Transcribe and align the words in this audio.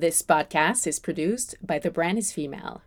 This 0.00 0.22
podcast 0.22 0.86
is 0.86 1.00
produced 1.00 1.56
by 1.60 1.80
The 1.80 1.90
Brand 1.90 2.18
is 2.18 2.30
Female. 2.30 2.82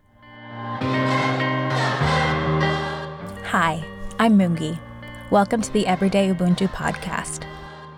Hi, 3.50 3.84
I'm 4.18 4.38
Mungi. 4.38 4.78
Welcome 5.30 5.60
to 5.60 5.70
the 5.74 5.86
Everyday 5.86 6.32
Ubuntu 6.32 6.68
podcast. 6.68 7.44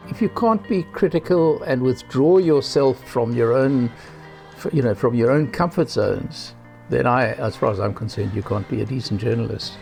If 0.08 0.20
you 0.20 0.28
can't 0.30 0.68
be 0.68 0.82
critical 0.82 1.62
and 1.62 1.80
withdraw 1.80 2.38
yourself 2.38 3.08
from 3.08 3.32
your 3.36 3.52
own, 3.52 3.88
you 4.72 4.82
know, 4.82 4.96
from 4.96 5.14
your 5.14 5.30
own 5.30 5.48
comfort 5.52 5.88
zones, 5.88 6.56
then 6.90 7.06
I, 7.06 7.34
as 7.34 7.54
far 7.54 7.70
as 7.70 7.78
I'm 7.78 7.94
concerned, 7.94 8.34
you 8.34 8.42
can't 8.42 8.68
be 8.68 8.80
a 8.82 8.84
decent 8.84 9.20
journalist. 9.20 9.74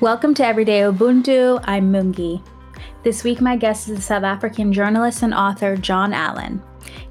Welcome 0.00 0.34
to 0.34 0.44
Everyday 0.44 0.80
Ubuntu. 0.80 1.64
I'm 1.64 1.90
Mungi. 1.90 2.46
This 3.02 3.24
week, 3.24 3.40
my 3.40 3.56
guest 3.56 3.88
is 3.88 3.96
the 3.96 4.02
South 4.02 4.24
African 4.24 4.74
journalist 4.74 5.22
and 5.22 5.32
author 5.32 5.74
John 5.74 6.12
Allen. 6.12 6.62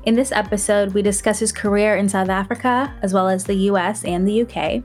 In 0.06 0.16
this 0.16 0.32
episode, 0.32 0.94
we 0.94 1.02
discuss 1.02 1.40
his 1.40 1.52
career 1.52 1.98
in 1.98 2.08
South 2.08 2.30
Africa, 2.30 2.94
as 3.02 3.14
well 3.14 3.28
as 3.28 3.44
the 3.44 3.56
US 3.72 4.06
and 4.06 4.28
the 4.28 4.42
UK. 4.44 4.84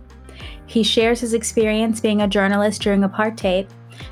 He 0.67 0.83
shares 0.83 1.21
his 1.21 1.35
experience 1.35 2.01
being 2.01 2.23
a 2.23 2.29
journalist 2.29 2.83
during 2.83 3.03
apartheid, 3.03 3.69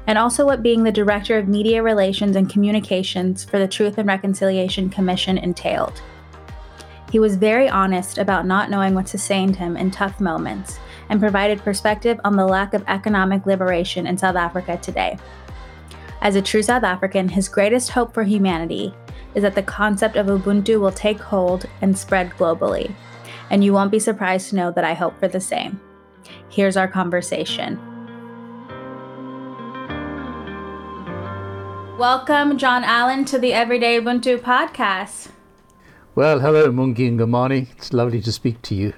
and 0.06 0.18
also 0.18 0.44
what 0.44 0.62
being 0.62 0.84
the 0.84 0.92
Director 0.92 1.38
of 1.38 1.48
Media 1.48 1.82
Relations 1.82 2.36
and 2.36 2.50
Communications 2.50 3.44
for 3.44 3.58
the 3.58 3.68
Truth 3.68 3.98
and 3.98 4.06
Reconciliation 4.06 4.90
Commission 4.90 5.38
entailed. 5.38 6.00
He 7.10 7.18
was 7.18 7.36
very 7.36 7.68
honest 7.68 8.18
about 8.18 8.46
not 8.46 8.70
knowing 8.70 8.94
what 8.94 9.08
sustained 9.08 9.56
him 9.56 9.76
in 9.76 9.90
tough 9.90 10.20
moments 10.20 10.78
and 11.08 11.18
provided 11.18 11.58
perspective 11.58 12.20
on 12.24 12.36
the 12.36 12.46
lack 12.46 12.72
of 12.72 12.84
economic 12.86 13.46
liberation 13.46 14.06
in 14.06 14.16
South 14.16 14.36
Africa 14.36 14.78
today. 14.80 15.18
As 16.22 16.36
a 16.36 16.42
true 16.42 16.62
South 16.62 16.84
African, 16.84 17.28
his 17.28 17.48
greatest 17.48 17.90
hope 17.90 18.14
for 18.14 18.22
humanity 18.22 18.94
is 19.34 19.42
that 19.42 19.54
the 19.54 19.62
concept 19.62 20.16
of 20.16 20.26
Ubuntu 20.26 20.80
will 20.80 20.92
take 20.92 21.20
hold 21.20 21.66
and 21.80 21.96
spread 21.96 22.30
globally. 22.30 22.92
And 23.50 23.64
you 23.64 23.72
won't 23.72 23.90
be 23.90 23.98
surprised 23.98 24.50
to 24.50 24.56
know 24.56 24.70
that 24.72 24.84
I 24.84 24.94
hope 24.94 25.18
for 25.18 25.28
the 25.28 25.40
same. 25.40 25.80
Here's 26.48 26.76
our 26.76 26.88
conversation. 26.88 27.78
Welcome, 31.98 32.58
John 32.58 32.82
Allen, 32.82 33.24
to 33.26 33.38
the 33.38 33.52
Everyday 33.52 34.00
Ubuntu 34.00 34.38
podcast. 34.38 35.28
Well, 36.14 36.40
hello, 36.40 36.72
Mungi 36.72 37.12
Ngomane. 37.12 37.70
It's 37.72 37.92
lovely 37.92 38.20
to 38.22 38.32
speak 38.32 38.62
to 38.62 38.74
you. 38.74 38.94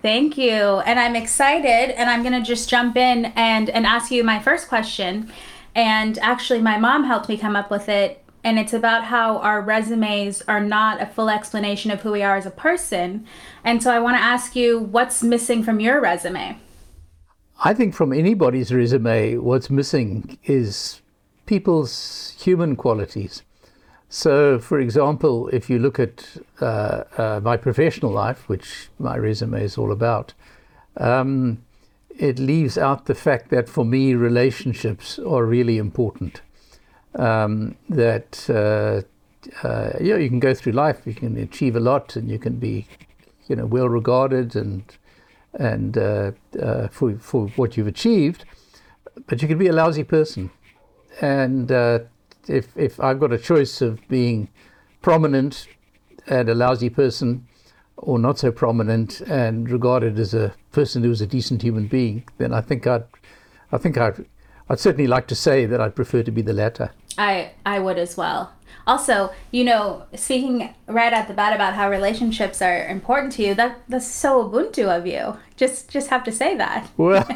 Thank 0.00 0.38
you. 0.38 0.80
And 0.86 0.98
I'm 0.98 1.14
excited, 1.14 1.94
and 1.96 2.08
I'm 2.08 2.22
going 2.22 2.32
to 2.32 2.40
just 2.40 2.70
jump 2.70 2.96
in 2.96 3.26
and, 3.36 3.68
and 3.68 3.84
ask 3.84 4.10
you 4.10 4.24
my 4.24 4.40
first 4.40 4.68
question. 4.68 5.30
And 5.74 6.18
actually, 6.18 6.62
my 6.62 6.78
mom 6.78 7.04
helped 7.04 7.28
me 7.28 7.36
come 7.36 7.54
up 7.54 7.70
with 7.70 7.88
it 7.88 8.24
and 8.42 8.58
it's 8.58 8.72
about 8.72 9.04
how 9.04 9.38
our 9.38 9.60
resumes 9.60 10.42
are 10.48 10.60
not 10.60 11.00
a 11.00 11.06
full 11.06 11.28
explanation 11.28 11.90
of 11.90 12.00
who 12.00 12.12
we 12.12 12.22
are 12.22 12.36
as 12.36 12.46
a 12.46 12.50
person. 12.50 13.26
And 13.64 13.82
so 13.82 13.90
I 13.90 13.98
want 13.98 14.16
to 14.16 14.22
ask 14.22 14.56
you 14.56 14.78
what's 14.78 15.22
missing 15.22 15.62
from 15.62 15.80
your 15.80 16.00
resume? 16.00 16.58
I 17.62 17.74
think 17.74 17.94
from 17.94 18.12
anybody's 18.12 18.72
resume, 18.72 19.36
what's 19.36 19.68
missing 19.68 20.38
is 20.44 21.02
people's 21.44 22.34
human 22.40 22.76
qualities. 22.76 23.42
So, 24.08 24.58
for 24.58 24.80
example, 24.80 25.48
if 25.48 25.68
you 25.68 25.78
look 25.78 26.00
at 26.00 26.36
uh, 26.60 27.04
uh, 27.16 27.40
my 27.44 27.56
professional 27.56 28.10
life, 28.10 28.48
which 28.48 28.88
my 28.98 29.16
resume 29.16 29.62
is 29.62 29.76
all 29.76 29.92
about, 29.92 30.32
um, 30.96 31.62
it 32.18 32.38
leaves 32.38 32.76
out 32.76 33.06
the 33.06 33.14
fact 33.14 33.50
that 33.50 33.68
for 33.68 33.84
me, 33.84 34.14
relationships 34.14 35.18
are 35.18 35.44
really 35.44 35.78
important 35.78 36.40
um, 37.14 37.76
that 37.88 38.48
uh, 38.48 39.02
uh, 39.66 39.92
you 40.00 40.12
know 40.12 40.18
you 40.18 40.28
can 40.28 40.40
go 40.40 40.54
through 40.54 40.72
life, 40.72 41.02
you 41.04 41.14
can 41.14 41.36
achieve 41.36 41.76
a 41.76 41.80
lot, 41.80 42.16
and 42.16 42.30
you 42.30 42.38
can 42.38 42.56
be 42.56 42.86
you 43.48 43.56
know 43.56 43.66
well 43.66 43.88
regarded 43.88 44.54
and 44.54 44.84
and 45.54 45.98
uh, 45.98 46.32
uh 46.60 46.88
for 46.88 47.16
for 47.18 47.48
what 47.56 47.76
you've 47.76 47.86
achieved, 47.86 48.44
but 49.26 49.42
you 49.42 49.48
can 49.48 49.58
be 49.58 49.66
a 49.66 49.72
lousy 49.72 50.04
person, 50.04 50.50
and 51.20 51.72
uh, 51.72 52.00
if 52.46 52.76
if 52.76 53.00
I've 53.00 53.20
got 53.20 53.32
a 53.32 53.38
choice 53.38 53.80
of 53.80 54.06
being 54.08 54.48
prominent 55.02 55.66
and 56.26 56.48
a 56.48 56.54
lousy 56.54 56.90
person, 56.90 57.46
or 57.96 58.18
not 58.18 58.38
so 58.38 58.52
prominent 58.52 59.20
and 59.22 59.70
regarded 59.70 60.18
as 60.18 60.34
a 60.34 60.54
person 60.72 61.02
who's 61.02 61.20
a 61.20 61.26
decent 61.26 61.62
human 61.62 61.86
being, 61.86 62.24
then 62.38 62.52
I 62.52 62.60
think 62.60 62.86
I'd 62.86 63.04
I 63.72 63.78
think 63.78 63.98
I'd 63.98 64.24
I'd 64.68 64.78
certainly 64.78 65.06
like 65.08 65.26
to 65.28 65.34
say 65.34 65.66
that 65.66 65.80
I'd 65.80 65.96
prefer 65.96 66.22
to 66.22 66.30
be 66.30 66.42
the 66.42 66.52
latter. 66.52 66.92
I 67.20 67.52
I 67.66 67.78
would 67.78 67.98
as 67.98 68.16
well. 68.16 68.52
Also, 68.86 69.30
you 69.50 69.62
know, 69.62 70.04
speaking 70.14 70.74
right 70.86 71.12
at 71.12 71.28
the 71.28 71.34
bat 71.34 71.54
about 71.54 71.74
how 71.74 71.90
relationships 71.90 72.62
are 72.62 72.88
important 72.88 73.34
to 73.34 73.42
you, 73.42 73.54
that 73.54 73.82
that's 73.88 74.06
so 74.06 74.48
Ubuntu 74.48 74.88
of 74.88 75.06
you. 75.06 75.36
Just 75.56 75.90
just 75.90 76.08
have 76.08 76.24
to 76.24 76.32
say 76.32 76.56
that. 76.56 76.88
Well, 76.96 77.24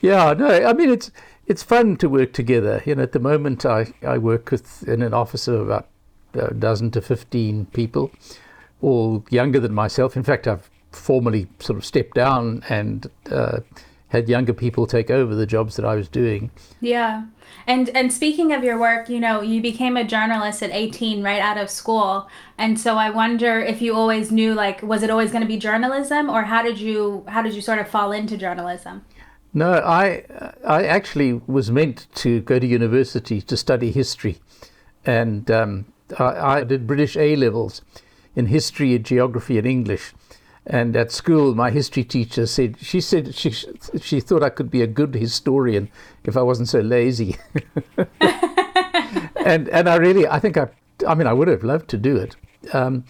yeah, 0.00 0.32
no, 0.32 0.46
I 0.46 0.72
mean 0.72 0.90
it's 0.90 1.10
it's 1.46 1.64
fun 1.64 1.96
to 1.96 2.08
work 2.08 2.32
together. 2.32 2.82
You 2.86 2.94
know, 2.94 3.02
at 3.02 3.12
the 3.12 3.18
moment 3.18 3.66
I, 3.66 3.92
I 4.02 4.18
work 4.18 4.52
with 4.52 4.86
in 4.86 5.02
an 5.02 5.12
office 5.12 5.48
of 5.48 5.62
about 5.62 5.88
a 6.34 6.54
dozen 6.54 6.92
to 6.92 7.00
fifteen 7.00 7.66
people, 7.66 8.12
all 8.80 9.24
younger 9.28 9.58
than 9.58 9.74
myself. 9.74 10.16
In 10.16 10.22
fact, 10.22 10.46
I've 10.46 10.70
formally 10.92 11.48
sort 11.58 11.78
of 11.78 11.84
stepped 11.84 12.14
down 12.14 12.62
and. 12.68 13.10
Uh, 13.28 13.58
had 14.08 14.28
younger 14.28 14.52
people 14.52 14.86
take 14.86 15.10
over 15.10 15.34
the 15.34 15.46
jobs 15.46 15.76
that 15.76 15.84
I 15.84 15.94
was 15.94 16.08
doing. 16.08 16.50
Yeah. 16.80 17.24
And 17.66 17.88
and 17.90 18.12
speaking 18.12 18.52
of 18.52 18.62
your 18.62 18.78
work, 18.78 19.08
you 19.08 19.18
know, 19.18 19.40
you 19.40 19.60
became 19.60 19.96
a 19.96 20.04
journalist 20.04 20.62
at 20.62 20.70
18 20.70 21.22
right 21.22 21.40
out 21.40 21.58
of 21.58 21.70
school. 21.70 22.28
And 22.56 22.78
so 22.78 22.96
I 22.96 23.10
wonder 23.10 23.60
if 23.60 23.82
you 23.82 23.94
always 23.94 24.30
knew 24.30 24.54
like 24.54 24.82
was 24.82 25.02
it 25.02 25.10
always 25.10 25.30
going 25.30 25.42
to 25.42 25.48
be 25.48 25.56
journalism 25.56 26.30
or 26.30 26.42
how 26.42 26.62
did 26.62 26.78
you 26.78 27.24
how 27.28 27.42
did 27.42 27.54
you 27.54 27.60
sort 27.60 27.78
of 27.78 27.88
fall 27.88 28.12
into 28.12 28.36
journalism? 28.36 29.04
No, 29.52 29.72
I 29.72 30.24
I 30.64 30.84
actually 30.84 31.34
was 31.46 31.70
meant 31.70 32.06
to 32.16 32.40
go 32.42 32.58
to 32.58 32.66
university 32.66 33.40
to 33.42 33.56
study 33.56 33.90
history. 33.90 34.38
And 35.04 35.50
um, 35.50 35.86
I, 36.18 36.58
I 36.58 36.64
did 36.64 36.86
British 36.86 37.16
A 37.16 37.36
levels 37.36 37.82
in 38.34 38.46
history, 38.46 38.98
geography, 38.98 39.56
and 39.58 39.66
English. 39.66 40.12
And 40.68 40.96
at 40.96 41.12
school, 41.12 41.54
my 41.54 41.70
history 41.70 42.02
teacher 42.02 42.44
said 42.44 42.76
she 42.80 43.00
said 43.00 43.34
she 43.34 43.50
she 44.00 44.20
thought 44.20 44.42
I 44.42 44.48
could 44.48 44.68
be 44.68 44.82
a 44.82 44.88
good 44.88 45.14
historian 45.14 45.88
if 46.24 46.36
I 46.36 46.42
wasn't 46.42 46.68
so 46.68 46.80
lazy. 46.80 47.36
and 49.36 49.68
and 49.68 49.88
I 49.88 49.94
really 49.96 50.26
I 50.26 50.40
think 50.40 50.56
I 50.56 50.68
I 51.06 51.14
mean 51.14 51.28
I 51.28 51.32
would 51.32 51.46
have 51.46 51.62
loved 51.62 51.88
to 51.90 51.96
do 51.96 52.16
it, 52.16 52.34
um, 52.72 53.04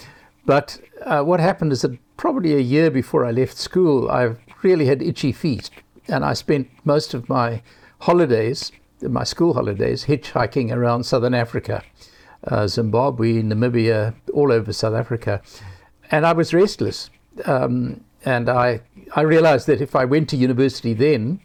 but 0.45 0.79
uh, 1.05 1.23
what 1.23 1.41
happened 1.41 1.73
is 1.73 1.81
that 1.81 1.99
probably 2.19 2.55
a 2.55 2.59
year 2.59 2.91
before 2.91 3.25
I 3.25 3.31
left 3.31 3.57
school, 3.57 4.11
I 4.11 4.35
really 4.63 4.85
had 4.85 5.01
itchy 5.01 5.33
feet, 5.33 5.71
and 6.09 6.27
I 6.27 6.35
spent 6.35 6.69
most 6.85 7.15
of 7.15 7.27
my 7.31 7.63
holidays, 8.01 8.71
my 9.01 9.25
school 9.25 9.55
holidays, 9.55 10.05
hitchhiking 10.05 10.71
around 10.73 11.05
southern 11.05 11.33
Africa, 11.33 11.83
uh, 12.47 12.67
Zimbabwe, 12.67 13.41
Namibia, 13.43 14.15
all 14.35 14.53
over 14.53 14.75
South 14.75 14.95
Africa, 14.95 15.41
and 16.11 16.27
I 16.27 16.35
was 16.35 16.53
restless 16.53 17.09
um, 17.45 18.05
and 18.25 18.49
I 18.49 18.81
I 19.15 19.23
realized 19.23 19.67
that 19.69 19.81
if 19.81 19.95
I 19.95 20.05
went 20.05 20.29
to 20.31 20.37
university 20.37 20.95
then, 20.95 21.41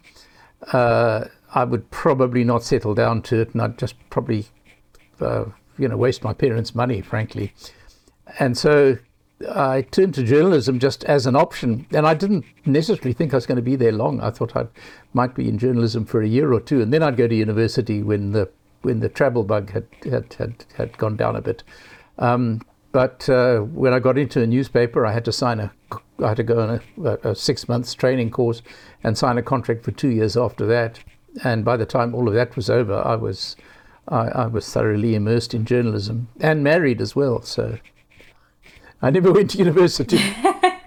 uh, 0.72 1.26
I 1.54 1.64
would 1.64 1.90
probably 1.90 2.44
not 2.44 2.64
settle 2.64 2.94
down 2.94 3.22
to 3.22 3.40
it, 3.40 3.52
and 3.52 3.62
I'd 3.62 3.78
just 3.78 3.94
probably 4.10 4.46
uh, 5.20 5.44
you 5.78 5.88
know 5.88 5.96
waste 5.96 6.24
my 6.24 6.32
parents' 6.32 6.74
money, 6.74 7.00
frankly. 7.00 7.52
And 8.38 8.56
so 8.56 8.98
I 9.50 9.82
turned 9.82 10.14
to 10.14 10.22
journalism 10.22 10.78
just 10.78 11.04
as 11.04 11.26
an 11.26 11.36
option, 11.36 11.86
and 11.92 12.06
I 12.06 12.14
didn't 12.14 12.44
necessarily 12.64 13.12
think 13.12 13.32
I 13.32 13.36
was 13.36 13.46
going 13.46 13.56
to 13.56 13.62
be 13.62 13.76
there 13.76 13.92
long. 13.92 14.20
I 14.20 14.30
thought 14.30 14.56
I 14.56 14.66
might 15.12 15.34
be 15.34 15.48
in 15.48 15.58
journalism 15.58 16.04
for 16.04 16.22
a 16.22 16.28
year 16.28 16.52
or 16.52 16.60
two, 16.60 16.80
and 16.80 16.92
then 16.92 17.02
I'd 17.02 17.16
go 17.16 17.28
to 17.28 17.34
university 17.34 18.02
when 18.02 18.32
the 18.32 18.48
when 18.82 19.00
the 19.00 19.08
travel 19.08 19.44
bug 19.44 19.70
had 19.70 19.86
had 20.04 20.34
had, 20.34 20.64
had 20.74 20.98
gone 20.98 21.16
down 21.16 21.36
a 21.36 21.40
bit. 21.40 21.62
Um, 22.18 22.62
but 22.92 23.28
uh, 23.28 23.60
when 23.60 23.94
I 23.94 23.98
got 23.98 24.18
into 24.18 24.42
a 24.42 24.46
newspaper, 24.46 25.06
I 25.06 25.12
had 25.12 25.24
to 25.24 25.32
sign 25.32 25.58
a, 25.60 25.72
I 26.22 26.28
had 26.28 26.36
to 26.36 26.42
go 26.42 26.60
on 26.60 26.80
a, 27.04 27.30
a 27.30 27.34
six 27.34 27.68
months 27.68 27.94
training 27.94 28.30
course 28.30 28.62
and 29.02 29.16
sign 29.16 29.38
a 29.38 29.42
contract 29.42 29.82
for 29.82 29.90
two 29.90 30.10
years 30.10 30.36
after 30.36 30.66
that. 30.66 31.00
And 31.42 31.64
by 31.64 31.78
the 31.78 31.86
time 31.86 32.14
all 32.14 32.28
of 32.28 32.34
that 32.34 32.54
was 32.54 32.68
over, 32.68 32.94
I 32.94 33.16
was, 33.16 33.56
I, 34.08 34.28
I 34.28 34.46
was 34.46 34.70
thoroughly 34.70 35.14
immersed 35.14 35.54
in 35.54 35.64
journalism 35.64 36.28
and 36.38 36.62
married 36.62 37.00
as 37.00 37.16
well. 37.16 37.40
So 37.40 37.78
I 39.00 39.10
never 39.10 39.32
went 39.32 39.50
to 39.50 39.58
university. 39.58 40.20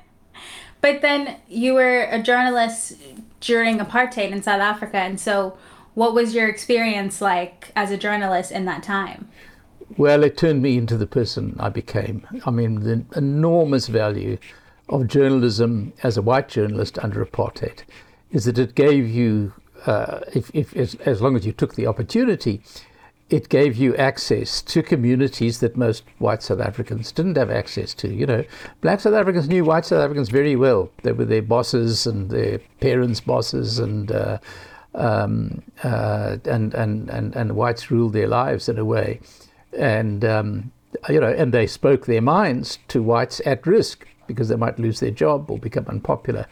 but 0.81 1.01
then 1.01 1.37
you 1.49 1.73
were 1.73 2.03
a 2.03 2.21
journalist 2.21 2.93
during 3.41 3.79
apartheid 3.79 4.31
in 4.31 4.43
South 4.43 4.61
Africa, 4.61 4.97
and 4.97 5.19
so 5.19 5.57
what 5.95 6.13
was 6.13 6.35
your 6.35 6.47
experience 6.47 7.19
like 7.19 7.71
as 7.75 7.91
a 7.91 7.97
journalist 7.97 8.51
in 8.51 8.65
that 8.65 8.83
time? 8.83 9.27
Well, 9.97 10.23
it 10.23 10.37
turned 10.37 10.61
me 10.61 10.77
into 10.77 10.97
the 10.97 11.07
person 11.07 11.55
I 11.59 11.69
became. 11.69 12.27
I 12.45 12.51
mean, 12.51 12.81
the 12.81 13.05
enormous 13.15 13.87
value 13.87 14.37
of 14.89 15.07
journalism 15.07 15.93
as 16.03 16.17
a 16.17 16.21
white 16.21 16.49
journalist 16.49 16.99
under 16.99 17.23
apartheid 17.23 17.83
is 18.31 18.45
that 18.45 18.57
it 18.57 18.75
gave 18.75 19.07
you, 19.07 19.53
uh, 19.85 20.19
if, 20.33 20.51
if 20.53 20.75
as, 20.75 20.95
as 21.05 21.21
long 21.21 21.35
as 21.35 21.45
you 21.45 21.51
took 21.51 21.75
the 21.75 21.87
opportunity, 21.87 22.61
it 23.29 23.49
gave 23.49 23.75
you 23.75 23.95
access 23.95 24.61
to 24.61 24.83
communities 24.83 25.59
that 25.59 25.75
most 25.75 26.03
white 26.19 26.43
South 26.43 26.59
Africans 26.59 27.11
didn't 27.11 27.37
have 27.37 27.49
access 27.49 27.93
to. 27.95 28.13
You 28.13 28.25
know, 28.25 28.43
black 28.81 28.99
South 28.99 29.15
Africans 29.15 29.47
knew 29.47 29.65
white 29.65 29.85
South 29.85 30.03
Africans 30.03 30.29
very 30.29 30.55
well. 30.55 30.91
They 31.01 31.11
were 31.11 31.25
their 31.25 31.41
bosses 31.41 32.05
and 32.05 32.29
their 32.29 32.59
parents' 32.81 33.21
bosses, 33.21 33.79
and 33.79 34.11
uh, 34.11 34.37
um, 34.93 35.63
uh, 35.83 36.37
and, 36.45 36.73
and 36.75 37.09
and 37.09 37.35
and 37.35 37.55
whites 37.55 37.89
ruled 37.89 38.13
their 38.13 38.27
lives 38.27 38.69
in 38.69 38.77
a 38.77 38.85
way, 38.85 39.19
and 39.77 40.23
um, 40.25 40.71
you 41.09 41.19
know, 41.19 41.31
and 41.31 41.53
they 41.53 41.67
spoke 41.67 42.05
their 42.05 42.21
minds 42.21 42.79
to 42.89 43.01
whites 43.01 43.41
at 43.45 43.65
risk 43.67 44.07
because 44.27 44.49
they 44.49 44.55
might 44.55 44.79
lose 44.79 44.99
their 44.99 45.11
job 45.11 45.49
or 45.51 45.57
become 45.57 45.85
unpopular. 45.87 46.47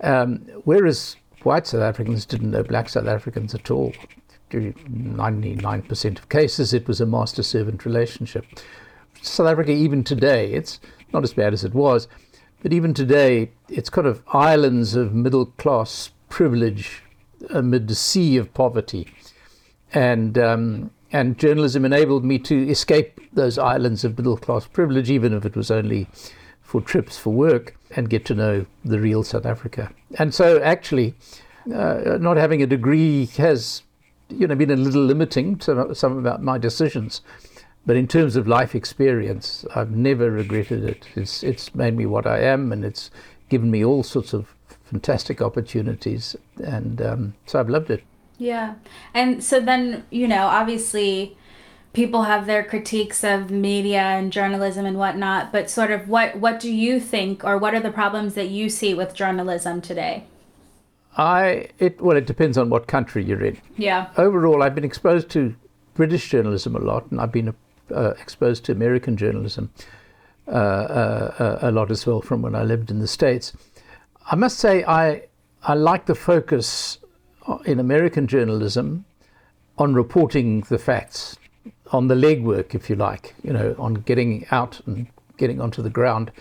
Um, 0.00 0.46
whereas 0.64 1.16
white 1.42 1.66
South 1.66 1.82
Africans 1.82 2.24
didn't 2.24 2.50
know 2.50 2.62
black 2.62 2.88
South 2.88 3.06
Africans 3.06 3.54
at 3.54 3.70
all. 3.70 3.92
99% 4.50 6.18
of 6.18 6.28
cases, 6.30 6.72
it 6.72 6.88
was 6.88 7.00
a 7.00 7.06
master 7.06 7.42
servant 7.42 7.84
relationship. 7.84 8.46
South 9.20 9.46
Africa, 9.46 9.72
even 9.72 10.02
today, 10.04 10.52
it's 10.52 10.80
not 11.12 11.22
as 11.22 11.34
bad 11.34 11.52
as 11.52 11.64
it 11.64 11.74
was, 11.74 12.08
but 12.62 12.72
even 12.72 12.94
today, 12.94 13.50
it's 13.68 13.90
kind 13.90 14.06
of 14.06 14.22
islands 14.28 14.94
of 14.94 15.14
middle 15.14 15.46
class 15.46 16.10
privilege 16.28 17.02
amid 17.50 17.90
a 17.90 17.94
sea 17.94 18.36
of 18.36 18.54
poverty. 18.54 19.08
And, 19.92 20.38
um, 20.38 20.90
and 21.12 21.38
journalism 21.38 21.84
enabled 21.84 22.24
me 22.24 22.38
to 22.40 22.68
escape 22.68 23.20
those 23.32 23.58
islands 23.58 24.04
of 24.04 24.16
middle 24.16 24.36
class 24.36 24.66
privilege, 24.66 25.10
even 25.10 25.32
if 25.32 25.44
it 25.44 25.56
was 25.56 25.70
only 25.70 26.08
for 26.60 26.80
trips 26.80 27.16
for 27.18 27.30
work, 27.30 27.76
and 27.96 28.10
get 28.10 28.24
to 28.26 28.34
know 28.34 28.66
the 28.84 29.00
real 29.00 29.22
South 29.22 29.46
Africa. 29.46 29.90
And 30.18 30.34
so, 30.34 30.60
actually, 30.60 31.14
uh, 31.74 32.18
not 32.20 32.36
having 32.36 32.62
a 32.62 32.66
degree 32.66 33.26
has 33.36 33.82
you 34.28 34.46
know, 34.46 34.54
been 34.54 34.70
a 34.70 34.76
little 34.76 35.02
limiting 35.02 35.56
to 35.56 35.94
some 35.94 36.26
of 36.26 36.42
my 36.42 36.58
decisions. 36.58 37.22
But 37.86 37.96
in 37.96 38.06
terms 38.06 38.36
of 38.36 38.46
life 38.46 38.74
experience, 38.74 39.64
I've 39.74 39.92
never 39.92 40.30
regretted 40.30 40.84
it. 40.84 41.08
It's, 41.14 41.42
it's 41.42 41.74
made 41.74 41.96
me 41.96 42.04
what 42.04 42.26
I 42.26 42.40
am, 42.40 42.70
and 42.70 42.84
it's 42.84 43.10
given 43.48 43.70
me 43.70 43.82
all 43.82 44.02
sorts 44.02 44.34
of 44.34 44.54
fantastic 44.84 45.40
opportunities. 45.40 46.36
And 46.62 47.00
um, 47.00 47.34
so 47.46 47.58
I've 47.58 47.70
loved 47.70 47.90
it. 47.90 48.04
Yeah. 48.38 48.74
And 49.12 49.42
so 49.42 49.60
then, 49.60 50.04
you 50.10 50.28
know, 50.28 50.46
obviously 50.46 51.36
people 51.92 52.22
have 52.22 52.46
their 52.46 52.62
critiques 52.62 53.24
of 53.24 53.50
media 53.50 54.00
and 54.00 54.32
journalism 54.32 54.86
and 54.86 54.96
whatnot, 54.96 55.52
but 55.52 55.68
sort 55.68 55.90
of 55.90 56.08
what, 56.08 56.36
what 56.36 56.60
do 56.60 56.72
you 56.72 57.00
think 57.00 57.44
or 57.44 57.58
what 57.58 57.74
are 57.74 57.80
the 57.80 57.90
problems 57.90 58.34
that 58.34 58.48
you 58.48 58.70
see 58.70 58.94
with 58.94 59.12
journalism 59.12 59.80
today? 59.80 60.24
I 61.16 61.70
it 61.78 62.00
well, 62.00 62.16
it 62.16 62.26
depends 62.26 62.56
on 62.56 62.70
what 62.70 62.86
country 62.86 63.24
you're 63.24 63.44
in. 63.44 63.58
Yeah. 63.76 64.08
Overall, 64.16 64.62
I've 64.62 64.76
been 64.76 64.84
exposed 64.84 65.28
to 65.30 65.56
British 65.94 66.30
journalism 66.30 66.76
a 66.76 66.78
lot, 66.78 67.10
and 67.10 67.20
I've 67.20 67.32
been 67.32 67.54
uh, 67.92 68.10
exposed 68.20 68.64
to 68.66 68.72
American 68.72 69.16
journalism 69.16 69.72
uh, 70.46 70.50
uh, 70.50 71.58
a 71.62 71.72
lot 71.72 71.90
as 71.90 72.06
well 72.06 72.20
from 72.20 72.40
when 72.42 72.54
I 72.54 72.62
lived 72.62 72.92
in 72.92 73.00
the 73.00 73.08
States. 73.08 73.52
I 74.30 74.36
must 74.36 74.58
say, 74.58 74.84
I 74.84 75.22
I 75.64 75.74
like 75.74 76.06
the 76.06 76.14
focus 76.14 76.98
in 77.64 77.80
American 77.80 78.26
journalism 78.26 79.04
on 79.76 79.94
reporting 79.94 80.60
the 80.62 80.78
facts, 80.78 81.36
on 81.92 82.08
the 82.08 82.14
legwork, 82.14 82.74
if 82.74 82.90
you 82.90 82.96
like, 82.96 83.34
you 83.42 83.52
know, 83.52 83.74
on 83.78 83.94
getting 83.94 84.46
out 84.50 84.80
and 84.86 85.06
getting 85.36 85.60
onto 85.60 85.82
the 85.82 85.90
ground, 85.90 86.32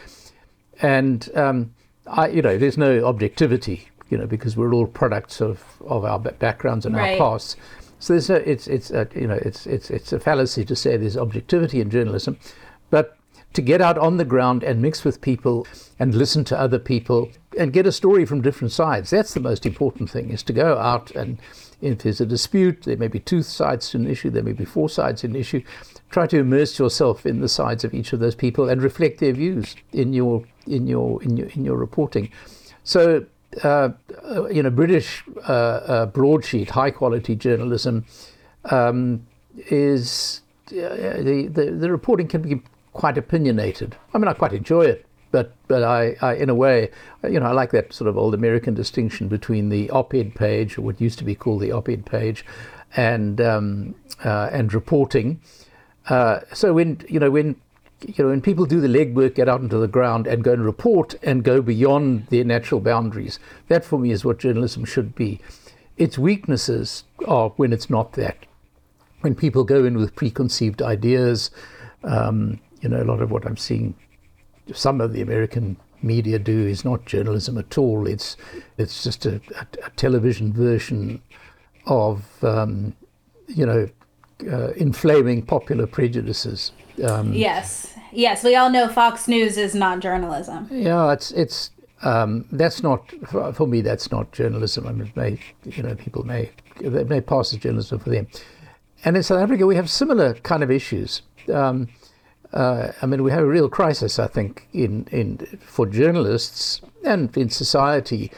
and 0.82 1.30
um, 1.36 1.74
I, 2.08 2.28
you 2.30 2.42
know, 2.42 2.58
there's 2.58 2.78
no 2.78 3.06
objectivity 3.06 3.90
you 4.10 4.18
know, 4.18 4.26
because 4.26 4.56
we're 4.56 4.74
all 4.74 4.88
products 4.88 5.42
of, 5.42 5.64
of 5.86 6.06
our 6.06 6.20
backgrounds 6.20 6.86
and 6.86 6.96
right. 6.96 7.20
our 7.20 7.32
pasts. 7.32 7.56
So 8.00 8.14
there's 8.14 8.30
a, 8.30 8.50
it's 8.50 8.68
it's 8.68 8.92
a, 8.92 9.08
you 9.16 9.28
know 9.28 9.40
it's 9.42 9.66
it's 9.66 9.90
it's 9.90 10.14
a 10.14 10.20
fallacy 10.20 10.64
to 10.66 10.76
say 10.76 10.98
there's 10.98 11.18
objectivity 11.18 11.82
in 11.82 11.90
journalism, 11.90 12.38
but 12.90 13.17
to 13.58 13.62
get 13.64 13.82
out 13.82 13.98
on 13.98 14.18
the 14.18 14.24
ground 14.24 14.64
and 14.64 14.84
mix 14.84 15.04
with 15.04 15.20
people 15.20 15.66
and 15.98 16.14
listen 16.14 16.44
to 16.44 16.60
other 16.60 16.78
people 16.78 17.28
and 17.58 17.74
get 17.74 17.88
a 17.88 17.92
story 17.92 18.24
from 18.24 18.40
different 18.40 18.72
sides. 18.72 19.10
That's 19.10 19.34
the 19.34 19.40
most 19.40 19.66
important 19.66 20.12
thing 20.12 20.30
is 20.30 20.44
to 20.44 20.54
go 20.54 20.78
out 20.78 21.10
and 21.16 21.40
if 21.82 22.04
there's 22.04 22.22
a 22.22 22.26
dispute, 22.28 22.84
there 22.84 22.98
may 22.98 23.08
be 23.08 23.20
two 23.20 23.42
sides 23.42 23.90
to 23.90 23.98
an 23.98 24.08
issue, 24.08 24.30
there 24.30 24.44
may 24.44 24.54
be 24.54 24.64
four 24.64 24.90
sides 24.90 25.22
to 25.22 25.28
an 25.28 25.36
issue. 25.36 25.64
Try 26.12 26.28
to 26.28 26.38
immerse 26.38 26.78
yourself 26.78 27.26
in 27.26 27.42
the 27.42 27.50
sides 27.50 27.84
of 27.84 27.96
each 27.96 28.14
of 28.14 28.20
those 28.20 28.36
people 28.36 28.70
and 28.70 28.80
reflect 28.80 29.20
their 29.20 29.34
views 29.34 29.76
in 29.92 30.14
your 30.14 30.44
in 30.68 30.86
your 30.86 31.22
in 31.24 31.36
your 31.36 31.48
in 31.48 31.66
your 31.66 31.78
reporting. 31.78 32.30
So 32.84 33.26
uh, 33.64 33.90
you 34.52 34.62
know, 34.62 34.70
British 34.70 35.24
uh, 35.50 35.52
uh, 35.52 36.06
broadsheet, 36.06 36.70
high 36.70 36.92
quality 36.92 37.36
journalism 37.36 38.06
um, 38.66 39.26
is 39.56 40.42
the, 40.68 41.50
the, 41.52 41.72
the 41.72 41.92
reporting 41.92 42.28
can 42.28 42.44
be 42.44 42.62
quite 42.98 43.18
opinionated. 43.18 43.96
I 44.14 44.18
mean, 44.18 44.28
I 44.28 44.34
quite 44.34 44.54
enjoy 44.54 44.82
it, 44.82 45.06
but 45.32 45.54
but 45.68 45.84
I, 45.84 46.18
I, 46.20 46.34
in 46.34 46.50
a 46.50 46.56
way, 46.56 46.90
you 47.24 47.40
know, 47.40 47.46
I 47.46 47.52
like 47.52 47.72
that 47.72 47.94
sort 47.94 48.10
of 48.10 48.18
old 48.18 48.34
American 48.34 48.74
distinction 48.74 49.28
between 49.28 49.70
the 49.70 49.90
op-ed 49.92 50.34
page, 50.34 50.78
or 50.78 50.82
what 50.82 51.00
used 51.00 51.20
to 51.20 51.24
be 51.24 51.36
called 51.36 51.62
the 51.62 51.72
op-ed 51.72 52.06
page, 52.06 52.44
and 52.96 53.40
um, 53.40 53.96
uh, 54.26 54.50
and 54.52 54.74
reporting. 54.74 55.40
Uh, 56.10 56.40
so 56.54 56.74
when 56.74 57.00
you 57.08 57.20
know 57.20 57.30
when 57.30 57.56
you 58.02 58.24
know, 58.24 58.30
when 58.30 58.42
people 58.42 58.66
do 58.66 58.82
the 58.82 58.88
legwork, 58.88 59.36
get 59.36 59.48
out 59.48 59.62
into 59.62 59.78
the 59.78 59.88
ground 59.88 60.26
and 60.28 60.44
go 60.44 60.54
and 60.54 60.66
report 60.66 61.16
and 61.22 61.44
go 61.44 61.62
beyond 61.62 62.28
their 62.28 62.44
natural 62.44 62.82
boundaries, 62.82 63.40
that 63.68 63.86
for 63.86 64.00
me 64.00 64.12
is 64.12 64.26
what 64.26 64.40
journalism 64.40 64.86
should 64.86 65.14
be. 65.16 65.40
Its 65.98 66.18
weaknesses 66.18 67.04
are 67.28 67.50
when 67.58 67.74
it's 67.74 67.90
not 67.90 68.14
that. 68.14 68.38
When 69.22 69.36
people 69.36 69.64
go 69.64 69.84
in 69.84 69.98
with 69.98 70.16
preconceived 70.16 70.82
ideas, 70.82 71.50
um, 72.04 72.60
you 72.88 72.96
know, 72.96 73.04
a 73.04 73.10
lot 73.12 73.22
of 73.22 73.32
what 73.32 73.46
I'm 73.46 73.58
seeing 73.58 73.94
some 74.74 75.02
of 75.02 75.12
the 75.12 75.22
American 75.22 75.76
media 76.02 76.40
do 76.40 76.66
is 76.66 76.86
not 76.86 77.06
journalism 77.06 77.58
at 77.58 77.78
all. 77.78 78.08
It's 78.08 78.38
it's 78.78 79.04
just 79.04 79.26
a, 79.26 79.42
a, 79.58 79.68
a 79.86 79.90
television 79.98 80.54
version 80.54 81.22
of 81.86 82.24
um, 82.46 82.96
you 83.48 83.66
know 83.66 83.90
uh, 84.50 84.72
inflaming 84.74 85.42
popular 85.42 85.86
prejudices. 85.86 86.72
Um, 87.04 87.34
yes, 87.34 87.94
yes, 88.14 88.44
we 88.44 88.56
all 88.56 88.70
know 88.70 88.88
Fox 88.88 89.28
News 89.28 89.58
is 89.58 89.76
not 89.76 90.00
journalism. 90.00 90.70
Yeah, 90.72 91.12
it's 91.12 91.32
it's 91.32 91.72
um, 92.04 92.46
that's 92.54 92.84
not 92.84 93.12
for, 93.28 93.52
for, 93.52 93.68
me. 93.68 93.82
That's 93.82 94.12
not 94.12 94.32
journalism. 94.32 94.88
I 94.88 94.94
mean, 94.94 95.12
may 95.16 95.40
you 95.66 95.84
know 95.84 95.94
people 95.96 96.24
may 96.24 96.52
they 96.80 97.04
may 97.04 97.20
pass 97.20 97.52
as 97.52 97.60
journalism 97.60 98.00
for 98.00 98.12
them. 98.12 98.28
And 99.04 99.18
in 99.18 99.24
South 99.24 99.42
Africa, 99.42 99.66
we 99.66 99.76
have 99.76 99.90
similar 99.90 100.36
kind 100.36 100.64
of 100.64 100.72
issues. 100.72 101.22
Um, 101.54 101.90
uh, 102.54 102.92
I 103.02 103.06
mean, 103.06 103.24
we 103.24 103.32
have 103.32 103.44
a 103.44 103.48
real 103.48 103.70
crisis, 103.70 104.20
I 104.20 104.28
think, 104.28 104.68
in 104.74 105.08
in 105.12 105.38
for 105.62 105.86
journalists 105.86 106.82
and 107.04 107.36
in 107.38 107.50
society, 107.50 108.32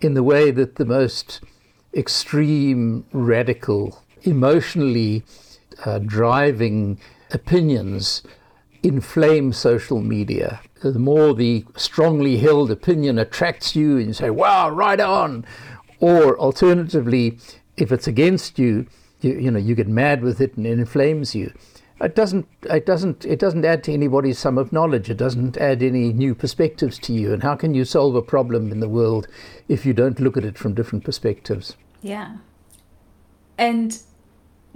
in 0.00 0.14
the 0.14 0.22
way 0.22 0.50
that 0.50 0.76
the 0.76 0.84
most 0.84 1.40
extreme, 1.94 3.04
radical, 3.12 4.02
emotionally 4.22 5.24
uh, 5.84 5.98
driving 5.98 6.98
opinions 7.30 8.22
inflame 8.82 9.52
social 9.52 10.00
media. 10.00 10.60
The 10.80 10.98
more 10.98 11.34
the 11.34 11.64
strongly 11.76 12.38
held 12.38 12.70
opinion 12.70 13.18
attracts 13.18 13.76
you 13.76 13.98
and 13.98 14.08
you 14.08 14.12
say, 14.12 14.30
wow, 14.30 14.70
right 14.70 14.98
on. 14.98 15.46
Or 16.00 16.36
alternatively, 16.38 17.38
if 17.76 17.92
it's 17.92 18.08
against 18.08 18.58
you, 18.58 18.86
you, 19.20 19.34
you 19.34 19.50
know, 19.50 19.60
you 19.60 19.76
get 19.76 19.86
mad 19.86 20.22
with 20.22 20.40
it 20.40 20.56
and 20.56 20.66
it 20.66 20.78
inflames 20.78 21.34
you. 21.34 21.52
It 22.02 22.16
doesn't, 22.16 22.48
it 22.68 22.84
doesn't, 22.84 23.24
it 23.24 23.38
doesn't 23.38 23.64
add 23.64 23.84
to 23.84 23.92
anybody's 23.92 24.38
sum 24.38 24.58
of 24.58 24.72
knowledge. 24.72 25.08
It 25.08 25.16
doesn't 25.16 25.56
add 25.56 25.82
any 25.82 26.12
new 26.12 26.34
perspectives 26.34 26.98
to 27.00 27.12
you. 27.12 27.32
And 27.32 27.42
how 27.42 27.54
can 27.54 27.74
you 27.74 27.84
solve 27.84 28.16
a 28.16 28.22
problem 28.22 28.72
in 28.72 28.80
the 28.80 28.88
world 28.88 29.28
if 29.68 29.86
you 29.86 29.92
don't 29.92 30.18
look 30.18 30.36
at 30.36 30.44
it 30.44 30.58
from 30.58 30.74
different 30.74 31.04
perspectives? 31.04 31.76
Yeah. 32.02 32.38
And 33.56 34.02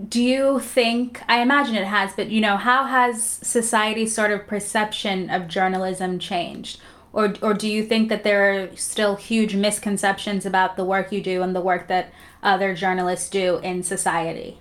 do 0.09 0.23
you 0.23 0.61
think 0.61 1.23
i 1.27 1.41
imagine 1.41 1.75
it 1.75 1.87
has 1.87 2.13
but 2.15 2.29
you 2.29 2.41
know 2.41 2.57
how 2.57 2.85
has 2.85 3.23
society's 3.43 4.15
sort 4.15 4.31
of 4.31 4.47
perception 4.47 5.31
of 5.31 5.49
journalism 5.49 6.19
changed 6.19 6.81
or 7.13 7.35
or 7.41 7.55
do 7.55 7.67
you 7.67 7.83
think 7.83 8.11
that 8.11 8.23
there 8.23 8.51
are 8.51 8.77
still 8.77 9.17
huge 9.17 9.55
misconceptions 9.55 10.45
about 10.45 10.77
the 10.77 10.85
work 10.85 11.11
you 11.11 11.23
do 11.23 11.41
and 11.43 11.57
the 11.57 11.61
work 11.61 11.89
that 11.89 12.13
other 12.43 12.75
journalists 12.75 13.31
do 13.31 13.57
in 13.59 13.83
society 13.83 14.61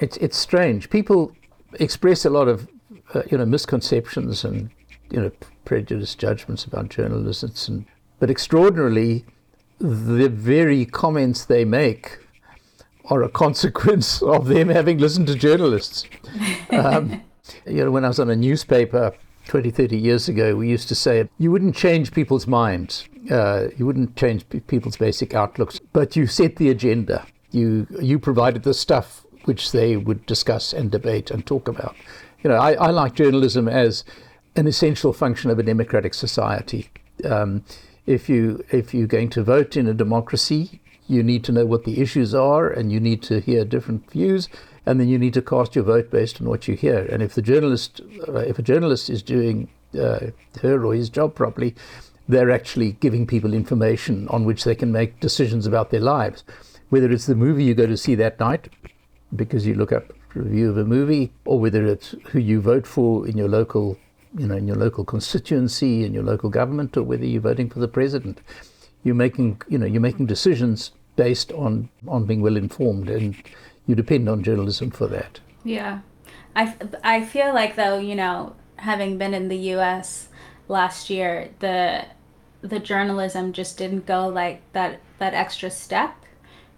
it's 0.00 0.16
it's 0.16 0.36
strange 0.36 0.90
people 0.90 1.32
express 1.74 2.24
a 2.24 2.30
lot 2.30 2.48
of 2.48 2.68
uh, 3.14 3.22
you 3.30 3.38
know 3.38 3.46
misconceptions 3.46 4.44
and 4.44 4.70
you 5.10 5.20
know 5.20 5.30
prejudiced 5.64 6.18
judgments 6.18 6.64
about 6.64 6.88
journalists 6.88 7.68
and 7.68 7.84
but 8.18 8.30
extraordinarily 8.30 9.24
the 9.78 10.28
very 10.28 10.84
comments 10.84 11.44
they 11.44 11.64
make 11.64 12.18
are 13.10 13.22
a 13.22 13.28
consequence 13.28 14.22
of 14.34 14.46
them 14.46 14.68
having 14.68 14.98
listened 14.98 15.26
to 15.28 15.34
journalists. 15.34 16.04
Um, 16.70 17.22
you 17.66 17.84
know, 17.84 17.90
when 17.90 18.04
I 18.04 18.08
was 18.08 18.20
on 18.20 18.30
a 18.30 18.36
newspaper 18.36 19.14
20, 19.46 19.70
30 19.70 19.96
years 19.96 20.28
ago, 20.28 20.56
we 20.56 20.68
used 20.68 20.88
to 20.88 20.94
say 20.94 21.28
you 21.38 21.50
wouldn't 21.50 21.74
change 21.74 22.12
people's 22.12 22.46
minds, 22.46 23.08
uh, 23.30 23.68
you 23.76 23.86
wouldn't 23.86 24.16
change 24.16 24.44
people's 24.66 24.96
basic 24.96 25.34
outlooks, 25.34 25.80
but 25.92 26.16
you 26.16 26.26
set 26.26 26.56
the 26.56 26.68
agenda. 26.68 27.26
You 27.50 27.86
you 27.98 28.18
provided 28.18 28.62
the 28.62 28.74
stuff 28.74 29.24
which 29.44 29.72
they 29.72 29.96
would 29.96 30.24
discuss 30.26 30.72
and 30.72 30.90
debate 30.90 31.30
and 31.30 31.46
talk 31.46 31.68
about. 31.68 31.96
You 32.42 32.50
know, 32.50 32.56
I, 32.56 32.72
I 32.74 32.90
like 32.90 33.14
journalism 33.14 33.68
as 33.68 34.04
an 34.56 34.66
essential 34.66 35.12
function 35.12 35.50
of 35.50 35.58
a 35.58 35.62
democratic 35.62 36.14
society. 36.14 36.90
Um, 37.24 37.64
if 38.06 38.28
you 38.28 38.64
if 38.70 38.94
you're 38.94 39.06
going 39.06 39.30
to 39.30 39.42
vote 39.42 39.76
in 39.76 39.86
a 39.86 39.94
democracy, 39.94 40.80
you 41.06 41.22
need 41.22 41.44
to 41.44 41.52
know 41.52 41.66
what 41.66 41.84
the 41.84 42.00
issues 42.00 42.34
are, 42.34 42.68
and 42.68 42.92
you 42.92 43.00
need 43.00 43.22
to 43.24 43.40
hear 43.40 43.64
different 43.64 44.10
views, 44.10 44.48
and 44.86 45.00
then 45.00 45.08
you 45.08 45.18
need 45.18 45.34
to 45.34 45.42
cast 45.42 45.74
your 45.74 45.84
vote 45.84 46.10
based 46.10 46.40
on 46.40 46.48
what 46.48 46.68
you 46.68 46.74
hear. 46.74 47.06
And 47.10 47.22
if 47.22 47.34
the 47.34 47.42
journalist, 47.42 48.00
uh, 48.26 48.38
if 48.38 48.58
a 48.58 48.62
journalist 48.62 49.10
is 49.10 49.22
doing 49.22 49.68
uh, 49.98 50.28
her 50.62 50.84
or 50.84 50.94
his 50.94 51.10
job 51.10 51.34
properly, 51.34 51.74
they're 52.28 52.50
actually 52.50 52.92
giving 52.92 53.26
people 53.26 53.54
information 53.54 54.28
on 54.28 54.44
which 54.44 54.64
they 54.64 54.74
can 54.74 54.92
make 54.92 55.20
decisions 55.20 55.66
about 55.66 55.90
their 55.90 56.00
lives. 56.00 56.44
Whether 56.90 57.10
it's 57.10 57.26
the 57.26 57.34
movie 57.34 57.64
you 57.64 57.74
go 57.74 57.86
to 57.86 57.96
see 57.96 58.14
that 58.16 58.38
night, 58.38 58.68
because 59.34 59.66
you 59.66 59.74
look 59.74 59.92
up 59.92 60.12
review 60.34 60.70
of 60.70 60.76
a 60.76 60.84
movie, 60.84 61.32
or 61.44 61.58
whether 61.58 61.84
it's 61.86 62.14
who 62.28 62.38
you 62.38 62.60
vote 62.60 62.86
for 62.86 63.26
in 63.26 63.36
your 63.36 63.48
local, 63.48 63.98
you 64.36 64.46
know, 64.46 64.56
in 64.56 64.66
your 64.66 64.76
local 64.76 65.04
constituency, 65.04 66.04
in 66.04 66.14
your 66.14 66.22
local 66.22 66.50
government, 66.50 66.96
or 66.96 67.02
whether 67.02 67.24
you're 67.24 67.40
voting 67.40 67.68
for 67.70 67.80
the 67.80 67.88
president, 67.88 68.40
you're 69.02 69.14
making, 69.14 69.60
you 69.68 69.78
know, 69.78 69.86
you're 69.86 70.00
making 70.00 70.26
decisions 70.26 70.92
based 71.16 71.52
on 71.52 71.88
on 72.06 72.24
being 72.24 72.40
well 72.40 72.56
informed, 72.56 73.08
and 73.08 73.36
you 73.86 73.94
depend 73.94 74.28
on 74.28 74.42
journalism 74.42 74.90
for 74.90 75.06
that. 75.08 75.40
Yeah, 75.64 76.00
I 76.54 76.76
I 77.02 77.24
feel 77.24 77.52
like 77.52 77.76
though 77.76 77.98
you 77.98 78.14
know 78.14 78.54
having 78.76 79.18
been 79.18 79.34
in 79.34 79.48
the 79.48 79.58
U.S. 79.74 80.28
last 80.68 81.10
year, 81.10 81.50
the 81.58 82.06
the 82.60 82.78
journalism 82.78 83.52
just 83.52 83.78
didn't 83.78 84.06
go 84.06 84.28
like 84.28 84.62
that 84.72 85.00
that 85.18 85.34
extra 85.34 85.70
step. 85.70 86.14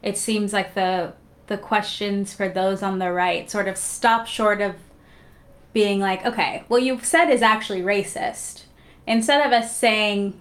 It 0.02 0.16
seems 0.16 0.52
like 0.52 0.74
the 0.74 1.12
the 1.50 1.58
questions 1.58 2.32
for 2.32 2.48
those 2.48 2.82
on 2.82 2.98
the 2.98 3.12
right 3.12 3.50
sort 3.50 3.68
of 3.68 3.76
stop 3.76 4.26
short 4.26 4.62
of 4.62 4.76
being 5.74 6.00
like, 6.00 6.24
okay, 6.24 6.64
what 6.68 6.82
you've 6.82 7.04
said 7.04 7.28
is 7.28 7.42
actually 7.42 7.82
racist. 7.82 8.62
Instead 9.06 9.46
of 9.46 9.52
us 9.52 9.76
saying, 9.76 10.40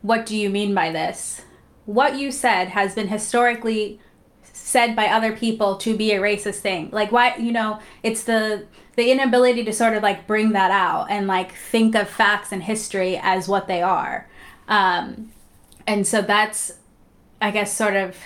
what 0.00 0.24
do 0.24 0.34
you 0.34 0.48
mean 0.48 0.74
by 0.74 0.90
this? 0.90 1.42
what 1.90 2.16
you 2.16 2.30
said 2.30 2.68
has 2.68 2.94
been 2.94 3.08
historically 3.08 3.98
said 4.44 4.94
by 4.94 5.06
other 5.06 5.32
people 5.34 5.76
to 5.76 5.96
be 5.96 6.12
a 6.12 6.20
racist 6.20 6.60
thing. 6.60 6.88
Like 6.92 7.10
why 7.10 7.34
you 7.36 7.50
know, 7.50 7.80
it's 8.04 8.22
the 8.22 8.66
the 8.94 9.10
inability 9.10 9.64
to 9.64 9.72
sort 9.72 9.96
of 9.96 10.02
like 10.02 10.26
bring 10.26 10.52
that 10.52 10.70
out 10.70 11.10
and 11.10 11.26
like 11.26 11.52
think 11.52 11.96
of 11.96 12.08
facts 12.08 12.52
and 12.52 12.62
history 12.62 13.18
as 13.20 13.48
what 13.48 13.66
they 13.66 13.82
are. 13.82 14.28
Um, 14.68 15.32
and 15.86 16.06
so 16.06 16.22
that's 16.22 16.74
I 17.40 17.50
guess 17.50 17.74
sort 17.74 17.96
of 17.96 18.16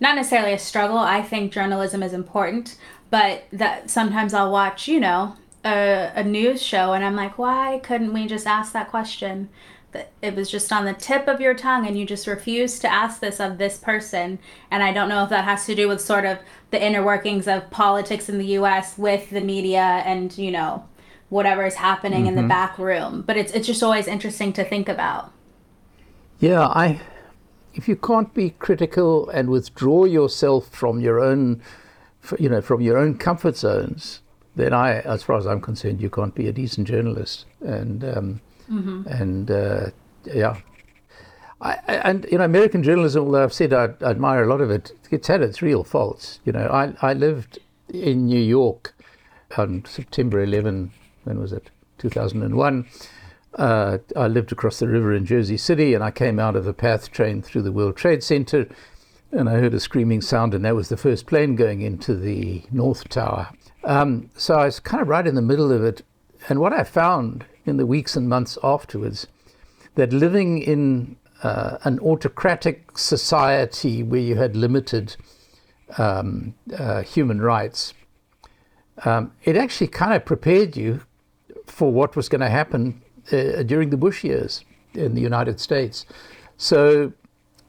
not 0.00 0.16
necessarily 0.16 0.52
a 0.54 0.58
struggle. 0.58 0.98
I 0.98 1.22
think 1.22 1.52
journalism 1.52 2.02
is 2.02 2.12
important, 2.12 2.76
but 3.10 3.44
that 3.52 3.90
sometimes 3.90 4.34
I'll 4.34 4.50
watch, 4.50 4.88
you 4.88 4.98
know, 4.98 5.36
a, 5.64 6.10
a 6.14 6.24
news 6.24 6.62
show 6.62 6.92
and 6.92 7.04
I'm 7.04 7.16
like, 7.16 7.38
why 7.38 7.80
couldn't 7.82 8.12
we 8.12 8.26
just 8.26 8.46
ask 8.46 8.72
that 8.72 8.90
question? 8.90 9.50
That 9.92 10.12
it 10.22 10.34
was 10.36 10.50
just 10.50 10.72
on 10.72 10.84
the 10.84 10.94
tip 10.94 11.26
of 11.26 11.40
your 11.40 11.54
tongue 11.54 11.86
and 11.86 11.98
you 11.98 12.06
just 12.06 12.26
refused 12.26 12.80
to 12.82 12.92
ask 12.92 13.20
this 13.20 13.40
of 13.40 13.58
this 13.58 13.76
person 13.76 14.38
and 14.70 14.84
i 14.84 14.92
don't 14.92 15.08
know 15.08 15.24
if 15.24 15.30
that 15.30 15.42
has 15.44 15.66
to 15.66 15.74
do 15.74 15.88
with 15.88 16.00
sort 16.00 16.24
of 16.24 16.38
the 16.70 16.80
inner 16.80 17.04
workings 17.04 17.48
of 17.48 17.68
politics 17.72 18.28
in 18.28 18.38
the 18.38 18.46
us 18.46 18.96
with 18.96 19.30
the 19.30 19.40
media 19.40 19.80
and 19.80 20.38
you 20.38 20.52
know 20.52 20.86
whatever 21.28 21.66
is 21.66 21.74
happening 21.74 22.20
mm-hmm. 22.20 22.28
in 22.28 22.34
the 22.36 22.42
mm-hmm. 22.42 22.48
back 22.50 22.78
room 22.78 23.22
but 23.26 23.36
it's, 23.36 23.50
it's 23.50 23.66
just 23.66 23.82
always 23.82 24.06
interesting 24.06 24.52
to 24.52 24.62
think 24.62 24.88
about 24.88 25.32
yeah 26.38 26.68
i 26.68 27.00
if 27.74 27.88
you 27.88 27.96
can't 27.96 28.32
be 28.34 28.50
critical 28.50 29.28
and 29.30 29.48
withdraw 29.48 30.04
yourself 30.04 30.68
from 30.68 31.00
your 31.00 31.20
own 31.20 31.62
you 32.38 32.48
know 32.48 32.60
from 32.60 32.80
your 32.80 32.98
own 32.98 33.16
comfort 33.16 33.56
zones 33.56 34.20
then 34.56 34.72
i 34.72 35.00
as 35.00 35.22
far 35.22 35.36
as 35.36 35.46
i'm 35.46 35.60
concerned 35.60 36.00
you 36.00 36.10
can't 36.10 36.34
be 36.34 36.48
a 36.48 36.52
decent 36.52 36.86
journalist 36.86 37.46
and 37.60 38.04
um, 38.04 38.40
Mm-hmm. 38.70 39.08
And 39.08 39.50
uh, 39.50 39.90
yeah. 40.24 40.56
I, 41.60 41.74
and 41.88 42.26
you 42.30 42.38
know, 42.38 42.44
American 42.44 42.82
journalism, 42.82 43.24
although 43.24 43.42
I've 43.42 43.52
said 43.52 43.72
I, 43.72 43.90
I, 44.00 44.10
admire 44.10 44.44
a 44.44 44.46
lot 44.46 44.62
of 44.62 44.70
it, 44.70 44.92
it's 45.10 45.28
had 45.28 45.42
its 45.42 45.60
real 45.60 45.84
faults. 45.84 46.40
You 46.44 46.52
know, 46.52 46.66
I, 46.68 46.94
I 47.02 47.12
lived 47.12 47.58
in 47.92 48.26
New 48.26 48.40
York 48.40 48.94
on 49.58 49.84
September 49.84 50.40
11, 50.40 50.92
when 51.24 51.38
was 51.38 51.52
it? 51.52 51.68
2001. 51.98 52.86
Uh, 53.54 53.98
I 54.16 54.28
lived 54.28 54.52
across 54.52 54.78
the 54.78 54.88
river 54.88 55.12
in 55.12 55.26
Jersey 55.26 55.56
City, 55.56 55.94
and 55.94 56.04
I 56.04 56.10
came 56.10 56.38
out 56.38 56.56
of 56.56 56.64
the 56.64 56.72
PATH 56.72 57.10
train 57.10 57.42
through 57.42 57.62
the 57.62 57.72
World 57.72 57.96
Trade 57.96 58.22
Center, 58.22 58.68
and 59.32 59.48
I 59.48 59.54
heard 59.54 59.74
a 59.74 59.80
screaming 59.80 60.20
sound, 60.20 60.54
and 60.54 60.64
that 60.64 60.76
was 60.76 60.88
the 60.88 60.96
first 60.96 61.26
plane 61.26 61.56
going 61.56 61.80
into 61.80 62.14
the 62.14 62.62
North 62.70 63.08
Tower. 63.08 63.48
Um, 63.84 64.30
so 64.36 64.54
I 64.54 64.66
was 64.66 64.78
kind 64.78 65.02
of 65.02 65.08
right 65.08 65.26
in 65.26 65.34
the 65.34 65.42
middle 65.42 65.72
of 65.72 65.82
it, 65.82 66.02
and 66.48 66.60
what 66.60 66.72
I 66.72 66.84
found 66.84 67.44
in 67.66 67.76
the 67.76 67.86
weeks 67.86 68.16
and 68.16 68.28
months 68.28 68.56
afterwards 68.62 69.26
that 69.96 70.12
living 70.12 70.58
in 70.58 71.16
uh, 71.42 71.78
an 71.84 71.98
autocratic 72.00 72.96
society 72.96 74.02
where 74.02 74.20
you 74.20 74.36
had 74.36 74.54
limited 74.54 75.16
um, 75.98 76.54
uh, 76.76 77.02
human 77.02 77.40
rights, 77.40 77.94
um, 79.04 79.32
it 79.44 79.56
actually 79.56 79.88
kind 79.88 80.14
of 80.14 80.24
prepared 80.24 80.76
you 80.76 81.00
for 81.66 81.92
what 81.92 82.16
was 82.16 82.28
going 82.28 82.40
to 82.40 82.48
happen 82.48 83.02
uh, 83.32 83.62
during 83.62 83.90
the 83.90 83.96
Bush 83.96 84.24
years 84.24 84.64
in 84.94 85.14
the 85.14 85.20
United 85.20 85.60
States. 85.60 86.06
So 86.56 87.12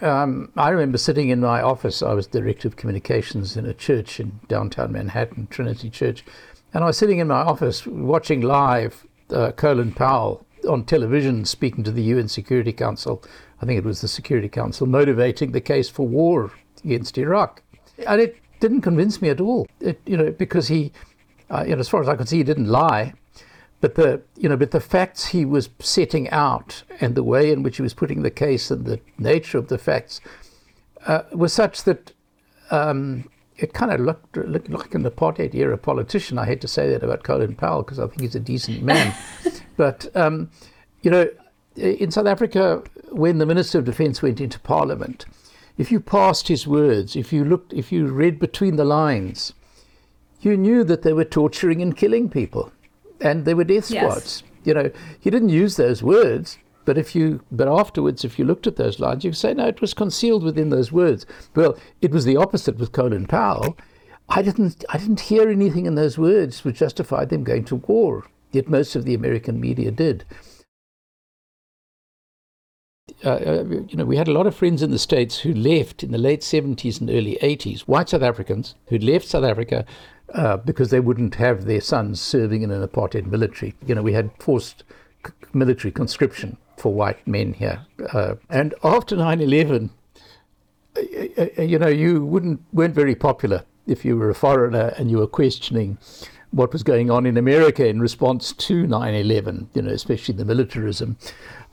um, 0.02 0.52
I 0.58 0.70
remember 0.70 0.98
sitting 0.98 1.30
in 1.30 1.40
my 1.40 1.62
office. 1.62 2.02
I 2.02 2.14
was 2.14 2.28
director 2.28 2.68
of 2.68 2.76
communications 2.76 3.56
in 3.56 3.66
a 3.66 3.74
church 3.74 4.20
in 4.20 4.40
downtown 4.48 4.92
Manhattan, 4.92 5.48
Trinity 5.48 5.90
Church, 5.90 6.26
and 6.74 6.84
I 6.84 6.88
was 6.88 6.98
sitting 6.98 7.20
in 7.20 7.28
my 7.28 7.42
office 7.42 7.86
watching 7.86 8.42
live 8.42 9.06
uh, 9.30 9.52
Colin 9.52 9.92
Powell 9.92 10.46
on 10.68 10.86
television 10.86 11.46
speaking 11.46 11.84
to 11.84 11.92
the 11.92 12.04
UN 12.04 12.28
Security 12.28 12.74
Council. 12.74 13.24
I 13.62 13.66
think 13.66 13.78
it 13.78 13.86
was 13.86 14.02
the 14.02 14.08
Security 14.08 14.50
Council 14.50 14.88
motivating 14.88 15.52
the 15.52 15.62
case 15.62 15.90
for 15.90 16.08
war 16.08 16.52
against 16.84 17.18
Iraq, 17.18 17.62
and 18.08 18.20
it 18.20 18.38
didn't 18.60 18.82
convince 18.82 19.22
me 19.22 19.30
at 19.30 19.40
all. 19.40 19.68
It, 19.80 20.02
you 20.06 20.18
know, 20.18 20.32
because 20.32 20.68
he, 20.68 20.92
uh, 21.50 21.64
you 21.68 21.76
know, 21.76 21.80
as 21.80 21.90
far 21.90 22.02
as 22.02 22.10
I 22.10 22.16
could 22.16 22.28
see, 22.28 22.38
he 22.38 22.44
didn't 22.44 22.68
lie. 22.68 23.14
But 23.82 23.96
the, 23.96 24.22
you 24.38 24.48
know, 24.48 24.58
but 24.58 24.72
the 24.72 24.80
facts 24.80 25.28
he 25.28 25.44
was 25.44 25.70
setting 25.80 26.30
out 26.30 26.84
and 27.00 27.16
the 27.16 27.24
way 27.24 27.52
in 27.52 27.64
which 27.64 27.78
he 27.78 27.82
was 27.82 27.96
putting 27.96 28.22
the 28.22 28.30
case 28.30 28.70
and 28.70 28.86
the 28.86 29.02
nature 29.18 29.58
of 29.58 29.68
the 29.68 29.80
facts 29.80 30.22
uh, 31.08 31.24
was 31.34 31.52
such 31.52 31.84
that 31.84 32.14
um, 32.70 33.28
it 33.58 33.74
kind 33.74 33.92
of 33.92 34.00
looked, 34.00 34.38
looked 34.38 34.70
like 34.70 34.94
an 34.94 35.04
apartheid 35.04 35.56
era 35.56 35.78
politician. 35.78 36.38
I 36.38 36.46
hate 36.46 36.62
to 36.62 36.68
say 36.68 36.90
that 36.92 37.04
about 37.04 37.24
Colin 37.24 37.56
Powell 37.56 37.82
because 37.82 38.00
I 38.00 38.06
think 38.06 38.22
he's 38.22 38.36
a 38.36 38.40
decent 38.40 38.84
man. 38.84 39.16
but, 39.78 40.16
um, 40.16 40.52
you 41.02 41.10
know, 41.10 41.28
in 41.76 42.12
South 42.12 42.28
Africa, 42.28 42.84
when 43.12 43.40
the 43.40 43.46
Minister 43.48 43.80
of 43.80 43.86
Defence 43.86 44.22
went 44.22 44.40
into 44.40 44.60
Parliament, 44.60 45.26
if 45.78 45.92
you 45.92 46.00
passed 46.00 46.48
his 46.48 46.68
words, 46.68 47.16
if 47.16 47.34
you 47.34 47.44
looked, 47.44 47.74
if 47.74 47.92
you 47.92 48.08
read 48.08 48.40
between 48.40 48.76
the 48.76 48.86
lines, 48.86 49.54
you 50.42 50.58
knew 50.58 50.84
that 50.84 51.02
they 51.02 51.14
were 51.14 51.26
torturing 51.26 51.82
and 51.82 51.96
killing 51.96 52.30
people, 52.30 52.72
and 53.22 53.46
they 53.46 53.54
were 53.54 53.64
death 53.64 53.86
squads. 53.86 54.44
Yes. 54.44 54.66
You 54.66 54.74
know, 54.74 54.92
he 55.20 55.30
didn't 55.30 55.50
use 55.50 55.76
those 55.76 56.04
words, 56.04 56.58
but 56.86 56.98
if 56.98 57.16
you, 57.16 57.42
but 57.52 57.68
afterwards, 57.68 58.24
if 58.24 58.38
you 58.38 58.46
looked 58.46 58.68
at 58.68 58.76
those 58.76 59.00
lines, 59.00 59.24
you 59.24 59.32
could 59.32 59.38
say, 59.38 59.54
no, 59.54 59.68
it 59.68 59.82
was 59.82 59.94
concealed 59.94 60.44
within 60.44 60.70
those 60.70 60.92
words. 60.92 61.26
Well, 61.56 61.78
it 62.02 62.12
was 62.12 62.26
the 62.26 62.38
opposite 62.38 62.78
with 62.78 62.92
Colin 62.92 63.28
Powell. 63.28 63.78
I 64.30 64.42
didn't, 64.42 64.84
I 64.90 64.98
didn't 64.98 65.22
hear 65.22 65.50
anything 65.50 65.86
in 65.86 65.96
those 65.96 66.18
words 66.18 66.64
which 66.64 66.78
justified 66.78 67.30
them 67.30 67.44
going 67.44 67.66
to 67.66 67.76
war. 67.76 68.26
Yet 68.52 68.68
most 68.68 68.96
of 68.96 69.06
the 69.06 69.14
American 69.14 69.60
media 69.60 69.92
did. 69.92 70.26
Uh, 73.24 73.30
uh, 73.30 73.64
you 73.88 73.96
know, 73.96 74.06
we 74.06 74.18
had 74.18 74.28
a 74.28 74.34
lot 74.34 74.48
of 74.48 74.56
friends 74.56 74.82
in 74.82 74.92
the 74.92 75.00
States 75.00 75.40
who 75.40 75.54
left 75.54 76.04
in 76.04 76.12
the 76.12 76.18
late 76.18 76.42
70s 76.42 77.00
and 77.00 77.10
early 77.10 77.38
80s, 77.42 77.82
white 77.82 78.10
South 78.10 78.24
Africans 78.24 78.76
who 78.88 78.98
left 78.98 79.28
South 79.28 79.44
Africa 79.44 79.86
uh, 80.34 80.58
because 80.58 80.90
they 80.90 81.00
wouldn't 81.00 81.36
have 81.36 81.66
their 81.66 81.82
sons 81.82 82.22
serving 82.22 82.62
in 82.62 82.72
an 82.72 82.86
apartheid 82.86 83.26
military. 83.28 83.76
You 83.86 83.96
know, 83.96 84.02
we 84.02 84.14
had 84.14 84.32
forced 84.40 84.84
military 85.54 85.92
conscription 85.92 86.58
for 86.78 86.94
white 86.94 87.26
men 87.28 87.54
here. 87.54 87.86
Uh, 88.14 88.36
and 88.50 88.74
after 88.84 89.16
9 89.16 89.42
11, 89.42 89.90
uh, 90.96 91.02
uh, 91.58 91.62
you 91.62 91.78
know, 91.78 91.88
you 91.88 92.26
wouldn't, 92.26 92.62
weren't 92.74 92.96
very 92.96 93.16
popular 93.16 93.64
if 93.88 94.06
you 94.06 94.18
were 94.18 94.30
a 94.30 94.36
foreigner 94.36 94.94
and 94.98 95.12
you 95.12 95.18
were 95.18 95.28
questioning 95.28 95.98
what 96.52 96.74
was 96.74 96.84
going 96.84 97.10
on 97.10 97.26
in 97.26 97.38
America 97.38 97.88
in 97.88 98.02
response 98.02 98.54
to 98.54 98.86
9 98.88 99.14
11, 99.14 99.70
you 99.74 99.82
know, 99.82 99.92
especially 99.92 100.36
the 100.36 100.46
militarism. 100.46 101.18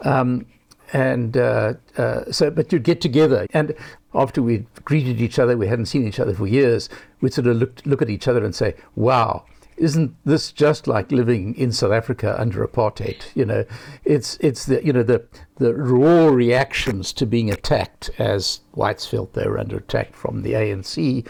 Um, 0.02 0.46
and 0.92 1.36
uh, 1.36 1.74
uh, 1.96 2.30
so, 2.30 2.50
but 2.50 2.72
you'd 2.72 2.82
get 2.84 3.00
together, 3.00 3.46
and 3.52 3.74
after 4.14 4.42
we'd 4.42 4.66
greeted 4.84 5.20
each 5.20 5.38
other, 5.38 5.56
we 5.56 5.66
hadn't 5.66 5.86
seen 5.86 6.06
each 6.06 6.20
other 6.20 6.34
for 6.34 6.46
years, 6.46 6.88
we'd 7.20 7.34
sort 7.34 7.46
of 7.46 7.56
look, 7.56 7.80
look 7.84 8.02
at 8.02 8.10
each 8.10 8.26
other 8.26 8.44
and 8.44 8.54
say, 8.54 8.74
wow, 8.96 9.44
isn't 9.78 10.14
this 10.24 10.50
just 10.50 10.86
like 10.86 11.12
living 11.12 11.54
in 11.54 11.72
South 11.72 11.92
Africa 11.92 12.34
under 12.38 12.66
apartheid? 12.66 13.22
You 13.34 13.44
know, 13.44 13.64
it's 14.04 14.36
it's 14.40 14.66
the 14.66 14.84
you 14.84 14.92
know 14.92 15.02
the 15.02 15.24
the 15.56 15.74
raw 15.74 16.28
reactions 16.28 17.12
to 17.14 17.26
being 17.26 17.50
attacked 17.50 18.10
as 18.18 18.60
whites 18.72 19.06
felt 19.06 19.34
they 19.34 19.46
were 19.46 19.58
under 19.58 19.76
attack 19.76 20.14
from 20.14 20.42
the 20.42 20.52
ANC, 20.52 21.26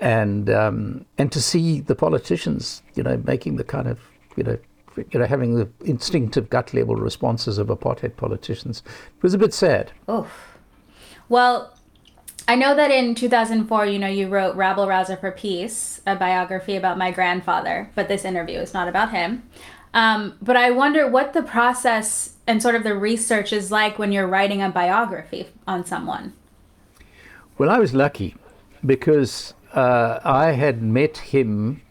and 0.00 0.50
um, 0.50 1.06
and 1.18 1.30
to 1.32 1.40
see 1.40 1.80
the 1.80 1.94
politicians, 1.94 2.82
you 2.94 3.02
know, 3.02 3.16
making 3.24 3.56
the 3.56 3.64
kind 3.64 3.86
of 3.86 4.00
you 4.36 4.42
know 4.42 4.58
you 4.96 5.18
know, 5.18 5.26
having 5.26 5.56
the 5.56 5.68
instinctive 5.84 6.50
gut 6.50 6.74
level 6.74 6.96
responses 6.96 7.58
of 7.58 7.68
apartheid 7.68 8.16
politicians. 8.16 8.82
It 9.16 9.22
was 9.22 9.34
a 9.34 9.38
bit 9.38 9.54
sad. 9.54 9.92
Oh, 10.08 10.28
well, 11.28 11.74
I 12.48 12.56
know 12.56 12.74
that 12.74 12.90
in 12.90 13.14
2004, 13.14 13.86
you 13.86 13.98
know, 13.98 14.08
you 14.08 14.28
wrote 14.28 14.56
Rabble 14.56 14.88
Rouser 14.88 15.16
for 15.16 15.30
Peace, 15.30 16.00
a 16.06 16.16
biography 16.16 16.76
about 16.76 16.98
my 16.98 17.10
grandfather, 17.10 17.90
but 17.94 18.08
this 18.08 18.24
interview 18.24 18.58
is 18.58 18.74
not 18.74 18.88
about 18.88 19.12
him. 19.12 19.44
Um, 19.94 20.36
but 20.42 20.56
I 20.56 20.70
wonder 20.70 21.08
what 21.08 21.32
the 21.32 21.42
process 21.42 22.34
and 22.46 22.60
sort 22.60 22.74
of 22.74 22.82
the 22.82 22.96
research 22.96 23.52
is 23.52 23.70
like 23.70 23.98
when 23.98 24.10
you're 24.10 24.26
writing 24.26 24.62
a 24.62 24.70
biography 24.70 25.48
on 25.66 25.84
someone. 25.84 26.32
Well, 27.58 27.70
I 27.70 27.78
was 27.78 27.94
lucky 27.94 28.34
because 28.84 29.54
uh, 29.74 30.18
I 30.24 30.52
had 30.52 30.82
met 30.82 31.18
him 31.18 31.82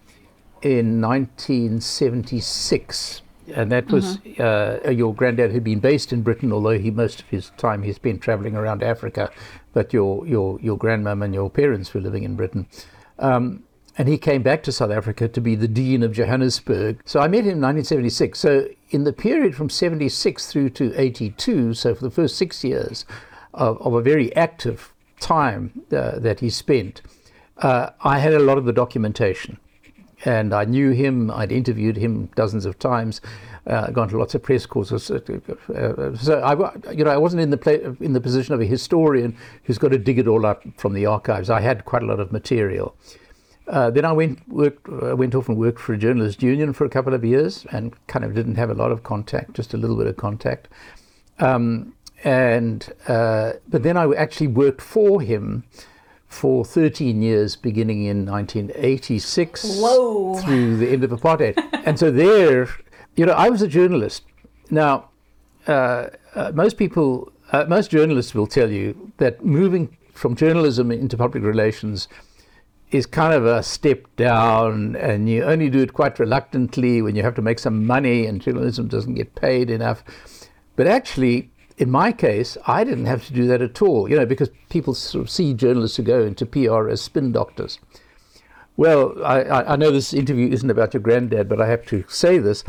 in 0.62 1.02
1976. 1.02 3.22
And 3.54 3.72
that 3.72 3.92
was 3.92 4.18
mm-hmm. 4.18 4.88
uh, 4.88 4.92
your 4.92 5.14
granddad 5.14 5.52
had 5.52 5.64
been 5.64 5.80
based 5.80 6.14
in 6.14 6.22
Britain, 6.22 6.54
although 6.54 6.78
he 6.78 6.92
most 6.92 7.22
of 7.22 7.28
his 7.28 7.52
time 7.58 7.84
he 7.84 7.92
spent 7.92 8.22
traveling 8.22 8.56
around 8.56 8.84
Africa. 8.84 9.32
But 9.74 9.94
your 9.94 10.26
your 10.26 10.60
your 10.62 10.78
grandmum 10.78 11.24
and 11.24 11.34
your 11.34 11.50
parents 11.50 11.94
were 11.94 12.02
living 12.02 12.24
in 12.24 12.36
Britain, 12.36 12.68
um, 13.20 13.64
and 13.98 14.08
he 14.08 14.18
came 14.18 14.42
back 14.42 14.64
to 14.64 14.72
South 14.72 14.92
Africa 14.92 15.28
to 15.28 15.42
be 15.42 15.56
the 15.56 15.68
dean 15.68 16.04
of 16.04 16.14
Johannesburg. 16.14 17.02
So 17.04 17.20
I 17.20 17.28
met 17.28 17.44
him 17.44 17.58
in 17.58 17.62
1976. 17.62 18.40
So 18.40 18.70
in 18.92 19.04
the 19.04 19.14
period 19.14 19.56
from 19.56 19.70
76 19.70 20.52
through 20.52 20.70
to 20.72 20.94
82, 20.96 21.74
so 21.74 21.96
for 21.96 22.04
the 22.04 22.12
first 22.12 22.38
six 22.38 22.64
years 22.64 23.06
of, 23.54 23.82
of 23.82 23.94
a 23.94 24.02
very 24.02 24.36
active 24.36 24.94
time 25.20 25.84
uh, 25.92 26.20
that 26.20 26.40
he 26.40 26.50
spent, 26.50 27.02
uh, 27.58 27.90
I 28.02 28.20
had 28.20 28.34
a 28.34 28.40
lot 28.40 28.58
of 28.58 28.66
the 28.66 28.74
documentation 28.74 29.60
and 30.26 30.54
I 30.54 30.66
knew 30.66 30.92
him. 30.92 31.32
I'd 31.32 31.52
interviewed 31.52 31.98
him 31.98 32.30
dozens 32.36 32.66
of 32.66 32.78
times, 32.80 33.22
uh, 33.68 33.92
gone 33.92 34.10
to 34.10 34.18
lots 34.18 34.36
of 34.36 34.44
press 34.44 34.66
courses. 34.66 35.10
Uh, 35.10 35.20
uh, 35.74 36.16
so 36.16 36.40
I, 36.40 36.92
you 36.92 37.04
know, 37.04 37.12
I 37.12 37.18
wasn't 37.18 37.42
in 37.42 37.50
the 37.50 37.58
play, 37.58 37.82
in 38.00 38.14
the 38.14 38.22
position 38.22 38.54
of 38.54 38.62
a 38.62 38.66
historian 38.66 39.38
who's 39.64 39.78
got 39.78 39.90
to 39.90 39.98
dig 39.98 40.20
it 40.20 40.28
all 40.28 40.46
up 40.46 40.64
from 40.78 40.94
the 40.94 41.06
archives. 41.06 41.50
I 41.50 41.62
had 41.62 41.86
quite 41.86 42.04
a 42.04 42.06
lot 42.06 42.20
of 42.20 42.32
material. 42.32 42.96
Uh, 43.68 43.90
then 43.90 44.06
I 44.06 44.12
went 44.12 44.48
worked, 44.50 44.88
uh, 44.90 45.16
went 45.16 45.36
off 45.36 45.48
and 45.48 45.58
worked 45.58 45.80
for 45.80 45.94
a 45.94 45.98
journalist 45.98 46.44
union 46.44 46.74
for 46.74 46.84
a 46.84 46.90
couple 46.90 47.14
of 47.14 47.24
years, 47.24 47.66
and 47.72 47.94
kind 48.08 48.26
of 48.26 48.34
didn't 48.34 48.56
have 48.56 48.70
a 48.70 48.74
lot 48.74 48.92
of 48.92 49.04
contact, 49.04 49.54
just 49.54 49.74
a 49.74 49.78
little 49.78 49.96
bit 49.96 50.08
of 50.08 50.18
contact. 50.18 50.68
Um, 51.40 51.94
and 52.24 52.92
uh, 53.08 53.54
but 53.70 53.84
then 53.84 53.98
I 53.98 54.12
actually 54.14 54.48
worked 54.48 54.82
for 54.82 55.22
him 55.22 55.64
for 56.32 56.64
13 56.64 57.22
years, 57.22 57.58
beginning 57.58 58.06
in 58.06 58.26
1986 58.26 59.80
Whoa. 59.80 60.36
through 60.40 60.78
the 60.78 60.90
end 60.90 61.04
of 61.04 61.12
apartheid. 61.12 61.62
and 61.86 62.00
so 62.00 62.10
there, 62.10 62.70
you 63.18 63.26
know, 63.26 63.34
I 63.34 63.50
was 63.50 63.62
a 63.62 63.68
journalist. 63.68 64.24
Now, 64.70 65.10
uh, 65.68 66.08
uh, 66.34 66.52
most 66.56 66.78
people, 66.78 67.32
uh, 67.52 67.66
most 67.68 67.92
journalists 67.92 68.34
will 68.34 68.48
tell 68.48 68.72
you 68.72 69.12
that 69.18 69.44
moving 69.44 69.98
from 70.14 70.36
journalism 70.36 70.90
into 70.90 71.18
public 71.18 71.44
relations 71.44 72.08
is 72.92 73.06
kind 73.06 73.34
of 73.34 73.46
a 73.46 73.62
step 73.62 74.06
down, 74.16 74.96
and 74.96 75.30
you 75.30 75.44
only 75.44 75.70
do 75.70 75.80
it 75.80 75.94
quite 75.94 76.18
reluctantly 76.18 77.02
when 77.02 77.16
you 77.16 77.24
have 77.24 77.36
to 77.36 77.42
make 77.42 77.60
some 77.60 77.86
money, 77.86 78.26
and 78.26 78.42
journalism 78.42 78.88
doesn't 78.88 79.16
get 79.16 79.36
paid 79.36 79.70
enough. 79.70 80.02
But 80.78 80.88
actually, 80.88 81.51
in 81.82 81.90
my 81.90 82.12
case, 82.12 82.60
I 82.68 82.84
didn't 82.84 83.08
have 83.08 83.26
to 83.26 83.34
do 83.34 83.48
that 83.48 83.60
at 83.64 83.82
all, 83.82 84.08
you 84.08 84.16
know, 84.16 84.26
because 84.28 84.52
people 84.70 84.94
sort 84.94 85.24
of 85.24 85.32
see 85.32 85.56
journalists 85.56 85.98
who 85.98 86.04
go 86.04 86.22
into 86.22 86.46
PR 86.46 86.88
as 86.88 87.02
spin 87.02 87.32
doctors. 87.32 87.80
Well, 88.78 89.16
I, 89.26 89.42
I 89.74 89.76
know 89.78 89.90
this 89.90 90.14
interview 90.14 90.48
isn't 90.52 90.70
about 90.70 90.94
your 90.94 91.02
granddad, 91.02 91.50
but 91.50 91.60
I 91.60 91.68
have 91.68 91.84
to 91.88 92.06
say 92.08 92.38
this. 92.38 92.64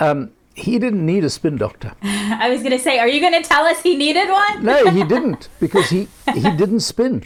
Um, 0.00 0.30
he 0.54 0.78
didn't 0.78 1.04
need 1.04 1.22
a 1.22 1.28
spin 1.28 1.58
doctor. 1.58 1.92
I 2.02 2.48
was 2.48 2.60
going 2.60 2.72
to 2.72 2.78
say, 2.78 2.98
are 2.98 3.08
you 3.08 3.20
going 3.20 3.40
to 3.42 3.46
tell 3.46 3.66
us 3.66 3.82
he 3.82 3.94
needed 3.94 4.30
one? 4.30 4.64
no, 4.64 4.86
he 4.86 5.04
didn't, 5.14 5.50
because 5.60 5.90
he, 5.90 6.08
he 6.32 6.40
didn't 6.56 6.80
spin. 6.80 7.24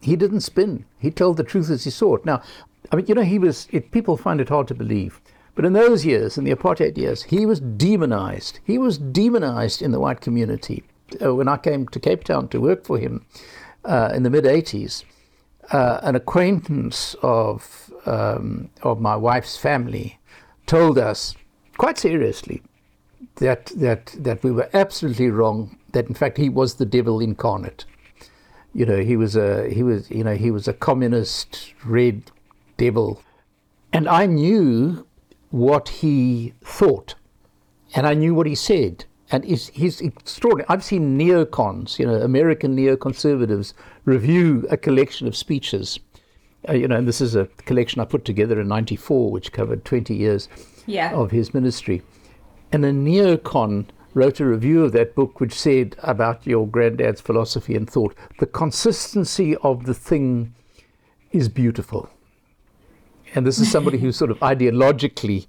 He 0.00 0.16
didn't 0.16 0.40
spin. 0.40 0.86
He 0.98 1.12
told 1.12 1.36
the 1.36 1.44
truth 1.44 1.70
as 1.70 1.84
he 1.84 1.90
saw 1.90 2.16
it. 2.16 2.26
Now, 2.26 2.42
I 2.90 2.96
mean, 2.96 3.06
you 3.06 3.14
know, 3.14 3.22
he 3.22 3.38
was, 3.38 3.68
it, 3.70 3.92
people 3.92 4.16
find 4.16 4.40
it 4.40 4.48
hard 4.48 4.66
to 4.68 4.74
believe. 4.74 5.20
But 5.54 5.64
in 5.64 5.74
those 5.74 6.04
years, 6.06 6.38
in 6.38 6.44
the 6.44 6.54
apartheid 6.54 6.96
years, 6.96 7.24
he 7.24 7.44
was 7.44 7.60
demonized. 7.60 8.60
He 8.64 8.78
was 8.78 8.98
demonized 8.98 9.82
in 9.82 9.90
the 9.90 10.00
white 10.00 10.20
community. 10.20 10.82
Uh, 11.22 11.34
when 11.34 11.48
I 11.48 11.58
came 11.58 11.86
to 11.88 12.00
Cape 12.00 12.24
Town 12.24 12.48
to 12.48 12.60
work 12.60 12.84
for 12.84 12.98
him 12.98 13.26
uh, 13.84 14.12
in 14.14 14.22
the 14.22 14.30
mid 14.30 14.44
80s, 14.44 15.04
uh, 15.70 16.00
an 16.02 16.16
acquaintance 16.16 17.14
of, 17.22 17.92
um, 18.06 18.70
of 18.82 19.00
my 19.00 19.14
wife's 19.14 19.56
family 19.56 20.18
told 20.66 20.98
us 20.98 21.34
quite 21.76 21.98
seriously 21.98 22.62
that, 23.36 23.66
that, 23.76 24.14
that 24.18 24.42
we 24.42 24.50
were 24.50 24.70
absolutely 24.72 25.30
wrong, 25.30 25.76
that 25.92 26.06
in 26.06 26.14
fact 26.14 26.38
he 26.38 26.48
was 26.48 26.76
the 26.76 26.86
devil 26.86 27.20
incarnate. 27.20 27.84
You 28.74 28.86
know, 28.86 29.02
he 29.02 29.16
was 29.16 29.36
a, 29.36 29.68
he 29.68 29.82
was, 29.82 30.10
you 30.10 30.24
know, 30.24 30.34
he 30.34 30.50
was 30.50 30.66
a 30.66 30.72
communist 30.72 31.74
red 31.84 32.30
devil. 32.78 33.22
And 33.92 34.08
I 34.08 34.24
knew 34.24 35.06
what 35.52 35.88
he 35.88 36.54
thought, 36.64 37.14
and 37.94 38.06
I 38.06 38.14
knew 38.14 38.34
what 38.34 38.46
he 38.46 38.54
said. 38.54 39.04
And 39.30 39.44
he's, 39.44 39.68
he's 39.68 40.02
extraordinary. 40.02 40.66
I've 40.68 40.84
seen 40.84 41.18
neocons, 41.18 41.98
you 41.98 42.04
know, 42.04 42.16
American 42.16 42.76
neoconservatives 42.76 43.72
review 44.04 44.66
a 44.70 44.76
collection 44.76 45.26
of 45.26 45.34
speeches. 45.34 46.00
Uh, 46.68 46.74
you 46.74 46.86
know, 46.86 46.96
and 46.96 47.08
this 47.08 47.22
is 47.22 47.34
a 47.34 47.46
collection 47.64 48.00
I 48.00 48.04
put 48.04 48.26
together 48.26 48.60
in 48.60 48.68
'94, 48.68 49.30
which 49.30 49.52
covered 49.52 49.86
20 49.86 50.14
years 50.14 50.48
yeah. 50.86 51.12
of 51.12 51.30
his 51.30 51.54
ministry. 51.54 52.02
And 52.72 52.84
a 52.84 52.92
neocon 52.92 53.86
wrote 54.14 54.40
a 54.40 54.46
review 54.46 54.84
of 54.84 54.92
that 54.92 55.14
book, 55.14 55.40
which 55.40 55.54
said 55.54 55.96
about 56.02 56.46
your 56.46 56.66
granddad's 56.66 57.20
philosophy 57.20 57.74
and 57.74 57.88
thought 57.88 58.14
the 58.38 58.46
consistency 58.46 59.56
of 59.56 59.86
the 59.86 59.94
thing 59.94 60.54
is 61.30 61.48
beautiful. 61.48 62.10
And 63.34 63.46
this 63.46 63.58
is 63.58 63.70
somebody 63.70 63.98
who's 63.98 64.16
sort 64.16 64.30
of 64.30 64.38
ideologically 64.40 65.46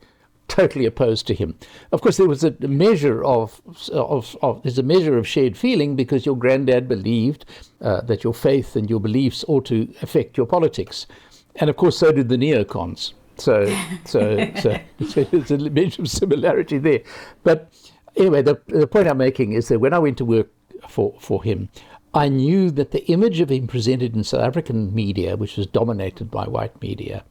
totally 0.47 0.85
opposed 0.85 1.25
to 1.27 1.33
him. 1.33 1.55
Of 1.91 2.01
course, 2.01 2.17
there 2.17 2.27
was 2.27 2.43
a 2.43 2.51
measure 2.59 3.23
of, 3.23 3.61
of, 3.91 4.37
of 4.41 4.61
there's 4.63 4.77
a 4.77 4.83
measure 4.83 5.17
of 5.17 5.27
shared 5.27 5.57
feeling 5.57 5.95
because 5.95 6.25
your 6.25 6.37
granddad 6.37 6.87
believed 6.87 7.45
uh, 7.81 8.01
that 8.01 8.23
your 8.23 8.33
faith 8.33 8.75
and 8.75 8.89
your 8.89 8.99
beliefs 8.99 9.43
ought 9.47 9.65
to 9.65 9.93
affect 10.01 10.37
your 10.37 10.45
politics, 10.45 11.07
and 11.55 11.69
of 11.69 11.77
course, 11.77 11.97
so 11.97 12.11
did 12.11 12.29
the 12.29 12.37
neocons. 12.37 13.13
So, 13.37 13.65
so, 14.05 14.51
so, 14.59 14.79
so 15.07 15.23
there's 15.23 15.51
a 15.51 15.57
measure 15.69 16.03
of 16.03 16.09
similarity 16.09 16.77
there. 16.77 17.01
But 17.43 17.73
anyway, 18.15 18.41
the, 18.41 18.61
the 18.67 18.87
point 18.87 19.07
I'm 19.07 19.17
making 19.17 19.53
is 19.53 19.69
that 19.69 19.79
when 19.79 19.93
I 19.93 19.99
went 19.99 20.17
to 20.19 20.25
work 20.25 20.51
for, 20.87 21.15
for 21.19 21.43
him, 21.43 21.69
I 22.13 22.29
knew 22.29 22.69
that 22.71 22.91
the 22.91 23.03
image 23.05 23.39
of 23.39 23.49
him 23.49 23.65
presented 23.65 24.15
in 24.15 24.23
South 24.23 24.41
African 24.41 24.93
media, 24.93 25.35
which 25.35 25.57
was 25.57 25.65
dominated 25.65 26.29
by 26.29 26.45
white 26.45 26.79
media, 26.79 27.23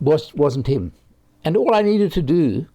was, 0.00 0.34
wasn't 0.34 0.66
him. 0.66 0.92
And 1.44 1.56
all 1.56 1.74
I 1.74 1.82
needed 1.82 2.12
to 2.12 2.22
do, 2.22 2.66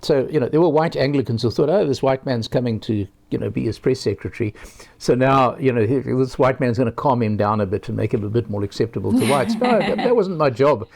so, 0.00 0.28
you 0.30 0.38
know, 0.38 0.48
there 0.48 0.60
were 0.60 0.68
white 0.68 0.96
Anglicans 0.96 1.42
who 1.42 1.50
thought, 1.50 1.68
oh, 1.68 1.86
this 1.86 2.02
white 2.02 2.24
man's 2.24 2.46
coming 2.46 2.78
to, 2.80 3.06
you 3.30 3.38
know, 3.38 3.50
be 3.50 3.64
his 3.64 3.78
press 3.78 4.00
secretary. 4.00 4.54
So 4.98 5.14
now, 5.14 5.56
you 5.56 5.72
know, 5.72 5.86
this 5.86 6.38
white 6.38 6.60
man's 6.60 6.78
going 6.78 6.86
to 6.86 6.92
calm 6.92 7.22
him 7.22 7.36
down 7.36 7.60
a 7.60 7.66
bit 7.66 7.88
and 7.88 7.96
make 7.96 8.14
him 8.14 8.24
a 8.24 8.28
bit 8.28 8.48
more 8.48 8.62
acceptable 8.62 9.12
to 9.12 9.26
whites. 9.28 9.54
No, 9.54 9.78
that, 9.78 9.96
that 9.96 10.16
wasn't 10.16 10.36
my 10.36 10.50
job. 10.50 10.88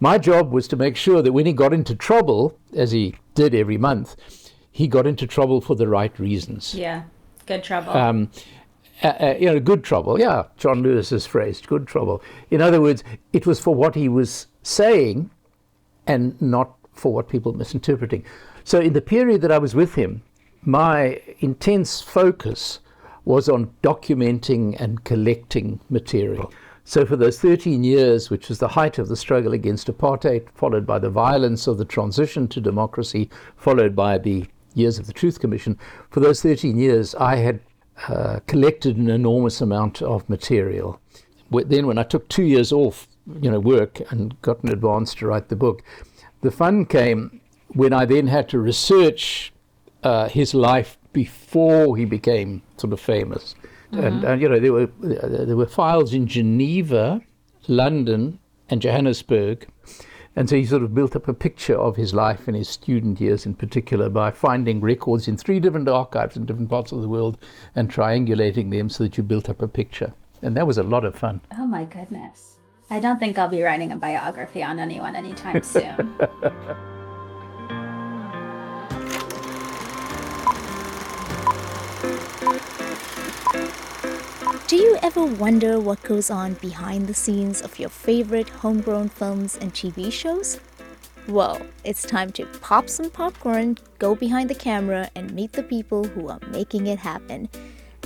My 0.00 0.18
job 0.18 0.52
was 0.52 0.68
to 0.68 0.76
make 0.76 0.96
sure 0.96 1.22
that 1.22 1.32
when 1.32 1.46
he 1.46 1.52
got 1.52 1.72
into 1.72 1.94
trouble, 1.94 2.58
as 2.76 2.92
he 2.92 3.16
did 3.34 3.54
every 3.54 3.78
month, 3.78 4.16
he 4.70 4.88
got 4.88 5.06
into 5.06 5.26
trouble 5.26 5.60
for 5.60 5.76
the 5.76 5.88
right 5.88 6.16
reasons. 6.18 6.74
Yeah, 6.74 7.04
good 7.46 7.62
trouble. 7.62 7.92
Um, 7.92 8.30
uh, 9.02 9.08
uh, 9.08 9.34
you 9.38 9.46
know, 9.46 9.60
good 9.60 9.84
trouble. 9.84 10.18
Yeah, 10.18 10.44
John 10.56 10.82
Lewis's 10.82 11.26
phrase, 11.26 11.60
good 11.60 11.86
trouble. 11.86 12.22
In 12.50 12.60
other 12.60 12.80
words, 12.80 13.04
it 13.32 13.46
was 13.46 13.60
for 13.60 13.74
what 13.74 13.94
he 13.94 14.08
was 14.08 14.46
saying 14.64 15.30
and 16.06 16.40
not 16.42 16.74
for 16.92 17.12
what 17.12 17.28
people 17.28 17.52
misinterpreting. 17.52 18.24
So, 18.64 18.80
in 18.80 18.92
the 18.92 19.00
period 19.00 19.42
that 19.42 19.52
I 19.52 19.58
was 19.58 19.74
with 19.74 19.94
him, 19.94 20.22
my 20.62 21.20
intense 21.40 22.00
focus 22.00 22.80
was 23.24 23.48
on 23.48 23.72
documenting 23.82 24.80
and 24.80 25.04
collecting 25.04 25.80
material. 25.90 26.52
So, 26.84 27.04
for 27.04 27.16
those 27.16 27.38
13 27.38 27.84
years, 27.84 28.30
which 28.30 28.48
was 28.48 28.58
the 28.58 28.68
height 28.68 28.98
of 28.98 29.08
the 29.08 29.16
struggle 29.16 29.52
against 29.52 29.88
apartheid, 29.88 30.48
followed 30.54 30.86
by 30.86 30.98
the 30.98 31.10
violence 31.10 31.66
of 31.66 31.78
the 31.78 31.84
transition 31.84 32.48
to 32.48 32.60
democracy, 32.60 33.30
followed 33.56 33.94
by 33.94 34.18
the 34.18 34.46
years 34.74 34.98
of 34.98 35.06
the 35.06 35.12
Truth 35.12 35.40
Commission, 35.40 35.78
for 36.10 36.20
those 36.20 36.42
13 36.42 36.76
years, 36.78 37.14
I 37.14 37.36
had 37.36 37.60
uh, 38.08 38.40
collected 38.46 38.96
an 38.96 39.08
enormous 39.08 39.60
amount 39.60 40.02
of 40.02 40.28
material. 40.28 41.00
Then, 41.50 41.86
when 41.86 41.98
I 41.98 42.02
took 42.02 42.28
two 42.28 42.42
years 42.42 42.72
off, 42.72 43.06
you 43.40 43.50
know, 43.50 43.60
work 43.60 44.00
and 44.10 44.40
got 44.42 44.62
an 44.62 44.70
advance 44.70 45.14
to 45.16 45.26
write 45.26 45.48
the 45.48 45.56
book, 45.56 45.82
the 46.42 46.50
fun 46.50 46.84
came 46.84 47.40
when 47.68 47.92
I 47.92 48.04
then 48.04 48.26
had 48.26 48.48
to 48.50 48.58
research 48.58 49.52
uh, 50.02 50.28
his 50.28 50.54
life 50.54 50.98
before 51.12 51.96
he 51.96 52.04
became 52.04 52.62
sort 52.76 52.92
of 52.92 53.00
famous. 53.00 53.54
Mm-hmm. 53.92 54.04
And, 54.04 54.24
and, 54.24 54.42
you 54.42 54.48
know, 54.48 54.60
there 54.60 54.72
were 54.72 54.86
there 54.98 55.56
were 55.56 55.66
files 55.66 56.12
in 56.12 56.26
Geneva, 56.26 57.22
London, 57.68 58.38
and 58.68 58.82
Johannesburg. 58.82 59.68
And 60.36 60.50
so 60.50 60.56
he 60.56 60.66
sort 60.66 60.82
of 60.82 60.94
built 60.94 61.14
up 61.14 61.28
a 61.28 61.34
picture 61.34 61.78
of 61.78 61.94
his 61.94 62.12
life 62.12 62.48
in 62.48 62.54
his 62.54 62.68
student 62.68 63.20
years 63.20 63.46
in 63.46 63.54
particular 63.54 64.08
by 64.08 64.32
finding 64.32 64.80
records 64.80 65.28
in 65.28 65.36
three 65.36 65.60
different 65.60 65.88
archives 65.88 66.36
in 66.36 66.44
different 66.44 66.70
parts 66.70 66.90
of 66.90 67.02
the 67.02 67.08
world 67.08 67.38
and 67.76 67.88
triangulating 67.88 68.72
them 68.72 68.88
so 68.88 69.04
that 69.04 69.16
you 69.16 69.22
built 69.22 69.48
up 69.48 69.62
a 69.62 69.68
picture. 69.68 70.12
And 70.42 70.56
that 70.56 70.66
was 70.66 70.76
a 70.76 70.82
lot 70.82 71.04
of 71.04 71.14
fun. 71.14 71.40
Oh 71.56 71.66
my 71.66 71.84
goodness. 71.84 72.53
I 72.90 73.00
don't 73.00 73.18
think 73.18 73.38
I'll 73.38 73.48
be 73.48 73.62
writing 73.62 73.92
a 73.92 73.96
biography 73.96 74.62
on 74.62 74.78
anyone 74.78 75.16
anytime 75.16 75.62
soon. 75.74 76.16
Do 84.66 84.76
you 84.76 84.98
ever 85.02 85.24
wonder 85.24 85.78
what 85.80 86.02
goes 86.02 86.30
on 86.30 86.54
behind 86.54 87.06
the 87.06 87.14
scenes 87.14 87.62
of 87.62 87.78
your 87.78 87.88
favorite 87.88 88.48
homegrown 88.48 89.08
films 89.10 89.56
and 89.60 89.72
TV 89.72 90.12
shows? 90.12 90.60
Well, 91.26 91.60
it's 91.84 92.02
time 92.02 92.32
to 92.32 92.44
pop 92.60 92.90
some 92.90 93.10
popcorn, 93.10 93.78
go 93.98 94.14
behind 94.14 94.50
the 94.50 94.54
camera, 94.54 95.10
and 95.14 95.32
meet 95.32 95.52
the 95.52 95.62
people 95.62 96.04
who 96.04 96.28
are 96.28 96.40
making 96.50 96.86
it 96.86 96.98
happen. 96.98 97.48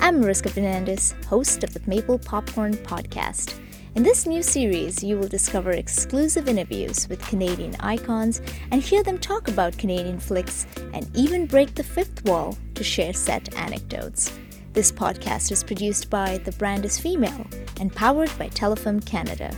I'm 0.01 0.21
Mariska 0.21 0.51
Fernandez, 0.51 1.15
host 1.27 1.65
of 1.65 1.75
the 1.75 1.83
Maple 1.87 2.19
Popcorn 2.19 2.75
Podcast. 2.75 3.59
In 3.99 4.05
this 4.05 4.27
new 4.27 4.45
series, 4.45 5.03
you 5.03 5.19
will 5.19 5.27
discover 5.27 5.73
exclusive 5.73 6.49
interviews 6.49 7.09
with 7.09 7.27
Canadian 7.27 7.75
icons 7.81 8.41
and 8.71 8.81
hear 8.81 9.03
them 9.03 9.19
talk 9.19 9.49
about 9.49 9.77
Canadian 9.77 10.21
flicks 10.21 10.69
and 10.95 11.11
even 11.17 11.47
break 11.47 11.75
the 11.75 11.83
fifth 11.83 12.25
wall 12.25 12.57
to 12.77 12.85
share 12.85 13.13
set 13.13 13.53
anecdotes. 13.57 14.39
This 14.73 14.93
podcast 14.93 15.51
is 15.51 15.65
produced 15.65 16.11
by 16.11 16.39
The 16.39 16.53
Brand 16.53 16.85
is 16.85 16.97
Female 16.97 17.45
and 17.81 17.93
powered 17.93 18.31
by 18.39 18.51
Telefilm 18.51 19.05
Canada. 19.05 19.51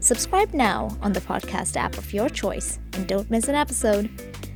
Subscribe 0.00 0.52
now 0.52 0.88
on 1.00 1.12
the 1.12 1.20
podcast 1.20 1.76
app 1.76 1.96
of 1.96 2.12
your 2.12 2.28
choice 2.28 2.80
and 2.94 3.06
don't 3.06 3.30
miss 3.30 3.46
an 3.46 3.54
episode. 3.54 4.10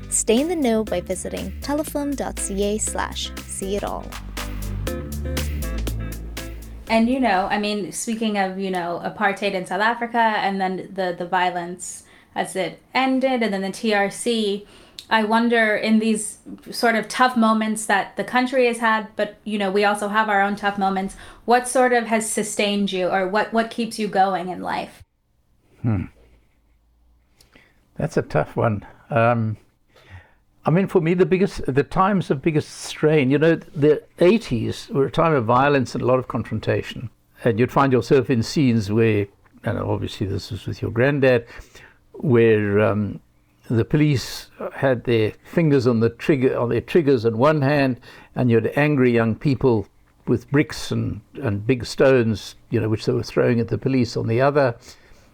Stay 0.08 0.40
in 0.40 0.48
the 0.48 0.56
know 0.56 0.82
by 0.82 1.00
visiting 1.00 1.52
telefilm.ca 1.60 2.78
slash 2.78 3.30
see 3.44 3.76
it 3.76 3.84
all. 3.84 4.04
And 6.90 7.08
you 7.08 7.20
know, 7.20 7.46
I 7.48 7.58
mean, 7.58 7.92
speaking 7.92 8.36
of 8.36 8.58
you 8.58 8.70
know 8.70 9.00
apartheid 9.04 9.52
in 9.52 9.64
South 9.64 9.80
Africa, 9.80 10.18
and 10.18 10.60
then 10.60 10.90
the 10.92 11.14
the 11.16 11.24
violence 11.24 12.02
as 12.34 12.56
it 12.56 12.82
ended, 12.92 13.42
and 13.44 13.54
then 13.54 13.62
the 13.62 13.68
TRC. 13.68 14.66
I 15.08 15.24
wonder 15.24 15.74
in 15.74 15.98
these 15.98 16.38
sort 16.70 16.94
of 16.94 17.08
tough 17.08 17.36
moments 17.36 17.86
that 17.86 18.16
the 18.16 18.22
country 18.22 18.66
has 18.66 18.78
had, 18.78 19.08
but 19.16 19.36
you 19.44 19.56
know, 19.56 19.70
we 19.70 19.84
also 19.84 20.08
have 20.08 20.28
our 20.28 20.42
own 20.42 20.56
tough 20.56 20.78
moments. 20.78 21.16
What 21.44 21.66
sort 21.68 21.92
of 21.92 22.06
has 22.06 22.30
sustained 22.30 22.90
you, 22.90 23.08
or 23.08 23.28
what 23.28 23.52
what 23.52 23.70
keeps 23.70 24.00
you 24.00 24.08
going 24.08 24.48
in 24.48 24.60
life? 24.60 25.04
Hmm. 25.82 26.06
That's 27.96 28.16
a 28.16 28.22
tough 28.22 28.56
one. 28.56 28.84
Um, 29.10 29.58
I 30.66 30.70
mean, 30.70 30.88
for 30.88 31.00
me, 31.00 31.14
the 31.14 31.26
biggest, 31.26 31.64
the 31.66 31.82
times 31.82 32.30
of 32.30 32.42
biggest 32.42 32.70
strain, 32.70 33.30
you 33.30 33.38
know, 33.38 33.56
the 33.56 34.02
80s 34.18 34.90
were 34.90 35.06
a 35.06 35.10
time 35.10 35.32
of 35.32 35.46
violence 35.46 35.94
and 35.94 36.02
a 36.02 36.06
lot 36.06 36.18
of 36.18 36.28
confrontation. 36.28 37.08
And 37.44 37.58
you'd 37.58 37.72
find 37.72 37.92
yourself 37.92 38.28
in 38.28 38.42
scenes 38.42 38.92
where, 38.92 39.26
and 39.64 39.78
obviously 39.78 40.26
this 40.26 40.50
was 40.50 40.66
with 40.66 40.82
your 40.82 40.90
granddad, 40.90 41.46
where 42.12 42.80
um, 42.80 43.20
the 43.68 43.86
police 43.86 44.48
had 44.74 45.04
their 45.04 45.32
fingers 45.44 45.86
on 45.86 46.00
the 46.00 46.10
trigger, 46.10 46.58
on 46.58 46.68
their 46.68 46.82
triggers 46.82 47.24
on 47.24 47.38
one 47.38 47.62
hand, 47.62 47.98
and 48.34 48.50
you 48.50 48.56
had 48.56 48.72
angry 48.76 49.12
young 49.12 49.36
people 49.36 49.86
with 50.26 50.50
bricks 50.50 50.90
and, 50.90 51.22
and 51.42 51.66
big 51.66 51.86
stones, 51.86 52.54
you 52.68 52.78
know, 52.78 52.88
which 52.88 53.06
they 53.06 53.12
were 53.12 53.22
throwing 53.22 53.60
at 53.60 53.68
the 53.68 53.78
police 53.78 54.16
on 54.16 54.26
the 54.26 54.42
other. 54.42 54.76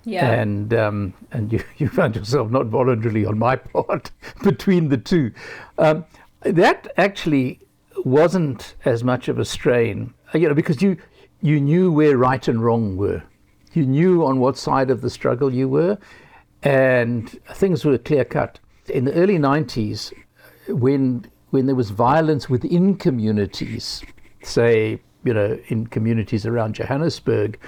Yeah. 0.07 0.31
And 0.31 0.73
um, 0.73 1.15
and 1.33 1.53
you, 1.53 1.63
you 1.77 1.89
found 1.89 2.17
yourself 2.17 2.51
not 2.51 2.67
voluntarily 2.67 3.27
on 3.27 3.39
my 3.39 3.57
part 3.75 4.13
between 4.43 4.89
the 4.89 4.97
two. 4.97 5.33
Um, 5.77 6.07
that 6.43 6.89
actually 6.97 7.61
wasn't 8.05 8.77
as 8.85 9.03
much 9.03 9.27
of 9.29 9.39
a 9.39 9.45
strain, 9.45 10.15
uh, 10.33 10.39
you 10.39 10.49
know, 10.49 10.55
because 10.55 10.81
you 10.81 10.97
you 11.43 11.61
knew 11.61 11.93
where 11.93 12.17
right 12.17 12.47
and 12.49 12.65
wrong 12.65 12.97
were. 12.97 13.23
You 13.73 13.85
knew 13.85 14.25
on 14.25 14.39
what 14.39 14.57
side 14.57 14.91
of 14.91 15.01
the 15.03 15.11
struggle 15.11 15.53
you 15.53 15.69
were, 15.69 15.99
and 16.63 17.29
things 17.55 17.85
were 17.85 17.99
clear 17.99 18.25
cut. 18.25 18.61
In 18.89 19.05
the 19.05 19.13
early 19.15 19.39
'90s, 19.39 20.13
when 20.69 21.27
when 21.51 21.67
there 21.67 21.75
was 21.75 21.91
violence 21.91 22.49
within 22.49 22.97
communities, 22.97 24.05
say 24.45 25.01
you 25.25 25.35
know 25.35 25.59
in 25.67 25.89
communities 25.89 26.47
around 26.47 26.77
Johannesburg, 26.77 27.59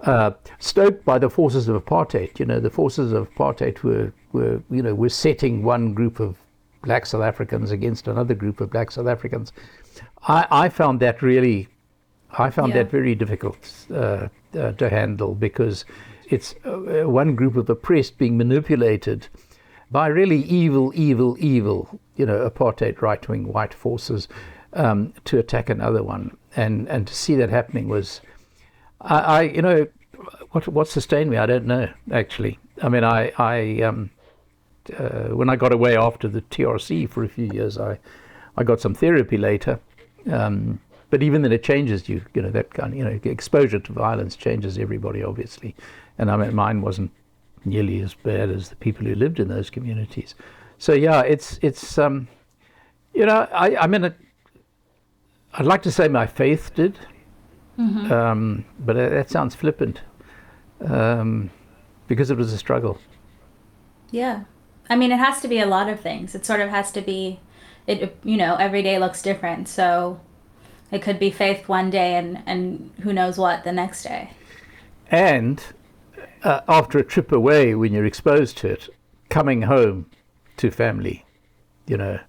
uh, 0.00 0.32
stoked 0.58 1.04
by 1.04 1.18
the 1.18 1.30
forces 1.30 1.68
of 1.68 1.82
apartheid. 1.84 2.38
You 2.38 2.46
know, 2.46 2.60
the 2.60 2.70
forces 2.70 3.12
of 3.12 3.32
apartheid 3.34 3.82
were, 3.82 4.12
were, 4.32 4.62
you 4.70 4.82
know, 4.82 4.94
were 4.94 5.08
setting 5.08 5.62
one 5.62 5.94
group 5.94 6.20
of 6.20 6.36
black 6.82 7.06
South 7.06 7.22
Africans 7.22 7.70
against 7.70 8.06
another 8.08 8.34
group 8.34 8.60
of 8.60 8.70
black 8.70 8.90
South 8.90 9.06
Africans. 9.06 9.52
I, 10.28 10.46
I 10.50 10.68
found 10.68 11.00
that 11.00 11.22
really, 11.22 11.68
I 12.38 12.50
found 12.50 12.70
Yeah. 12.70 12.82
that 12.82 12.90
very 12.90 13.14
difficult 13.14 13.58
uh, 13.90 14.28
uh, 14.58 14.72
to 14.72 14.88
handle 14.88 15.34
because 15.34 15.84
it's 16.28 16.54
uh, 16.64 17.08
one 17.08 17.34
group 17.34 17.56
of 17.56 17.70
oppressed 17.70 18.18
being 18.18 18.36
manipulated 18.36 19.28
by 19.90 20.08
really 20.08 20.42
evil, 20.42 20.92
evil, 20.94 21.36
evil, 21.38 22.00
you 22.16 22.26
know, 22.26 22.48
apartheid 22.48 23.00
right-wing 23.00 23.46
white 23.52 23.72
forces 23.72 24.28
um, 24.72 25.12
to 25.24 25.38
attack 25.38 25.70
another 25.70 26.02
one, 26.02 26.36
and 26.56 26.88
and 26.88 27.06
to 27.06 27.14
see 27.14 27.36
that 27.36 27.50
happening 27.50 27.88
was 27.88 28.20
I, 29.06 29.18
I 29.18 29.42
you 29.42 29.62
know 29.62 29.86
what 30.50 30.66
what 30.68 30.88
sustained 30.88 31.30
me 31.30 31.36
I 31.36 31.46
don't 31.46 31.66
know 31.66 31.88
actually. 32.12 32.58
I 32.82 32.88
mean 32.88 33.04
I 33.04 33.32
I 33.38 33.82
um, 33.82 34.10
uh, 34.98 35.28
when 35.28 35.48
I 35.48 35.56
got 35.56 35.72
away 35.72 35.96
after 35.96 36.28
the 36.28 36.42
TRC 36.42 37.08
for 37.08 37.24
a 37.24 37.28
few 37.28 37.46
years 37.52 37.78
I 37.78 37.98
I 38.56 38.64
got 38.64 38.80
some 38.80 38.94
therapy 38.94 39.36
later. 39.36 39.78
Um, 40.30 40.80
but 41.08 41.22
even 41.22 41.42
then 41.42 41.52
it 41.52 41.62
changes 41.62 42.08
you 42.08 42.22
you 42.34 42.42
know 42.42 42.50
that 42.50 42.74
kind 42.74 42.92
of 42.92 42.98
you 42.98 43.04
know 43.04 43.18
exposure 43.24 43.78
to 43.78 43.92
violence 43.92 44.36
changes 44.36 44.76
everybody 44.76 45.22
obviously. 45.22 45.74
And 46.18 46.30
I 46.30 46.36
mean 46.36 46.54
mine 46.54 46.82
wasn't 46.82 47.12
nearly 47.64 48.00
as 48.00 48.14
bad 48.14 48.50
as 48.50 48.68
the 48.68 48.76
people 48.76 49.06
who 49.06 49.14
lived 49.14 49.38
in 49.40 49.48
those 49.48 49.70
communities. 49.70 50.34
So 50.78 50.92
yeah 50.92 51.20
it's 51.20 51.58
it's 51.62 51.96
um, 51.96 52.26
you 53.14 53.24
know 53.24 53.48
I 53.52 53.76
I 53.76 53.86
mean 53.86 54.04
it, 54.04 54.16
I'd 55.54 55.64
like 55.64 55.82
to 55.82 55.92
say 55.92 56.08
my 56.08 56.26
faith 56.26 56.74
did 56.74 56.98
um, 57.78 58.64
but 58.78 58.96
that 58.96 59.10
that 59.10 59.30
sounds 59.30 59.54
flippant 59.54 60.00
um, 60.84 61.50
because 62.08 62.30
it 62.30 62.36
was 62.36 62.52
a 62.52 62.58
struggle. 62.58 62.98
Yeah. 64.10 64.44
I 64.88 64.96
mean, 64.96 65.10
it 65.10 65.18
has 65.18 65.40
to 65.40 65.48
be 65.48 65.58
a 65.58 65.66
lot 65.66 65.88
of 65.88 66.00
things. 66.00 66.34
It 66.34 66.46
sort 66.46 66.60
of 66.60 66.68
has 66.70 66.92
to 66.92 67.00
be, 67.00 67.40
it 67.86 68.16
you 68.22 68.36
know, 68.36 68.56
every 68.56 68.82
day 68.82 68.98
looks 68.98 69.20
different. 69.20 69.68
So 69.68 70.20
it 70.90 71.02
could 71.02 71.18
be 71.18 71.30
faith 71.30 71.68
one 71.68 71.90
day 71.90 72.14
and, 72.14 72.42
and 72.46 72.92
who 73.02 73.12
knows 73.12 73.36
what 73.36 73.64
the 73.64 73.72
next 73.72 74.04
day. 74.04 74.30
And 75.10 75.62
uh, 76.42 76.60
after 76.68 76.98
a 76.98 77.04
trip 77.04 77.32
away, 77.32 77.74
when 77.74 77.92
you're 77.92 78.06
exposed 78.06 78.56
to 78.58 78.68
it, 78.68 78.88
coming 79.28 79.62
home 79.62 80.06
to 80.58 80.70
family, 80.70 81.24
you 81.86 81.96
know. 81.96 82.20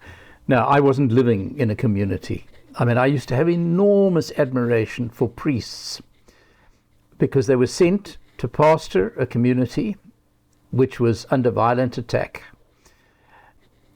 Now, 0.48 0.66
I 0.66 0.80
wasn't 0.80 1.12
living 1.12 1.58
in 1.58 1.70
a 1.70 1.76
community. 1.76 2.46
I 2.80 2.86
mean, 2.86 2.98
I 2.98 3.08
used 3.08 3.28
to 3.30 3.36
have 3.36 3.50
enormous 3.50 4.32
admiration 4.38 5.10
for 5.10 5.28
priests 5.28 6.00
because 7.18 7.48
they 7.48 7.56
were 7.56 7.68
sent 7.68 8.18
to 8.38 8.48
pastor 8.48 9.14
a 9.18 9.26
community 9.26 9.98
which 10.70 11.00
was 11.00 11.26
under 11.32 11.50
violent 11.50 11.98
attack. 11.98 12.44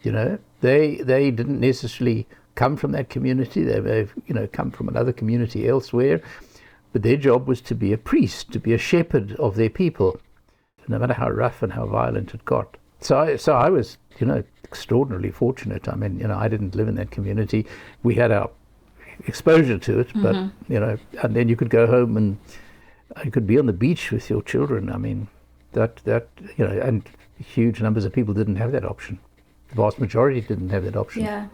You 0.02 0.12
know, 0.12 0.40
they 0.62 0.96
they 0.96 1.30
didn't 1.30 1.60
necessarily 1.60 2.28
come 2.56 2.76
from 2.76 2.92
that 2.94 3.10
community. 3.10 3.64
They 3.64 3.80
may 3.80 3.98
have, 3.98 4.14
you 4.26 4.34
know, 4.34 4.48
come 4.48 4.72
from 4.72 4.88
another 4.88 5.14
community 5.14 5.68
elsewhere, 5.68 6.22
but 6.92 7.04
their 7.04 7.18
job 7.18 7.48
was 7.48 7.62
to 7.62 7.76
be 7.76 7.94
a 7.94 8.00
priest, 8.00 8.52
to 8.54 8.60
be 8.60 8.74
a 8.74 8.80
shepherd 8.80 9.34
of 9.34 9.56
their 9.56 9.70
people, 9.70 10.20
no 10.88 10.98
matter 10.98 11.14
how 11.14 11.30
rough 11.30 11.62
and 11.62 11.74
how 11.74 11.86
violent 11.86 12.34
it 12.34 12.46
got. 12.46 12.78
So, 13.00 13.20
I, 13.20 13.36
so 13.36 13.54
I 13.54 13.70
was, 13.70 13.98
you 14.20 14.28
know, 14.28 14.44
extraordinarily 14.64 15.32
fortunate. 15.32 15.88
I 15.88 15.96
mean, 15.96 16.20
you 16.20 16.28
know, 16.28 16.38
I 16.38 16.48
didn't 16.48 16.76
live 16.76 16.88
in 16.88 16.96
that 16.96 17.12
community. 17.12 17.66
We 18.04 18.16
had 18.16 18.32
our 18.32 18.50
exposure 19.28 19.78
to 19.78 20.00
it, 20.00 20.08
but 20.16 20.36
mm-hmm. 20.36 20.74
you 20.74 20.80
know, 20.80 20.98
and 21.22 21.36
then 21.36 21.50
you 21.50 21.56
could 21.56 21.70
go 21.70 21.88
home 21.88 22.18
and 22.18 22.38
you 23.24 23.32
could 23.32 23.48
be 23.48 23.60
on 23.60 23.66
the 23.66 23.74
beach 23.74 24.12
with 24.12 24.30
your 24.30 24.42
children. 24.42 24.92
I 24.92 24.98
mean, 24.98 25.28
that 25.74 25.98
that 25.98 26.28
you 26.58 26.68
know, 26.68 26.80
and 26.80 27.04
huge 27.38 27.82
numbers 27.82 28.06
of 28.06 28.14
people 28.14 28.34
didn't 28.34 28.58
have 28.58 28.72
that 28.72 28.86
option. 28.86 29.20
The 29.70 29.76
vast 29.76 30.00
majority 30.00 30.42
didn't 30.42 30.70
have 30.70 30.84
that 30.84 30.96
option. 30.96 31.24
Yeah. 31.24 31.48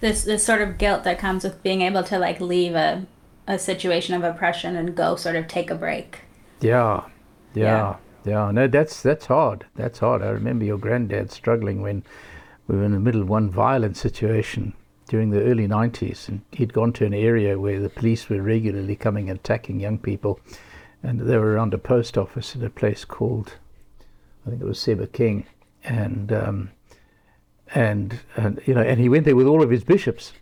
This 0.00 0.24
this 0.24 0.44
sort 0.44 0.62
of 0.62 0.78
guilt 0.78 1.04
that 1.04 1.18
comes 1.18 1.44
with 1.44 1.62
being 1.62 1.82
able 1.82 2.02
to 2.04 2.18
like 2.18 2.40
leave 2.40 2.74
a 2.74 3.06
a 3.46 3.58
situation 3.58 4.14
of 4.14 4.24
oppression 4.24 4.76
and 4.76 4.94
go 4.94 5.16
sort 5.16 5.36
of 5.36 5.46
take 5.46 5.70
a 5.70 5.74
break. 5.74 6.20
Yeah, 6.60 7.04
Yeah. 7.54 7.96
yeah, 8.24 8.44
yeah. 8.46 8.50
No, 8.50 8.66
that's 8.66 9.02
that's 9.02 9.26
hard. 9.26 9.66
That's 9.76 10.00
hard. 10.00 10.22
I 10.22 10.30
remember 10.30 10.64
your 10.64 10.78
granddad 10.78 11.30
struggling 11.30 11.80
when 11.80 12.02
we 12.66 12.76
were 12.76 12.84
in 12.84 12.92
the 12.92 13.00
middle 13.00 13.22
of 13.22 13.28
one 13.28 13.48
violent 13.48 13.96
situation 13.96 14.74
during 15.08 15.30
the 15.30 15.42
early 15.42 15.68
90s, 15.68 16.28
and 16.28 16.42
he'd 16.52 16.72
gone 16.72 16.92
to 16.94 17.06
an 17.06 17.14
area 17.14 17.58
where 17.58 17.80
the 17.80 17.88
police 17.88 18.28
were 18.28 18.42
regularly 18.42 18.96
coming 18.96 19.30
and 19.30 19.38
attacking 19.38 19.80
young 19.80 19.98
people, 19.98 20.40
and 21.02 21.20
they 21.20 21.36
were 21.36 21.52
around 21.52 21.74
a 21.74 21.78
post 21.78 22.18
office 22.18 22.54
in 22.54 22.64
a 22.64 22.70
place 22.70 23.04
called 23.04 23.54
I 24.46 24.50
think 24.50 24.62
it 24.62 24.66
was 24.66 24.78
Sebokeng, 24.78 25.44
and 25.84 26.32
um, 26.32 26.70
and 27.74 28.20
and 28.36 28.60
you 28.64 28.74
know, 28.74 28.82
and 28.82 29.00
he 29.00 29.08
went 29.08 29.24
there 29.24 29.34
with 29.34 29.46
all 29.46 29.62
of 29.62 29.70
his 29.70 29.82
bishops. 29.82 30.32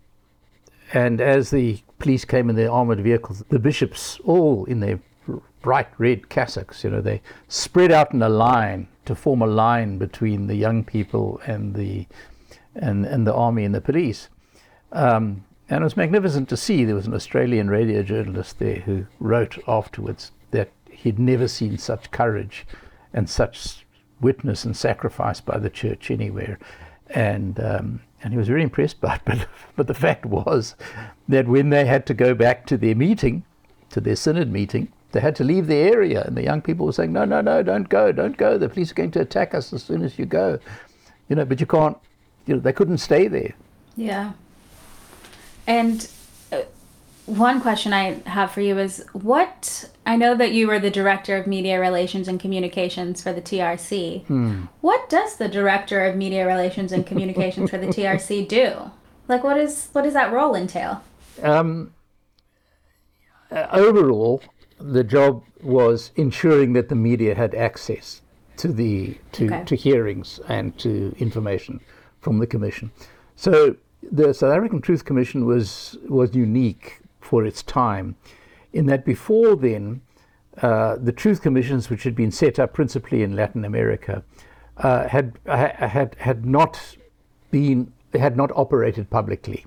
And 0.93 1.21
as 1.21 1.51
the 1.51 1.81
police 1.99 2.25
came 2.27 2.51
in 2.51 2.57
their 2.57 2.71
armored 2.71 3.01
vehicles, 3.01 3.43
the 3.49 3.59
bishops, 3.59 4.21
all 4.25 4.67
in 4.67 4.81
their 4.81 5.01
bright 5.63 5.89
red 5.97 6.29
cassocks, 6.29 6.85
you 6.85 6.91
know, 6.91 7.01
they 7.01 7.23
spread 7.49 7.91
out 7.91 8.13
in 8.13 8.21
a 8.21 8.29
line 8.29 8.89
to 9.07 9.15
form 9.15 9.41
a 9.41 9.47
line 9.47 9.97
between 9.97 10.47
the 10.47 10.55
young 10.55 10.85
people 10.85 11.41
and 11.47 11.75
the 11.75 12.07
and 12.75 13.07
and 13.07 13.27
the 13.27 13.35
army 13.35 13.65
and 13.65 13.75
the 13.75 13.81
police. 13.81 14.29
Um, 14.95 15.45
and 15.69 15.83
it 15.83 15.85
was 15.85 15.97
magnificent 15.97 16.49
to 16.51 16.57
see. 16.57 16.85
There 16.85 16.95
was 16.95 17.07
an 17.07 17.15
Australian 17.15 17.69
radio 17.69 18.03
journalist 18.03 18.59
there 18.59 18.77
who 18.77 19.07
wrote 19.19 19.59
afterwards 19.67 20.31
that 20.51 20.71
he'd 20.91 21.19
never 21.19 21.49
seen 21.49 21.79
such 21.79 22.11
courage 22.11 22.67
and 23.13 23.29
such 23.29 23.85
witness 24.21 24.65
and 24.65 24.77
sacrifice 24.77 25.41
by 25.41 25.59
the 25.59 25.71
church 25.71 26.11
anywhere. 26.11 26.59
And 27.11 27.61
um, 27.61 28.01
and 28.23 28.33
he 28.33 28.39
was 28.39 28.49
very 28.49 28.63
impressed 28.63 29.01
by 29.01 29.17
it. 29.17 29.21
But 29.25 29.49
but 29.77 29.87
the 29.87 29.95
fact 29.95 30.25
was 30.27 30.75
that 31.29 31.49
when 31.49 31.71
they 31.71 31.85
had 31.85 32.07
to 32.07 32.15
go 32.15 32.35
back 32.35 32.67
to 32.67 32.77
their 32.77 32.95
meeting, 32.95 33.45
to 33.91 34.01
their 34.01 34.17
synod 34.17 34.51
meeting, 34.51 34.89
they 35.13 35.21
had 35.21 35.37
to 35.37 35.45
leave 35.45 35.67
the 35.67 35.77
area, 35.77 36.23
and 36.25 36.37
the 36.37 36.43
young 36.43 36.63
people 36.63 36.87
were 36.87 36.93
saying, 36.93 37.13
"No, 37.13 37.25
no, 37.25 37.41
no, 37.41 37.63
don't 37.63 37.89
go, 37.89 38.13
don't 38.13 38.37
go. 38.37 38.59
The 38.59 38.69
police 38.69 38.91
are 38.91 38.95
going 38.95 39.13
to 39.13 39.21
attack 39.21 39.55
us 39.55 39.73
as 39.73 39.83
soon 39.83 40.03
as 40.03 40.19
you 40.19 40.25
go." 40.25 40.59
You 41.29 41.37
know, 41.37 41.45
but 41.45 41.61
you 41.61 41.67
can't. 41.67 41.97
You 42.47 42.55
know, 42.55 42.61
they 42.61 42.73
couldn't 42.73 42.99
stay 42.99 43.29
there. 43.29 43.55
Yeah. 43.97 44.33
And 45.67 46.09
uh, 46.53 46.63
one 47.27 47.61
question 47.61 47.93
I 47.93 48.21
have 48.29 48.53
for 48.53 48.61
you 48.61 48.79
is 48.79 49.05
what 49.13 49.89
I 50.05 50.17
know 50.17 50.35
that 50.35 50.53
you 50.53 50.67
were 50.67 50.79
the 50.79 50.91
director 50.91 51.37
of 51.37 51.47
media 51.47 51.81
relations 51.81 52.29
and 52.29 52.39
communications 52.39 53.23
for 53.23 53.33
the 53.33 53.41
TRC. 53.41 54.25
Hmm. 54.27 54.65
What 54.81 55.09
does 55.09 55.37
the 55.37 55.49
director 55.49 56.05
of 56.05 56.17
media 56.17 56.47
relations 56.47 56.93
and 56.93 57.07
communications 57.07 57.71
for 57.71 57.79
the 57.79 57.87
TRC 57.97 58.47
do? 58.47 58.91
Like 59.27 59.43
what 59.43 59.57
is 59.57 59.89
what 59.93 60.03
does 60.03 60.13
that 60.13 60.33
role 60.33 60.55
entail? 60.55 61.03
Um, 61.43 61.95
uh, 63.51 63.67
overall, 63.73 64.43
the 64.79 65.05
job 65.05 65.43
was 65.63 66.11
ensuring 66.17 66.75
that 66.75 66.89
the 66.91 66.95
media 66.95 67.35
had 67.35 67.55
access 67.55 68.21
to 68.59 68.69
the 68.69 69.17
to, 69.33 69.47
Okay. 69.47 69.65
to 69.65 69.77
hearings 69.77 70.41
and 70.49 70.77
to 70.79 71.15
information 71.19 71.81
from 72.21 72.39
the 72.39 72.47
commission. 72.47 72.91
So 73.37 73.77
the 74.11 74.33
South 74.33 74.55
African 74.55 74.81
Truth 74.81 75.05
Commission 75.05 75.47
was 75.47 75.99
was 76.09 76.35
unique 76.35 77.01
for 77.21 77.45
its 77.45 77.63
time, 77.63 78.17
in 78.73 78.87
that 78.87 79.05
before 79.05 79.57
then, 79.57 80.03
uh, 80.63 80.97
the 80.97 81.13
truth 81.13 81.43
commissions, 81.43 81.91
which 81.91 82.03
had 82.03 82.15
been 82.15 82.31
set 82.31 82.59
up 82.59 82.75
principally 82.75 83.23
in 83.23 83.35
Latin 83.35 83.65
America, 83.65 84.23
uh, 84.79 85.09
had 85.09 85.39
had 85.47 86.17
had 86.19 86.45
not 86.45 86.97
been 87.51 87.93
had 88.13 88.37
not 88.37 88.51
operated 88.55 89.11
publicly 89.11 89.65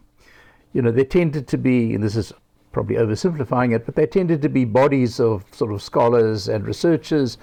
you 0.78 0.84
know, 0.84 0.92
they 0.92 1.04
tended 1.04 1.48
to 1.48 1.58
be, 1.58 1.96
and 1.96 2.04
this 2.04 2.16
is 2.16 2.32
probably 2.72 2.98
oversimplifying 2.98 3.74
it, 3.74 3.84
but 3.86 3.96
they 3.96 4.06
tended 4.06 4.44
to 4.44 4.50
be 4.50 4.66
bodies 4.66 5.20
of 5.20 5.44
sort 5.52 5.72
of 5.72 5.82
scholars 5.82 6.48
and 6.48 6.68
researchers 6.68 7.40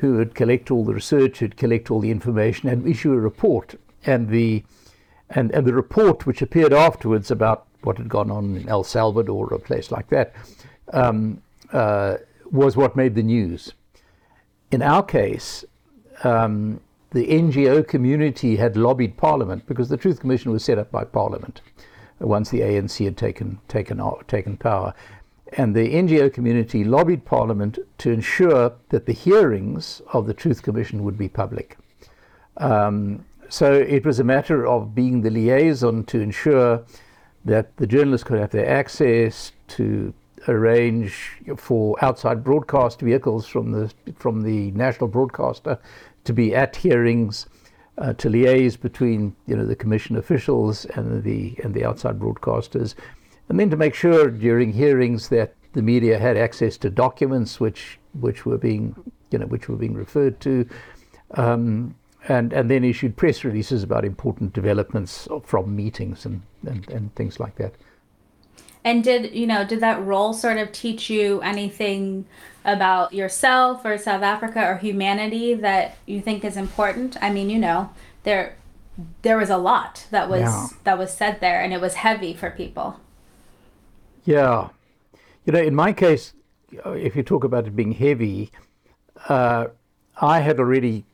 who 0.00 0.18
would 0.18 0.34
collect 0.34 0.70
all 0.70 0.84
the 0.84 0.92
research, 0.92 1.38
who'd 1.38 1.56
collect 1.56 1.90
all 1.90 2.00
the 2.00 2.10
information, 2.10 2.68
and 2.68 2.86
issue 2.86 3.12
a 3.12 3.18
report. 3.18 3.76
And 4.04 4.28
the 4.28 4.62
and, 5.30 5.50
and 5.52 5.66
the 5.66 5.74
report, 5.74 6.26
which 6.26 6.42
appeared 6.42 6.72
afterwards 6.72 7.30
about 7.30 7.66
what 7.82 7.98
had 7.98 8.08
gone 8.08 8.30
on 8.30 8.56
in 8.56 8.68
El 8.68 8.84
Salvador 8.84 9.48
or 9.48 9.54
a 9.54 9.58
place 9.58 9.90
like 9.90 10.08
that, 10.08 10.34
um, 10.92 11.42
uh, 11.72 12.16
was 12.50 12.76
what 12.76 12.96
made 12.96 13.14
the 13.14 13.22
news. 13.22 13.72
In 14.70 14.82
our 14.82 15.02
case, 15.02 15.64
um, 16.24 16.80
the 17.10 17.26
NGO 17.26 17.86
community 17.86 18.56
had 18.56 18.76
lobbied 18.76 19.16
Parliament 19.16 19.66
because 19.66 19.88
the 19.88 19.96
Truth 19.96 20.20
Commission 20.20 20.52
was 20.52 20.64
set 20.64 20.78
up 20.78 20.90
by 20.90 21.04
Parliament 21.04 21.60
once 22.18 22.48
the 22.48 22.60
ANC 22.60 23.04
had 23.04 23.16
taken 23.16 23.58
taken 23.68 24.00
taken 24.26 24.56
power, 24.56 24.94
and 25.52 25.74
the 25.74 25.94
NGO 25.94 26.32
community 26.32 26.82
lobbied 26.82 27.24
Parliament 27.24 27.78
to 27.98 28.10
ensure 28.10 28.72
that 28.88 29.06
the 29.06 29.12
hearings 29.12 30.00
of 30.12 30.26
the 30.26 30.34
Truth 30.34 30.62
Commission 30.62 31.04
would 31.04 31.18
be 31.18 31.28
public. 31.28 31.76
Um, 32.56 33.25
so 33.48 33.72
it 33.72 34.04
was 34.04 34.18
a 34.18 34.24
matter 34.24 34.66
of 34.66 34.94
being 34.94 35.22
the 35.22 35.30
liaison 35.30 36.04
to 36.04 36.20
ensure 36.20 36.84
that 37.44 37.76
the 37.76 37.86
journalists 37.86 38.24
could 38.24 38.38
have 38.38 38.50
their 38.50 38.68
access 38.68 39.52
to 39.68 40.12
arrange 40.48 41.38
for 41.56 41.96
outside 42.04 42.44
broadcast 42.44 43.00
vehicles 43.00 43.46
from 43.46 43.72
the 43.72 43.92
from 44.16 44.42
the 44.42 44.70
national 44.72 45.08
broadcaster 45.08 45.78
to 46.24 46.32
be 46.32 46.54
at 46.54 46.76
hearings, 46.76 47.46
uh, 47.98 48.12
to 48.14 48.28
liaise 48.28 48.78
between 48.78 49.34
you 49.46 49.56
know 49.56 49.64
the 49.64 49.76
commission 49.76 50.16
officials 50.16 50.84
and 50.96 51.22
the 51.22 51.56
and 51.62 51.74
the 51.74 51.84
outside 51.84 52.18
broadcasters, 52.18 52.94
and 53.48 53.58
then 53.58 53.70
to 53.70 53.76
make 53.76 53.94
sure 53.94 54.30
during 54.30 54.72
hearings 54.72 55.28
that 55.28 55.54
the 55.72 55.82
media 55.82 56.18
had 56.18 56.36
access 56.36 56.76
to 56.76 56.90
documents 56.90 57.60
which 57.60 57.98
which 58.20 58.44
were 58.44 58.58
being 58.58 58.94
you 59.30 59.38
know 59.38 59.46
which 59.46 59.68
were 59.68 59.76
being 59.76 59.94
referred 59.94 60.40
to. 60.40 60.68
Um, 61.32 61.94
and, 62.28 62.52
and 62.52 62.70
then 62.70 62.84
issued 62.84 63.16
press 63.16 63.44
releases 63.44 63.82
about 63.82 64.04
important 64.04 64.52
developments 64.52 65.28
from 65.44 65.74
meetings 65.74 66.24
and, 66.26 66.42
and, 66.66 66.88
and 66.90 67.14
things 67.14 67.38
like 67.40 67.56
that. 67.56 67.74
And 68.84 69.02
did 69.02 69.34
you 69.34 69.48
know? 69.48 69.64
Did 69.64 69.80
that 69.80 70.04
role 70.04 70.32
sort 70.32 70.58
of 70.58 70.70
teach 70.70 71.10
you 71.10 71.40
anything 71.40 72.24
about 72.64 73.12
yourself 73.12 73.84
or 73.84 73.98
South 73.98 74.22
Africa 74.22 74.64
or 74.64 74.76
humanity 74.76 75.54
that 75.54 75.96
you 76.06 76.20
think 76.20 76.44
is 76.44 76.56
important? 76.56 77.16
I 77.20 77.30
mean, 77.30 77.50
you 77.50 77.58
know, 77.58 77.90
there 78.22 78.54
there 79.22 79.36
was 79.38 79.50
a 79.50 79.56
lot 79.56 80.06
that 80.12 80.30
was 80.30 80.40
Yeah. 80.40 80.66
that 80.84 80.98
was 80.98 81.12
said 81.12 81.40
there, 81.40 81.60
and 81.60 81.72
it 81.72 81.80
was 81.80 81.94
heavy 81.94 82.32
for 82.32 82.50
people. 82.50 83.00
Yeah. 84.24 84.68
You 85.44 85.52
know, 85.52 85.60
in 85.60 85.74
my 85.74 85.92
case, 85.92 86.32
if 86.70 87.16
you 87.16 87.24
talk 87.24 87.42
about 87.42 87.66
it 87.66 87.74
being 87.74 87.92
heavy, 87.92 88.50
uh, 89.28 89.66
I 90.20 90.40
had 90.40 90.60
already 90.60 91.04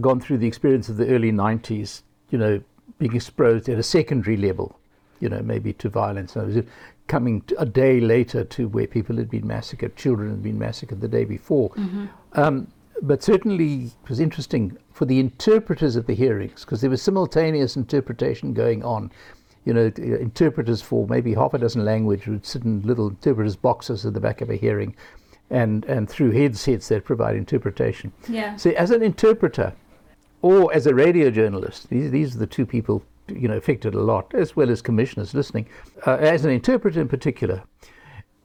gone 0.00 0.20
through 0.20 0.38
the 0.38 0.46
experience 0.46 0.88
of 0.88 0.96
the 0.96 1.08
early 1.08 1.32
90s, 1.32 2.02
you 2.30 2.38
know, 2.38 2.62
being 2.98 3.14
exposed 3.14 3.68
at 3.68 3.78
a 3.78 3.82
secondary 3.82 4.36
level, 4.36 4.78
you 5.20 5.28
know, 5.28 5.42
maybe 5.42 5.72
to 5.74 5.88
violence. 5.88 6.34
Was 6.34 6.64
coming 7.08 7.42
a 7.58 7.66
day 7.66 8.00
later 8.00 8.44
to 8.44 8.68
where 8.68 8.86
people 8.86 9.16
had 9.16 9.30
been 9.30 9.46
massacred, 9.46 9.96
children 9.96 10.30
had 10.30 10.42
been 10.42 10.58
massacred 10.58 11.00
the 11.00 11.08
day 11.08 11.24
before. 11.24 11.72
Um, 12.34 12.68
but 13.02 13.22
certainly 13.22 13.84
it 13.84 14.08
was 14.08 14.20
interesting 14.20 14.78
for 14.92 15.04
the 15.04 15.18
interpreters 15.18 15.96
of 15.96 16.06
the 16.06 16.14
hearings 16.14 16.64
because 16.64 16.80
there 16.80 16.90
was 16.90 17.02
simultaneous 17.02 17.76
interpretation 17.76 18.54
going 18.54 18.84
on. 18.84 19.10
You 19.64 19.74
know, 19.74 19.90
t- 19.90 20.02
interpreters 20.02 20.82
for 20.82 21.06
maybe 21.06 21.34
half 21.34 21.54
a 21.54 21.58
dozen 21.58 21.84
languages 21.84 22.26
would 22.28 22.46
sit 22.46 22.64
in 22.64 22.82
little 22.82 23.08
interpreters' 23.08 23.56
boxes 23.56 24.06
at 24.06 24.14
the 24.14 24.20
back 24.20 24.40
of 24.40 24.50
a 24.50 24.56
hearing, 24.56 24.94
and, 25.50 25.84
and 25.84 26.08
through 26.08 26.32
headsets 26.32 26.88
they'd 26.88 27.04
provide 27.04 27.36
interpretation. 27.36 28.12
Yeah. 28.28 28.56
So, 28.56 28.70
as 28.70 28.90
an 28.90 29.02
interpreter 29.02 29.72
or 30.42 30.72
as 30.74 30.86
a 30.86 30.94
radio 30.94 31.30
journalist, 31.30 31.88
these, 31.88 32.10
these 32.10 32.34
are 32.34 32.38
the 32.38 32.46
two 32.46 32.66
people 32.66 33.02
you 33.28 33.48
know 33.48 33.56
affected 33.56 33.94
a 33.94 34.00
lot, 34.00 34.34
as 34.34 34.54
well 34.56 34.68
as 34.70 34.82
commissioners 34.82 35.32
listening. 35.34 35.66
Uh, 36.06 36.16
as 36.16 36.44
an 36.44 36.50
interpreter 36.50 37.00
in 37.00 37.08
particular, 37.08 37.62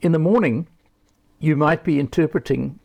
in 0.01 0.11
the 0.11 0.19
morning, 0.19 0.67
you 1.39 1.55
might 1.55 1.83
be 1.83 1.99
interpreting 1.99 2.79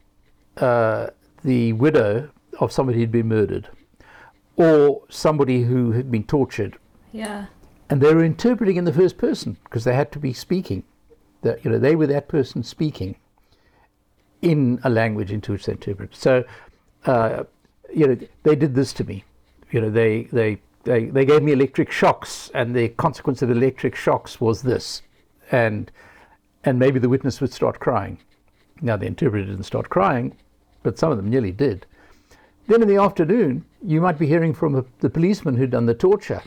uh, 0.57 1.09
the 1.45 1.73
widow 1.75 2.31
of 2.61 2.73
somebody 2.73 2.99
who'd 2.99 3.13
been 3.13 3.29
murdered, 3.29 3.69
or 4.57 5.03
somebody 5.09 5.63
who 5.63 5.93
had 5.93 6.11
been 6.11 6.25
tortured, 6.25 6.77
Yeah. 7.13 7.47
and 7.91 8.01
they 8.01 8.15
were 8.15 8.25
interpreting 8.25 8.77
in 8.77 8.85
the 8.85 8.93
first 8.93 9.19
person 9.19 9.57
because 9.65 9.85
they 9.85 9.95
had 9.95 10.11
to 10.13 10.19
be 10.19 10.33
speaking. 10.33 10.83
That 11.43 11.65
you 11.65 11.71
know 11.71 11.79
they 11.79 11.97
were 11.97 12.07
that 12.07 12.29
person 12.29 12.63
speaking 12.63 13.17
in 14.41 14.81
a 14.85 14.91
language 14.91 15.31
into 15.33 15.53
which 15.53 15.67
they 15.67 15.73
interpret. 15.73 16.15
So, 16.15 16.45
uh, 17.07 17.45
you 17.95 18.07
know, 18.07 18.19
they 18.43 18.57
did 18.57 18.75
this 18.75 18.93
to 18.95 19.05
me. 19.05 19.25
You 19.71 19.81
know, 19.81 19.91
they 19.91 20.25
they 20.25 20.61
they 20.85 21.07
they 21.07 21.25
gave 21.25 21.43
me 21.43 21.53
electric 21.53 21.91
shocks, 21.91 22.51
and 22.55 22.75
the 22.75 22.89
consequence 22.91 23.43
of 23.43 23.51
electric 23.51 23.95
shocks 23.95 24.41
was 24.41 24.63
this, 24.63 25.03
and 25.51 25.91
and 26.65 26.79
maybe 26.79 26.99
the 26.99 27.09
witness 27.09 27.41
would 27.41 27.53
start 27.53 27.81
crying. 27.81 28.19
Now 28.81 28.97
the 28.97 29.07
interpreter 29.07 29.47
didn't 29.47 29.65
start 29.65 29.89
crying, 29.89 30.37
but 30.83 30.99
some 30.99 31.11
of 31.11 31.17
them 31.17 31.31
nearly 31.31 31.53
did. 31.53 31.87
Then 32.67 32.83
in 32.83 32.89
the 32.89 32.97
afternoon, 32.97 33.65
you 33.83 34.01
might 34.01 34.19
be 34.19 34.27
hearing 34.27 34.55
from 34.55 34.77
a, 34.77 34.85
the 35.01 35.11
policeman 35.11 35.57
who'd 35.57 35.71
done 35.71 35.87
the 35.87 35.95
torture, 35.95 36.43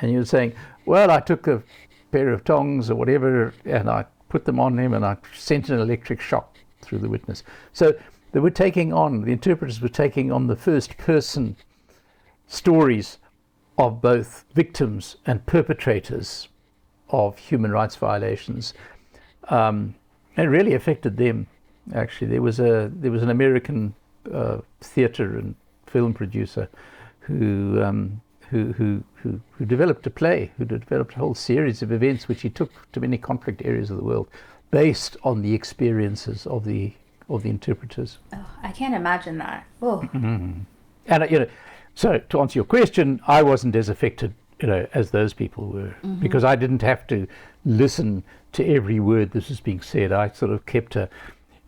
and 0.00 0.12
you're 0.12 0.24
saying, 0.24 0.54
"Well, 0.86 1.10
I 1.10 1.20
took 1.20 1.46
a 1.46 1.62
pair 2.10 2.32
of 2.32 2.44
tongs 2.44 2.90
or 2.90 2.94
whatever, 2.94 3.54
and 3.64 3.88
I 3.88 4.06
put 4.28 4.44
them 4.44 4.60
on 4.60 4.78
him, 4.78 4.94
and 4.94 5.04
I 5.04 5.16
sent 5.34 5.68
an 5.68 5.80
electric 5.80 6.20
shock 6.20 6.56
through 6.80 6.98
the 6.98 7.08
witness." 7.08 7.42
So 7.72 7.94
they 8.32 8.40
were 8.40 8.50
taking 8.50 8.92
on 8.92 9.22
the 9.22 9.32
interpreters 9.32 9.80
were 9.80 9.88
taking 9.88 10.32
on 10.32 10.46
the 10.46 10.56
first 10.56 10.96
person 10.96 11.56
stories 12.46 13.18
of 13.78 14.02
both 14.02 14.44
victims 14.54 15.16
and 15.26 15.44
perpetrators 15.46 16.48
of 17.08 17.38
human 17.38 17.70
rights 17.70 17.96
violations. 17.96 18.74
Um, 19.48 19.94
it 20.36 20.42
really 20.42 20.74
affected 20.74 21.16
them. 21.16 21.46
Actually, 21.94 22.28
there 22.28 22.42
was 22.42 22.60
a 22.60 22.90
there 22.94 23.10
was 23.10 23.22
an 23.22 23.30
American 23.30 23.94
uh, 24.32 24.58
theatre 24.80 25.38
and 25.38 25.54
film 25.86 26.14
producer 26.14 26.68
who, 27.20 27.82
um, 27.82 28.20
who, 28.48 28.72
who, 28.72 29.04
who, 29.14 29.40
who 29.52 29.64
developed 29.64 30.06
a 30.06 30.10
play, 30.10 30.50
who 30.56 30.64
developed 30.64 31.14
a 31.14 31.18
whole 31.18 31.34
series 31.34 31.82
of 31.82 31.92
events 31.92 32.28
which 32.28 32.42
he 32.42 32.50
took 32.50 32.70
to 32.92 33.00
many 33.00 33.18
conflict 33.18 33.62
areas 33.64 33.90
of 33.90 33.96
the 33.96 34.04
world 34.04 34.28
based 34.70 35.16
on 35.22 35.42
the 35.42 35.54
experiences 35.54 36.46
of 36.46 36.64
the, 36.64 36.92
of 37.28 37.42
the 37.42 37.50
interpreters. 37.50 38.18
Oh, 38.32 38.46
I 38.62 38.72
can't 38.72 38.94
imagine 38.94 39.38
that. 39.38 39.66
Oh. 39.80 40.08
And, 40.12 40.66
uh, 41.08 41.26
you 41.28 41.38
know, 41.40 41.46
so 41.94 42.18
to 42.18 42.40
answer 42.40 42.58
your 42.58 42.64
question, 42.64 43.20
I 43.26 43.42
wasn't 43.42 43.76
as 43.76 43.88
affected, 43.88 44.34
you 44.60 44.68
know, 44.68 44.86
as 44.94 45.10
those 45.10 45.32
people 45.34 45.68
were 45.68 45.94
because 46.20 46.44
I 46.44 46.56
didn't 46.56 46.82
have 46.82 47.06
to 47.08 47.26
listen 47.64 48.22
to 48.52 48.66
every 48.66 49.00
word 49.00 49.32
that 49.32 49.48
was 49.48 49.60
being 49.60 49.80
said. 49.80 50.12
I 50.12 50.30
sort 50.30 50.52
of 50.52 50.64
kept 50.66 50.96
a, 50.96 51.08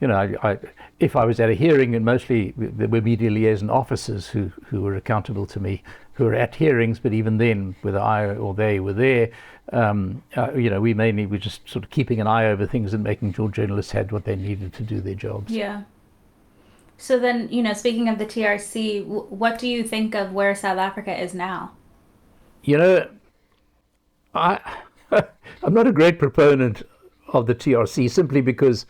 you 0.01 0.09
know, 0.09 0.15
I, 0.17 0.51
I, 0.53 0.59
if 1.01 1.17
I 1.17 1.25
was 1.25 1.41
at 1.41 1.51
a 1.51 1.55
hearing, 1.55 1.95
and 1.95 2.05
mostly 2.05 2.53
there 2.57 2.89
were 2.89 3.01
media 3.01 3.31
liaison 3.31 3.71
officers 3.71 4.29
who, 4.29 4.53
who 4.67 4.83
were 4.83 4.95
accountable 4.95 5.47
to 5.47 5.61
me, 5.61 5.83
who 6.15 6.25
were 6.25 6.35
at 6.35 6.55
hearings, 6.55 6.99
but 6.99 7.13
even 7.13 7.39
then, 7.39 7.75
whether 7.83 7.99
I 7.99 8.35
or 8.35 8.55
they 8.55 8.81
were 8.81 8.93
there, 8.93 9.31
um, 9.73 10.23
uh, 10.37 10.53
you 10.53 10.71
know, 10.71 10.81
we 10.81 10.95
mainly 10.95 11.27
were 11.27 11.39
just 11.39 11.69
sort 11.69 11.85
of 11.85 11.91
keeping 11.91 12.21
an 12.21 12.27
eye 12.27 12.47
over 12.47 12.67
things 12.67 12.95
and 12.95 13.03
making 13.03 13.33
sure 13.33 13.49
journalists 13.49 13.93
had 13.93 14.13
what 14.13 14.25
they 14.25 14.37
needed 14.37 14.73
to 14.75 14.83
do 14.83 15.01
their 15.01 15.15
jobs. 15.15 15.51
Yeah. 15.51 15.83
So 16.97 17.19
then, 17.19 17.49
you 17.51 17.63
know, 17.63 17.73
speaking 17.73 18.09
of 18.09 18.19
the 18.19 18.27
TRC, 18.27 19.03
w- 19.03 19.27
what 19.29 19.59
do 19.59 19.67
you 19.69 19.83
think 19.83 20.15
of 20.15 20.33
where 20.33 20.55
South 20.55 20.79
Africa 20.79 21.21
is 21.21 21.35
now? 21.35 21.73
You 22.63 22.79
know, 22.79 23.09
I 24.35 24.61
I'm 25.11 25.75
not 25.75 25.87
a 25.87 25.93
great 25.93 26.19
proponent 26.19 26.83
of 27.33 27.47
the 27.47 27.55
TRC 27.55 28.11
simply 28.11 28.41
because 28.41 28.87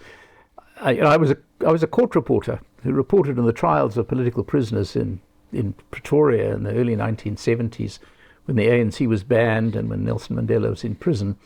I, 0.81 0.93
you 0.93 1.01
know, 1.01 1.09
I 1.09 1.17
was 1.17 1.31
a 1.31 1.37
I 1.67 1.73
was 1.73 1.83
a 1.83 1.87
court 1.87 2.15
reporter 2.15 2.61
who 2.83 2.93
reported 2.93 3.39
on 3.39 3.47
the 3.47 3.53
trials 3.53 3.97
of 3.97 4.07
political 4.07 4.45
prisoners 4.45 4.97
in 4.97 5.21
in 5.55 5.75
Pretoria 5.91 6.55
in 6.55 6.65
the 6.65 6.75
early 6.75 6.97
1970s 6.97 7.99
when 8.45 8.57
the 8.57 8.67
ANC 8.67 9.07
was 9.07 9.25
banned 9.25 9.75
and 9.75 9.89
when 9.89 10.05
Nelson 10.05 10.37
Mandela 10.37 10.71
was 10.71 10.85
in 10.85 10.95
prison. 10.95 11.37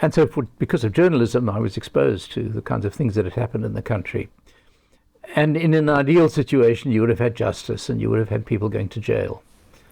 And 0.00 0.14
so, 0.14 0.26
for, 0.26 0.44
because 0.58 0.84
of 0.84 0.92
journalism, 0.92 1.48
I 1.48 1.58
was 1.58 1.76
exposed 1.76 2.30
to 2.32 2.48
the 2.48 2.62
kinds 2.62 2.84
of 2.84 2.94
things 2.94 3.14
that 3.14 3.24
had 3.24 3.34
happened 3.34 3.64
in 3.64 3.74
the 3.74 3.82
country. 3.82 4.28
And 5.34 5.56
in 5.56 5.74
an 5.74 5.88
ideal 5.88 6.28
situation, 6.28 6.92
you 6.92 7.00
would 7.00 7.10
have 7.10 7.18
had 7.18 7.34
justice 7.34 7.88
and 7.88 8.00
you 8.00 8.08
would 8.10 8.18
have 8.18 8.28
had 8.28 8.46
people 8.46 8.68
going 8.68 8.88
to 8.90 9.00
jail. 9.00 9.42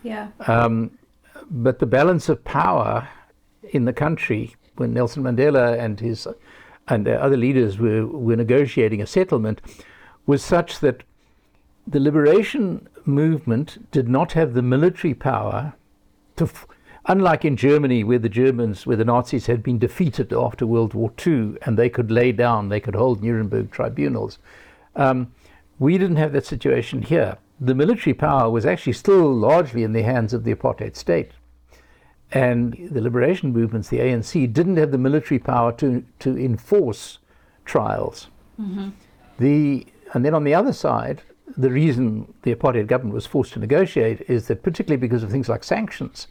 Yeah. 0.03 0.29
Um, 0.47 0.97
but 1.51 1.79
the 1.79 1.87
balance 1.87 2.29
of 2.29 2.43
power 2.45 3.09
in 3.71 3.85
the 3.85 3.93
country 3.93 4.55
when 4.77 4.95
Nelson 4.95 5.23
Mandela 5.23 5.79
and 5.79 5.99
his 6.01 6.27
and 6.89 7.05
the 7.05 7.21
other 7.21 7.37
leaders 7.37 7.79
were, 7.79 8.07
were 8.07 8.37
negotiating 8.37 9.03
a 9.03 9.07
settlement 9.07 9.61
was 10.27 10.43
such 10.45 10.79
that 10.81 11.03
the 11.87 12.01
liberation 12.01 12.89
movement 13.05 13.91
did 13.93 14.09
not 14.09 14.33
have 14.33 14.55
the 14.55 14.63
military 14.63 15.15
power 15.15 15.75
to, 16.37 16.45
f- 16.45 16.67
unlike 17.07 17.45
in 17.45 17.57
Germany, 17.57 18.03
where 18.03 18.19
the 18.19 18.29
Germans, 18.29 18.87
where 18.87 18.97
the 18.97 19.05
Nazis 19.05 19.47
had 19.47 19.63
been 19.63 19.79
defeated 19.79 20.33
after 20.33 20.67
World 20.67 20.95
War 20.95 21.13
II 21.25 21.55
and 21.63 21.79
they 21.79 21.89
could 21.89 22.11
lay 22.11 22.33
down, 22.33 22.69
they 22.69 22.81
could 22.81 22.97
hold 22.97 23.23
Nuremberg 23.23 23.71
tribunals. 23.71 24.39
Um, 24.97 25.33
we 25.79 25.99
didn't 25.99 26.17
have 26.17 26.33
that 26.33 26.47
situation 26.47 27.03
here. 27.03 27.39
The 27.61 27.75
military 27.75 28.15
power 28.15 28.51
was 28.51 28.67
actually 28.67 28.95
still 28.95 29.33
largely 29.33 29.83
in 29.83 29.93
the 29.93 30.03
hands 30.03 30.35
of 30.35 30.45
the 30.45 30.55
apartheid 30.55 30.97
state. 30.97 31.33
And 32.33 32.77
the 32.91 33.01
liberation 33.01 33.53
movements, 33.53 33.89
the 33.89 33.99
ANC, 34.01 34.53
didn't 34.53 34.79
have 34.79 34.91
the 34.91 34.99
military 34.99 35.39
power 35.39 35.71
to, 35.73 36.05
to 36.19 36.37
enforce 36.37 37.19
trials. 37.65 38.27
The, 39.39 39.87
and 40.13 40.25
then 40.25 40.35
on 40.35 40.43
the 40.43 40.55
other 40.55 40.73
side, 40.73 41.23
the 41.57 41.71
reason 41.71 42.33
the 42.43 42.55
apartheid 42.55 42.87
government 42.87 43.15
was 43.15 43.27
forced 43.27 43.53
to 43.53 43.59
negotiate 43.59 44.23
is 44.29 44.49
that, 44.49 44.63
particularly 44.63 45.01
because 45.01 45.23
of 45.23 45.31
things 45.31 45.49
like 45.49 45.65
sanctions, 45.65 46.29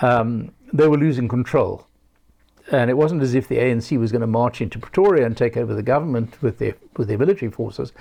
um, 0.00 0.52
they 0.72 0.88
were 0.88 0.98
losing 0.98 1.28
control. 1.28 1.86
And 2.70 2.90
it 2.90 2.94
wasn't 2.94 3.22
as 3.22 3.34
if 3.34 3.48
the 3.48 3.56
ANC 3.56 3.98
was 3.98 4.12
going 4.12 4.20
to 4.20 4.26
march 4.26 4.60
into 4.60 4.78
Pretoria 4.78 5.26
and 5.26 5.36
take 5.36 5.56
over 5.56 5.74
the 5.74 5.82
government 5.82 6.40
with 6.42 6.58
their, 6.58 6.74
with 6.96 7.08
their 7.08 7.18
military 7.18 7.50
forces, 7.50 7.92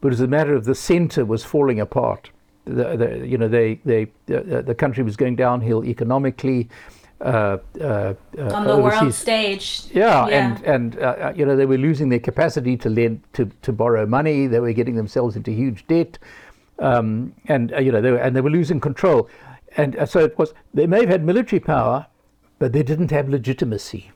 but 0.00 0.12
as 0.12 0.20
a 0.20 0.26
matter 0.26 0.54
of 0.54 0.64
the 0.64 0.74
centre 0.74 1.24
was 1.24 1.44
falling 1.44 1.80
apart. 1.80 2.30
The, 2.66 2.96
the, 2.96 3.26
you 3.26 3.36
know, 3.36 3.48
they, 3.48 3.80
they, 3.84 4.06
the, 4.26 4.62
the 4.66 4.74
country 4.74 5.02
was 5.02 5.16
going 5.16 5.36
downhill 5.36 5.84
economically. 5.84 6.68
Uh, 7.20 7.58
uh, 7.80 8.14
uh, 8.38 8.52
On 8.52 8.66
the 8.66 8.76
world 8.76 9.14
stage. 9.14 9.84
yeah, 9.92 10.26
Yeah. 10.26 10.36
and 10.36 10.64
and 10.64 10.98
uh, 10.98 11.02
uh, 11.02 11.32
you 11.34 11.46
know 11.46 11.56
they 11.56 11.64
were 11.66 11.78
losing 11.78 12.08
their 12.08 12.18
capacity 12.18 12.76
to 12.76 12.88
lend 12.90 13.22
to, 13.34 13.46
to 13.62 13.72
borrow 13.72 14.04
money. 14.04 14.46
They 14.46 14.60
were 14.60 14.72
getting 14.72 14.96
themselves 14.96 15.36
into 15.36 15.50
huge 15.52 15.86
debt, 15.86 16.18
um, 16.80 17.32
and 17.46 17.72
uh, 17.72 17.78
you 17.78 17.92
know 17.92 18.00
they 18.02 18.10
were, 18.10 18.18
and 18.18 18.34
they 18.36 18.40
were 18.40 18.50
losing 18.50 18.80
control. 18.80 19.28
And 19.76 19.96
uh, 19.96 20.06
so 20.06 20.20
it 20.20 20.36
was. 20.38 20.54
They 20.74 20.86
may 20.86 21.00
have 21.00 21.08
had 21.08 21.24
military 21.24 21.60
power, 21.60 22.06
but 22.58 22.72
they 22.72 22.82
didn't 22.82 23.10
have 23.10 23.28
legitimacy. 23.28 24.10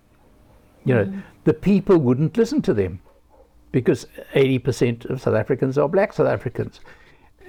You 0.85 0.95
know, 0.95 1.13
the 1.45 1.55
people 1.55 1.99
wouldn't 1.99 2.37
listen 2.37 2.63
to 2.63 2.75
them 2.75 3.01
because 3.73 4.07
eighty 4.35 4.59
percent 4.59 5.05
of 5.07 5.21
South 5.23 5.35
Africans 5.35 5.79
are 5.79 5.89
black 5.89 6.13
South 6.13 6.29
Africans, 6.29 6.81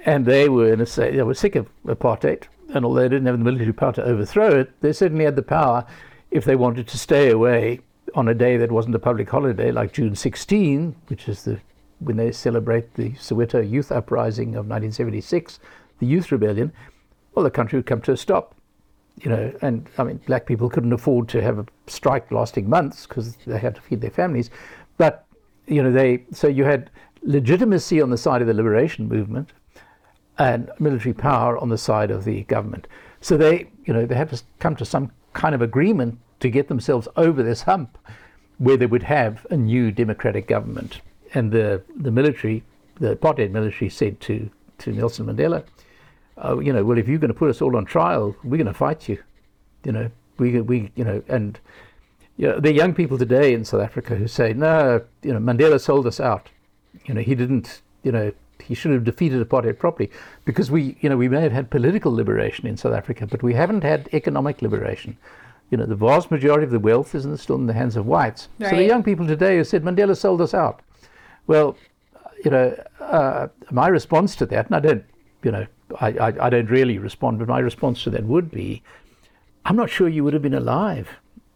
and 0.06 0.24
they 0.24 0.48
were 0.48 0.72
in 0.72 0.80
a 0.80 0.86
say 0.86 1.14
they 1.16 1.22
were 1.22 1.34
sick 1.34 1.56
of 1.56 1.68
apartheid. 1.86 2.44
And 2.72 2.84
although 2.84 3.00
they 3.00 3.08
didn't 3.08 3.26
have 3.26 3.38
the 3.38 3.44
military 3.44 3.72
power 3.72 3.92
to 3.92 4.04
overthrow 4.04 4.60
it, 4.60 4.80
they 4.80 4.92
certainly 4.92 5.24
had 5.24 5.36
the 5.36 5.42
power, 5.42 5.84
if 6.30 6.44
they 6.44 6.56
wanted 6.56 6.86
to 6.88 6.98
stay 6.98 7.30
away 7.30 7.80
on 8.14 8.28
a 8.28 8.34
day 8.34 8.56
that 8.56 8.70
wasn't 8.70 8.94
a 8.94 8.98
public 8.98 9.28
holiday, 9.28 9.72
like 9.72 9.92
June 9.92 10.14
16, 10.14 10.94
which 11.08 11.28
is 11.28 11.44
the 11.44 11.60
when 11.98 12.16
they 12.16 12.32
celebrate 12.32 12.94
the 12.94 13.10
Soweto 13.10 13.60
Youth 13.60 13.92
Uprising 13.92 14.50
of 14.50 14.66
1976, 14.66 15.60
the 15.98 16.06
Youth 16.06 16.32
Rebellion. 16.32 16.72
Well, 17.34 17.44
the 17.44 17.50
country 17.50 17.78
would 17.78 17.84
come 17.84 18.00
to 18.02 18.12
a 18.12 18.16
stop 18.16 18.54
you 19.22 19.30
know, 19.30 19.52
and 19.60 19.86
I 19.98 20.04
mean, 20.04 20.20
black 20.26 20.46
people 20.46 20.68
couldn't 20.68 20.92
afford 20.92 21.28
to 21.30 21.42
have 21.42 21.58
a 21.58 21.66
strike 21.86 22.30
lasting 22.30 22.68
months 22.68 23.06
because 23.06 23.36
they 23.46 23.58
had 23.58 23.74
to 23.74 23.80
feed 23.80 24.00
their 24.00 24.10
families. 24.10 24.50
But, 24.96 25.26
you 25.66 25.82
know, 25.82 25.92
they, 25.92 26.24
so 26.32 26.48
you 26.48 26.64
had 26.64 26.90
legitimacy 27.22 28.00
on 28.00 28.10
the 28.10 28.16
side 28.16 28.40
of 28.40 28.46
the 28.46 28.54
liberation 28.54 29.08
movement 29.08 29.50
and 30.40 30.70
military 30.78 31.12
power 31.12 31.58
on 31.58 31.68
the 31.68 31.76
side 31.76 32.10
of 32.10 32.24
the 32.24 32.44
government. 32.44 32.86
So 33.20 33.36
they, 33.36 33.68
you 33.84 33.92
know, 33.92 34.06
they 34.06 34.14
had 34.14 34.30
to 34.30 34.42
come 34.58 34.74
to 34.76 34.86
some 34.86 35.12
kind 35.34 35.54
of 35.54 35.60
agreement 35.60 36.18
to 36.40 36.48
get 36.48 36.68
themselves 36.68 37.06
over 37.14 37.42
this 37.42 37.62
hump 37.62 37.98
where 38.56 38.78
they 38.78 38.86
would 38.86 39.02
have 39.02 39.46
a 39.50 39.56
new 39.56 39.92
democratic 39.92 40.48
government. 40.48 41.02
And 41.34 41.52
the, 41.52 41.82
the 41.94 42.10
military, 42.10 42.62
the 42.98 43.14
apartheid 43.14 43.50
military 43.50 43.90
said 43.90 44.18
to, 44.22 44.48
to 44.78 44.92
Nelson 44.92 45.26
Mandela, 45.26 45.62
uh, 46.42 46.58
you 46.58 46.72
know, 46.72 46.84
well, 46.84 46.96
if 46.96 47.06
you're 47.06 47.18
going 47.18 47.28
to 47.28 47.38
put 47.38 47.50
us 47.50 47.60
all 47.60 47.76
on 47.76 47.84
trial, 47.84 48.34
we're 48.42 48.56
going 48.56 48.66
to 48.66 48.72
fight 48.72 49.10
you. 49.10 49.22
You 49.84 49.92
know, 49.92 50.10
we, 50.38 50.58
we, 50.62 50.90
you 50.96 51.04
know, 51.04 51.22
and 51.28 51.60
you 52.38 52.48
know, 52.48 52.58
there 52.58 52.72
are 52.72 52.74
young 52.74 52.94
people 52.94 53.18
today 53.18 53.52
in 53.52 53.66
South 53.66 53.82
Africa 53.82 54.14
who 54.14 54.26
say, 54.26 54.54
no, 54.54 55.04
you 55.22 55.34
know, 55.34 55.38
Mandela 55.38 55.78
sold 55.78 56.06
us 56.06 56.18
out. 56.18 56.48
You 57.04 57.12
know, 57.12 57.20
he 57.20 57.34
didn't, 57.34 57.82
you 58.02 58.12
know, 58.12 58.32
he 58.62 58.74
should 58.74 58.92
have 58.92 59.04
defeated 59.04 59.46
apartheid 59.46 59.78
properly 59.78 60.10
because 60.44 60.70
we, 60.70 60.96
you 61.00 61.08
know, 61.08 61.16
we 61.16 61.28
may 61.28 61.40
have 61.40 61.52
had 61.52 61.70
political 61.70 62.12
liberation 62.12 62.66
in 62.66 62.76
South 62.76 62.94
Africa, 62.94 63.26
but 63.26 63.42
we 63.42 63.54
haven't 63.54 63.82
had 63.82 64.08
economic 64.12 64.62
liberation. 64.62 65.16
You 65.70 65.78
know, 65.78 65.86
the 65.86 65.94
vast 65.94 66.30
majority 66.30 66.64
of 66.64 66.70
the 66.70 66.80
wealth 66.80 67.14
is 67.14 67.24
in- 67.24 67.36
still 67.36 67.56
in 67.56 67.66
the 67.66 67.72
hands 67.72 67.96
of 67.96 68.06
whites. 68.06 68.48
So 68.70 68.76
the 68.76 68.84
young 68.84 69.02
people 69.02 69.26
today 69.26 69.56
who 69.56 69.64
said 69.64 69.84
Mandela 69.84 70.16
sold 70.16 70.40
us 70.40 70.54
out. 70.54 70.80
Well, 71.46 71.76
you 72.44 72.50
know, 72.50 72.82
uh, 73.00 73.48
my 73.70 73.88
response 73.88 74.34
to 74.36 74.46
that, 74.46 74.66
and 74.66 74.74
I 74.76 74.80
don't, 74.80 75.04
you 75.42 75.52
know, 75.52 75.66
I, 76.00 76.08
I, 76.08 76.46
I 76.46 76.50
don't 76.50 76.70
really 76.70 76.98
respond, 76.98 77.38
but 77.38 77.48
my 77.48 77.58
response 77.58 78.02
to 78.04 78.10
that 78.10 78.24
would 78.24 78.50
be, 78.50 78.82
I'm 79.64 79.76
not 79.76 79.90
sure 79.90 80.08
you 80.08 80.24
would 80.24 80.32
have 80.32 80.42
been 80.42 80.54
alive 80.54 81.08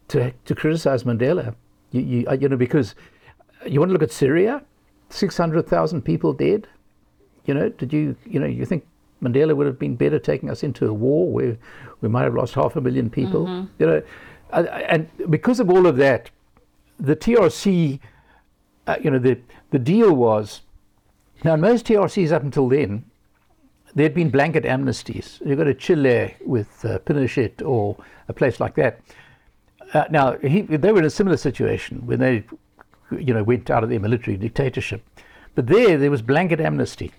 to 0.09 0.31
to 0.31 0.55
criticize 0.55 1.03
Mandela. 1.03 1.55
You, 1.91 2.01
you, 2.01 2.27
uh, 2.27 2.33
you 2.33 2.47
know, 2.49 2.57
because 2.57 2.95
you 3.65 3.79
want 3.79 3.89
to 3.89 3.93
look 3.93 4.03
at 4.03 4.11
Syria, 4.11 4.63
six 5.09 5.37
hundred 5.37 5.67
thousand 5.67 6.03
people 6.03 6.33
dead. 6.33 6.67
You 7.45 7.53
know, 7.53 7.69
did 7.69 7.93
you, 7.93 8.15
you 8.25 8.39
know, 8.39 8.47
you 8.47 8.65
think 8.65 8.85
Mandela 9.21 9.55
would 9.55 9.67
have 9.67 9.79
been 9.79 9.95
better 9.95 10.19
taking 10.19 10.49
us 10.49 10.63
into 10.63 10.87
a 10.87 10.93
war 10.93 11.31
where 11.31 11.57
we 12.01 12.09
might 12.09 12.23
have 12.23 12.35
lost 12.35 12.53
half 12.53 12.75
a 12.75 12.81
million 12.81 13.09
people? 13.09 13.47
You 13.79 13.85
know, 13.85 14.01
and 14.51 15.09
because 15.29 15.59
of 15.59 15.69
all 15.69 15.85
of 15.87 15.97
that, 15.97 16.29
the 16.99 17.15
TRC, 17.15 17.99
uh, 18.87 18.95
you 19.01 19.11
know, 19.11 19.19
the 19.19 19.39
the 19.71 19.79
deal 19.79 20.13
was 20.13 20.61
now 21.43 21.55
most 21.55 21.85
TRCs 21.85 22.31
up 22.31 22.43
until 22.43 22.69
then, 22.69 23.05
there 23.93 24.03
had 24.03 24.13
been 24.13 24.29
blanket 24.29 24.63
amnesties. 24.63 25.45
You 25.45 25.55
go 25.55 25.63
to 25.63 25.73
Chile 25.73 26.35
with 26.45 26.85
uh, 26.85 26.99
Pinochet 26.99 27.65
or 27.65 27.97
a 28.27 28.33
place 28.33 28.59
like 28.59 28.75
that. 28.75 29.01
Uh, 29.93 30.05
now 30.09 30.37
he, 30.39 30.61
they 30.61 30.91
were 30.91 30.99
in 30.99 31.05
a 31.05 31.09
similar 31.09 31.37
situation 31.37 32.05
when 32.05 32.19
they, 32.19 32.43
you 33.11 33.33
know, 33.33 33.43
went 33.43 33.69
out 33.69 33.83
of 33.83 33.89
their 33.89 33.99
military 33.99 34.37
dictatorship, 34.37 35.03
but 35.53 35.67
there 35.67 35.97
there 35.97 36.11
was 36.11 36.21
blanket 36.21 36.59
amnesty 36.59 37.11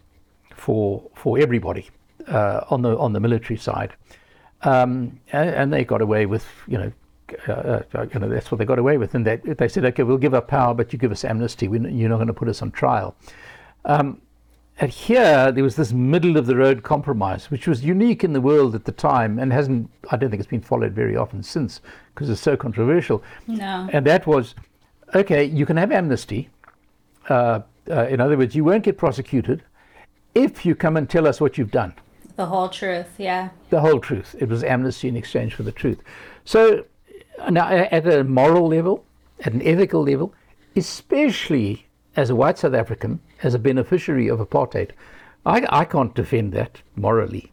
for 0.56 1.02
for 1.14 1.38
everybody 1.38 1.88
uh, 2.28 2.62
on 2.70 2.82
the 2.82 2.96
on 2.98 3.12
the 3.12 3.20
military 3.20 3.58
side, 3.58 3.94
um, 4.62 5.20
and, 5.32 5.50
and 5.50 5.72
they 5.72 5.84
got 5.84 6.00
away 6.00 6.26
with 6.26 6.46
you 6.66 6.78
know. 6.78 6.92
Uh, 7.48 7.82
uh, 7.92 8.06
you 8.14 8.20
know 8.20 8.28
that's 8.28 8.52
what 8.52 8.58
they 8.58 8.64
got 8.64 8.78
away 8.78 8.98
with, 8.98 9.16
and 9.16 9.26
they, 9.26 9.34
they 9.34 9.66
said, 9.66 9.84
"Okay, 9.84 10.04
we'll 10.04 10.16
give 10.16 10.32
up 10.32 10.46
power, 10.46 10.72
but 10.72 10.92
you 10.92 10.98
give 10.98 11.10
us 11.10 11.24
amnesty. 11.24 11.66
We, 11.66 11.80
you're 11.90 12.08
not 12.08 12.18
going 12.18 12.28
to 12.28 12.32
put 12.32 12.46
us 12.48 12.62
on 12.62 12.70
trial." 12.70 13.16
Um, 13.84 14.20
and 14.78 14.90
here 14.90 15.50
there 15.50 15.64
was 15.64 15.74
this 15.74 15.92
middle 15.92 16.36
of 16.36 16.46
the 16.46 16.54
road 16.54 16.82
compromise, 16.82 17.50
which 17.50 17.66
was 17.66 17.84
unique 17.84 18.22
in 18.22 18.32
the 18.32 18.40
world 18.40 18.74
at 18.74 18.84
the 18.84 18.92
time 18.92 19.38
and 19.38 19.52
hasn't, 19.52 19.90
I 20.10 20.16
don't 20.16 20.30
think 20.30 20.40
it's 20.40 20.50
been 20.50 20.60
followed 20.60 20.92
very 20.92 21.16
often 21.16 21.42
since 21.42 21.80
because 22.14 22.28
it's 22.28 22.40
so 22.40 22.56
controversial. 22.56 23.22
No. 23.46 23.88
And 23.92 24.04
that 24.06 24.26
was 24.26 24.54
okay, 25.14 25.44
you 25.44 25.64
can 25.64 25.76
have 25.76 25.90
amnesty. 25.92 26.50
Uh, 27.28 27.60
uh, 27.90 28.06
in 28.08 28.20
other 28.20 28.36
words, 28.36 28.54
you 28.54 28.64
won't 28.64 28.84
get 28.84 28.98
prosecuted 28.98 29.62
if 30.36 30.66
you 30.66 30.74
come 30.74 30.96
and 30.96 31.08
tell 31.08 31.26
us 31.26 31.40
what 31.40 31.56
you've 31.56 31.70
done. 31.70 31.94
The 32.36 32.46
whole 32.46 32.68
truth, 32.68 33.08
yeah. 33.16 33.48
The 33.70 33.80
whole 33.80 33.98
truth. 33.98 34.36
It 34.38 34.48
was 34.50 34.62
amnesty 34.62 35.08
in 35.08 35.16
exchange 35.16 35.54
for 35.54 35.62
the 35.62 35.72
truth. 35.72 36.02
So, 36.44 36.84
now 37.50 37.68
at 37.68 38.06
a 38.06 38.22
moral 38.22 38.68
level, 38.68 39.04
at 39.40 39.54
an 39.54 39.62
ethical 39.62 40.02
level, 40.02 40.34
especially 40.76 41.86
as 42.14 42.28
a 42.28 42.36
white 42.36 42.58
South 42.58 42.74
African, 42.74 43.20
as 43.42 43.54
a 43.54 43.58
beneficiary 43.58 44.28
of 44.28 44.38
apartheid, 44.38 44.90
I, 45.46 45.66
I 45.70 45.84
can't 45.86 46.14
defend 46.14 46.52
that 46.52 46.82
morally. 46.96 47.50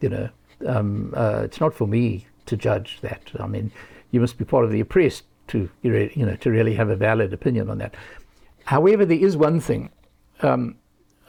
You 0.00 0.08
know, 0.08 0.28
um, 0.66 1.14
uh, 1.16 1.42
it's 1.44 1.60
not 1.60 1.72
for 1.72 1.86
me 1.86 2.26
to 2.46 2.56
judge 2.56 2.98
that. 3.02 3.30
I 3.38 3.46
mean, 3.46 3.70
you 4.10 4.20
must 4.20 4.38
be 4.38 4.44
part 4.44 4.64
of 4.64 4.72
the 4.72 4.80
oppressed 4.80 5.24
to 5.46 5.68
you 5.82 6.10
know 6.16 6.36
to 6.36 6.50
really 6.50 6.74
have 6.74 6.88
a 6.88 6.96
valid 6.96 7.32
opinion 7.32 7.70
on 7.70 7.78
that. 7.78 7.94
However, 8.64 9.04
there 9.04 9.18
is 9.18 9.36
one 9.36 9.60
thing. 9.60 9.90
Um, 10.40 10.76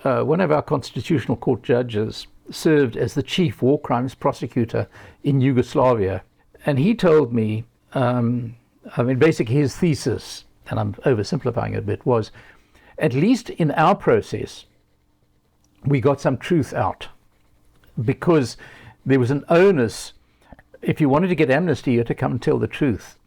uh, 0.05 0.23
one 0.23 0.39
of 0.39 0.51
our 0.51 0.61
constitutional 0.61 1.35
court 1.35 1.63
judges 1.63 2.27
served 2.51 2.95
as 2.95 3.15
the 3.15 3.23
chief 3.23 3.61
war 3.61 3.79
crimes 3.79 4.13
prosecutor 4.13 4.87
in 5.23 5.41
Yugoslavia, 5.41 6.23
and 6.65 6.77
he 6.77 6.93
told 6.93 7.33
me, 7.33 7.65
um, 7.93 8.55
I 8.95 9.03
mean, 9.03 9.17
basically 9.17 9.55
his 9.55 9.75
thesis, 9.75 10.45
and 10.69 10.79
I'm 10.79 10.93
oversimplifying 10.93 11.73
it 11.73 11.79
a 11.79 11.81
bit, 11.81 12.05
was 12.05 12.31
at 12.97 13.13
least 13.13 13.49
in 13.49 13.71
our 13.71 13.95
process, 13.95 14.65
we 15.83 15.99
got 15.99 16.21
some 16.21 16.37
truth 16.37 16.73
out 16.73 17.07
because 18.03 18.57
there 19.05 19.19
was 19.19 19.31
an 19.31 19.43
onus. 19.49 20.13
If 20.81 21.01
you 21.01 21.09
wanted 21.09 21.27
to 21.27 21.35
get 21.35 21.49
amnesty, 21.49 21.93
you 21.93 21.99
had 21.99 22.07
to 22.07 22.15
come 22.15 22.33
and 22.33 22.41
tell 22.41 22.57
the 22.57 22.67
truth. 22.67 23.17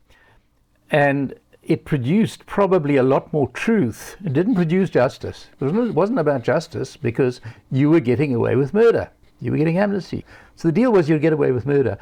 And 0.91 1.35
it 1.69 1.85
produced 1.85 2.47
probably 2.47 2.97
a 2.97 3.03
lot 3.03 3.31
more 3.31 3.49
truth. 3.51 4.17
It 4.25 4.33
didn't 4.33 4.55
produce 4.55 4.89
justice. 4.89 5.49
It 5.61 5.95
wasn't 5.95 6.19
about 6.19 6.43
justice 6.43 6.97
because 6.97 7.43
you 7.71 7.91
were 7.91 8.01
getting 8.01 8.35
away 8.35 8.57
with 8.57 8.73
murder. 8.73 9.11
You 9.41 9.53
were 9.53 9.59
getting 9.59 9.77
amnesty. 9.77 10.25
So 10.57 10.69
the 10.69 10.73
deal 10.73 10.91
was 10.91 11.09
you'd 11.09 11.21
get 11.21 11.35
away 11.35 11.53
with 11.53 11.67
murder. 11.67 11.99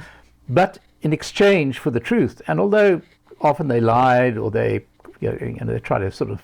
But 0.48 0.78
in 1.02 1.12
exchange 1.12 1.80
for 1.80 1.90
the 1.90 1.98
truth, 1.98 2.40
and 2.46 2.60
although 2.60 3.02
often 3.40 3.66
they 3.66 3.80
lied 3.80 4.38
or 4.38 4.52
they, 4.52 4.84
you 5.20 5.32
know, 5.32 5.72
they 5.72 5.80
try 5.80 5.98
to 5.98 6.12
sort 6.12 6.30
of 6.30 6.42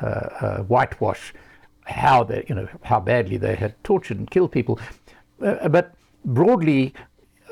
uh, 0.00 0.06
uh, 0.06 0.58
whitewash 0.62 1.34
how 1.82 2.22
they, 2.22 2.46
you 2.48 2.54
know, 2.54 2.68
how 2.82 3.00
badly 3.00 3.36
they 3.36 3.56
had 3.56 3.82
tortured 3.82 4.16
and 4.16 4.30
killed 4.30 4.52
people, 4.52 4.78
uh, 5.42 5.68
but 5.68 5.92
broadly, 6.24 6.94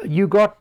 you 0.05 0.29
got, 0.29 0.59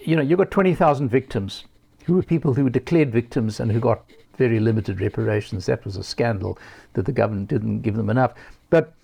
you 0.00 0.16
know, 0.16 0.22
you 0.22 0.36
got 0.36 0.50
20,000 0.50 1.08
victims 1.08 1.64
who 2.04 2.14
were 2.14 2.22
people 2.22 2.54
who 2.54 2.64
were 2.64 2.70
declared 2.70 3.12
victims 3.12 3.60
and 3.60 3.70
who 3.70 3.80
got 3.80 4.02
very 4.36 4.58
limited 4.58 5.00
reparations. 5.00 5.66
That 5.66 5.84
was 5.84 5.96
a 5.96 6.02
scandal 6.02 6.58
that 6.94 7.04
the 7.04 7.12
government 7.12 7.48
didn't 7.48 7.82
give 7.82 7.94
them 7.94 8.08
enough. 8.08 8.32
But 8.70 8.94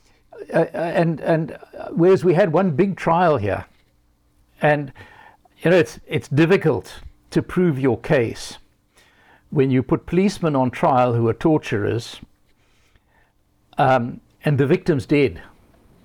uh, 0.53 0.67
and 0.73 1.21
and 1.21 1.59
whereas 1.93 2.25
we 2.25 2.35
had 2.35 2.53
one 2.53 2.71
big 2.71 2.97
trial 2.97 3.37
here, 3.37 3.67
and 4.63 4.93
you 5.63 5.71
know 5.71 5.77
it's 5.77 6.01
it's 6.07 6.29
difficult 6.29 7.01
to 7.31 7.43
prove 7.43 7.79
your 7.79 7.99
case 7.99 8.59
when 9.51 9.71
you 9.71 9.83
put 9.83 10.07
policemen 10.07 10.57
on 10.57 10.71
trial 10.71 11.15
who 11.15 11.29
are 11.29 11.35
torturers, 11.35 12.21
um, 13.79 14.21
and 14.45 14.59
the 14.59 14.67
victim's 14.67 15.07
dead. 15.07 15.43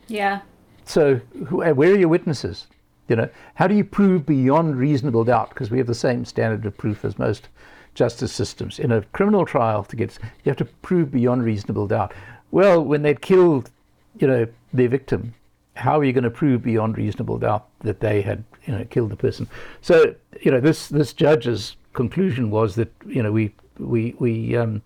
Yeah. 0.07 0.41
So 0.85 1.21
who, 1.47 1.57
where 1.73 1.91
are 1.93 1.97
your 1.97 2.09
witnesses? 2.09 2.67
You 3.11 3.17
know, 3.17 3.29
how 3.55 3.67
do 3.67 3.75
you 3.75 3.83
prove 3.83 4.25
beyond 4.25 4.77
reasonable 4.77 5.25
doubt? 5.25 5.49
Because 5.49 5.69
we 5.69 5.77
have 5.79 5.87
the 5.87 5.93
same 5.93 6.23
standard 6.23 6.65
of 6.65 6.77
proof 6.77 7.03
as 7.03 7.19
most 7.19 7.49
justice 7.93 8.31
systems. 8.31 8.79
In 8.79 8.89
a 8.89 9.01
criminal 9.01 9.45
trial, 9.45 9.83
to 9.83 9.97
get 9.97 10.17
you 10.45 10.49
have 10.49 10.55
to 10.59 10.65
prove 10.81 11.11
beyond 11.11 11.43
reasonable 11.43 11.87
doubt. 11.87 12.13
Well, 12.51 12.81
when 12.81 13.01
they'd 13.01 13.19
killed, 13.19 13.69
you 14.17 14.27
know, 14.27 14.47
their 14.71 14.87
victim, 14.87 15.33
how 15.73 15.99
are 15.99 16.05
you 16.05 16.13
going 16.13 16.23
to 16.23 16.29
prove 16.29 16.63
beyond 16.63 16.97
reasonable 16.97 17.37
doubt 17.37 17.67
that 17.81 17.99
they 17.99 18.21
had, 18.21 18.45
you 18.65 18.77
know, 18.77 18.85
killed 18.85 19.11
the 19.11 19.17
person? 19.17 19.49
So, 19.81 20.15
you 20.39 20.49
know, 20.49 20.61
this 20.61 20.87
this 20.87 21.11
judge's 21.11 21.75
conclusion 21.91 22.49
was 22.49 22.75
that, 22.75 22.93
you 23.05 23.21
know, 23.21 23.33
we 23.33 23.53
we 23.77 24.15
we 24.19 24.55
um, 24.55 24.83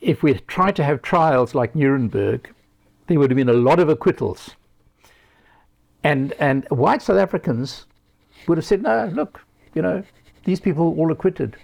if 0.00 0.24
we 0.24 0.34
tried 0.48 0.74
to 0.74 0.82
have 0.82 1.02
trials 1.02 1.54
like 1.54 1.76
Nuremberg, 1.76 2.52
there 3.06 3.20
would 3.20 3.30
have 3.30 3.36
been 3.36 3.48
a 3.48 3.52
lot 3.52 3.78
of 3.78 3.88
acquittals 3.88 4.56
and 6.04 6.32
and 6.34 6.66
white 6.70 7.02
South 7.02 7.18
Africans 7.18 7.86
would 8.46 8.58
have 8.58 8.64
said, 8.64 8.82
no, 8.82 9.10
look, 9.12 9.40
you 9.74 9.82
know, 9.82 10.02
these 10.44 10.60
people 10.60 10.94
all 10.98 11.12
acquitted. 11.12 11.56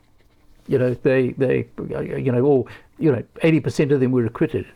You 0.66 0.78
know, 0.78 0.94
they 0.94 1.30
they 1.32 1.66
you 1.88 2.32
know 2.32 2.42
all 2.42 2.68
you 2.98 3.12
know 3.12 3.22
eighty 3.42 3.60
percent 3.60 3.92
of 3.92 4.00
them 4.00 4.12
were 4.12 4.24
acquitted. 4.24 4.66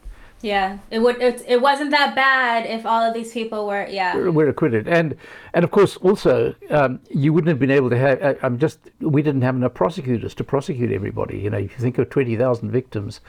Yeah, 0.40 0.78
it 0.90 1.00
would. 1.00 1.20
It, 1.20 1.42
it 1.48 1.60
wasn't 1.60 1.90
that 1.90 2.14
bad 2.14 2.64
if 2.66 2.86
all 2.86 3.02
of 3.02 3.12
these 3.12 3.32
people 3.32 3.66
were. 3.66 3.86
Yeah, 3.88 4.16
were 4.16 4.48
acquitted, 4.48 4.86
and 4.86 5.16
and 5.54 5.64
of 5.64 5.70
course 5.70 5.96
also 5.96 6.54
um, 6.70 7.00
you 7.10 7.32
wouldn't 7.32 7.48
have 7.48 7.58
been 7.58 7.72
able 7.72 7.90
to 7.90 7.98
have. 7.98 8.22
I'm 8.42 8.54
um, 8.54 8.58
just 8.58 8.78
we 9.00 9.20
didn't 9.22 9.42
have 9.42 9.56
enough 9.56 9.74
prosecutors 9.74 10.34
to 10.34 10.44
prosecute 10.44 10.92
everybody. 10.92 11.38
You 11.38 11.50
know, 11.50 11.58
if 11.58 11.72
you 11.72 11.78
think 11.78 11.98
of 11.98 12.10
twenty 12.10 12.36
thousand 12.36 12.70
victims, 12.70 13.20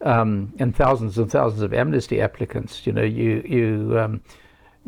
um, 0.00 0.52
and 0.58 0.74
thousands 0.74 1.18
and 1.18 1.30
thousands 1.30 1.62
of 1.62 1.72
amnesty 1.72 2.20
applicants, 2.20 2.86
you 2.86 2.92
know, 2.92 3.04
you 3.04 3.42
you 3.46 3.98
um, 3.98 4.20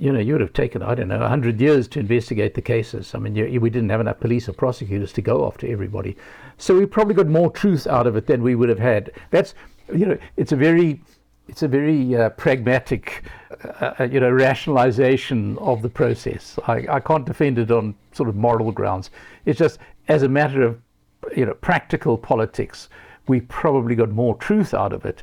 you 0.01 0.11
know, 0.11 0.19
you 0.19 0.33
would 0.33 0.41
have 0.41 0.55
taken, 0.55 0.83
I 0.83 0.95
don't 0.95 1.09
know, 1.09 1.19
100 1.19 1.61
years 1.61 1.87
to 1.89 2.01
investigate 2.01 2.55
the 2.55 2.63
cases. 2.63 3.15
I 3.15 3.19
mean, 3.19 3.35
you, 3.35 3.61
we 3.61 3.69
didn't 3.69 3.91
have 3.91 4.01
enough 4.01 4.19
police 4.19 4.49
or 4.49 4.55
prosecutors 4.55 5.13
to 5.13 5.21
go 5.21 5.47
after 5.47 5.67
everybody. 5.67 6.17
So 6.57 6.75
we 6.75 6.87
probably 6.87 7.15
got 7.15 7.27
more 7.27 7.51
truth 7.51 7.87
out 7.87 8.07
of 8.07 8.17
it 8.17 8.27
than 8.27 8.43
we 8.43 8.55
would 8.55 8.71
have 8.71 8.79
had. 8.79 9.13
That's, 9.29 9.55
you 9.95 10.07
know, 10.07 10.17
it's 10.39 10.53
a 10.53 10.57
very, 10.57 11.03
it's 11.49 11.63
a 11.63 11.69
very 11.69 12.17
uh, 12.17 12.31
pragmatic, 12.31 13.25
uh, 13.63 13.93
uh 13.99 14.05
you 14.05 14.21
know, 14.21 14.31
rationalization 14.31 15.59
of 15.59 15.83
the 15.83 15.91
process. 15.91 16.59
I, 16.67 16.87
I 16.89 17.01
can't 17.01 17.27
defend 17.27 17.59
it 17.59 17.71
on 17.71 17.95
sort 18.13 18.31
of 18.31 18.37
moral 18.37 18.73
grounds. 18.73 19.11
It's 19.45 19.59
just 19.59 19.81
as 20.09 20.23
a 20.23 20.29
matter 20.31 20.63
of, 20.63 20.81
you 21.37 21.45
know, 21.45 21.53
practical 21.53 22.17
politics, 22.17 22.89
we 23.29 23.43
probably 23.43 23.97
got 23.97 24.09
more 24.13 24.35
truth 24.37 24.73
out 24.73 24.95
of 24.95 25.05
it 25.05 25.23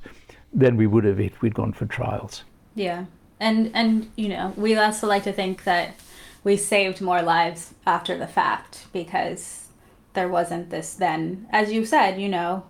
than 0.54 0.78
we 0.78 0.86
would 0.86 1.04
have 1.04 1.20
if 1.20 1.42
we'd 1.42 1.56
gone 1.56 1.74
for 1.74 1.88
trials. 1.88 2.44
Yeah 2.76 3.06
and 3.40 3.72
and 3.74 4.12
you 4.16 4.30
know 4.30 4.54
we 4.56 4.76
also 4.76 5.08
like 5.08 5.24
to 5.24 5.34
think 5.34 5.64
that 5.64 5.96
we 6.44 6.58
saved 6.58 7.02
more 7.02 7.22
lives 7.22 7.74
after 7.86 8.18
the 8.18 8.28
fact 8.28 8.86
because 8.94 9.68
there 10.14 10.30
wasn't 10.30 10.70
this 10.70 10.94
then. 10.94 11.48
As 11.52 11.72
you 11.72 11.86
said 11.86 12.20
you 12.20 12.30
know 12.30 12.64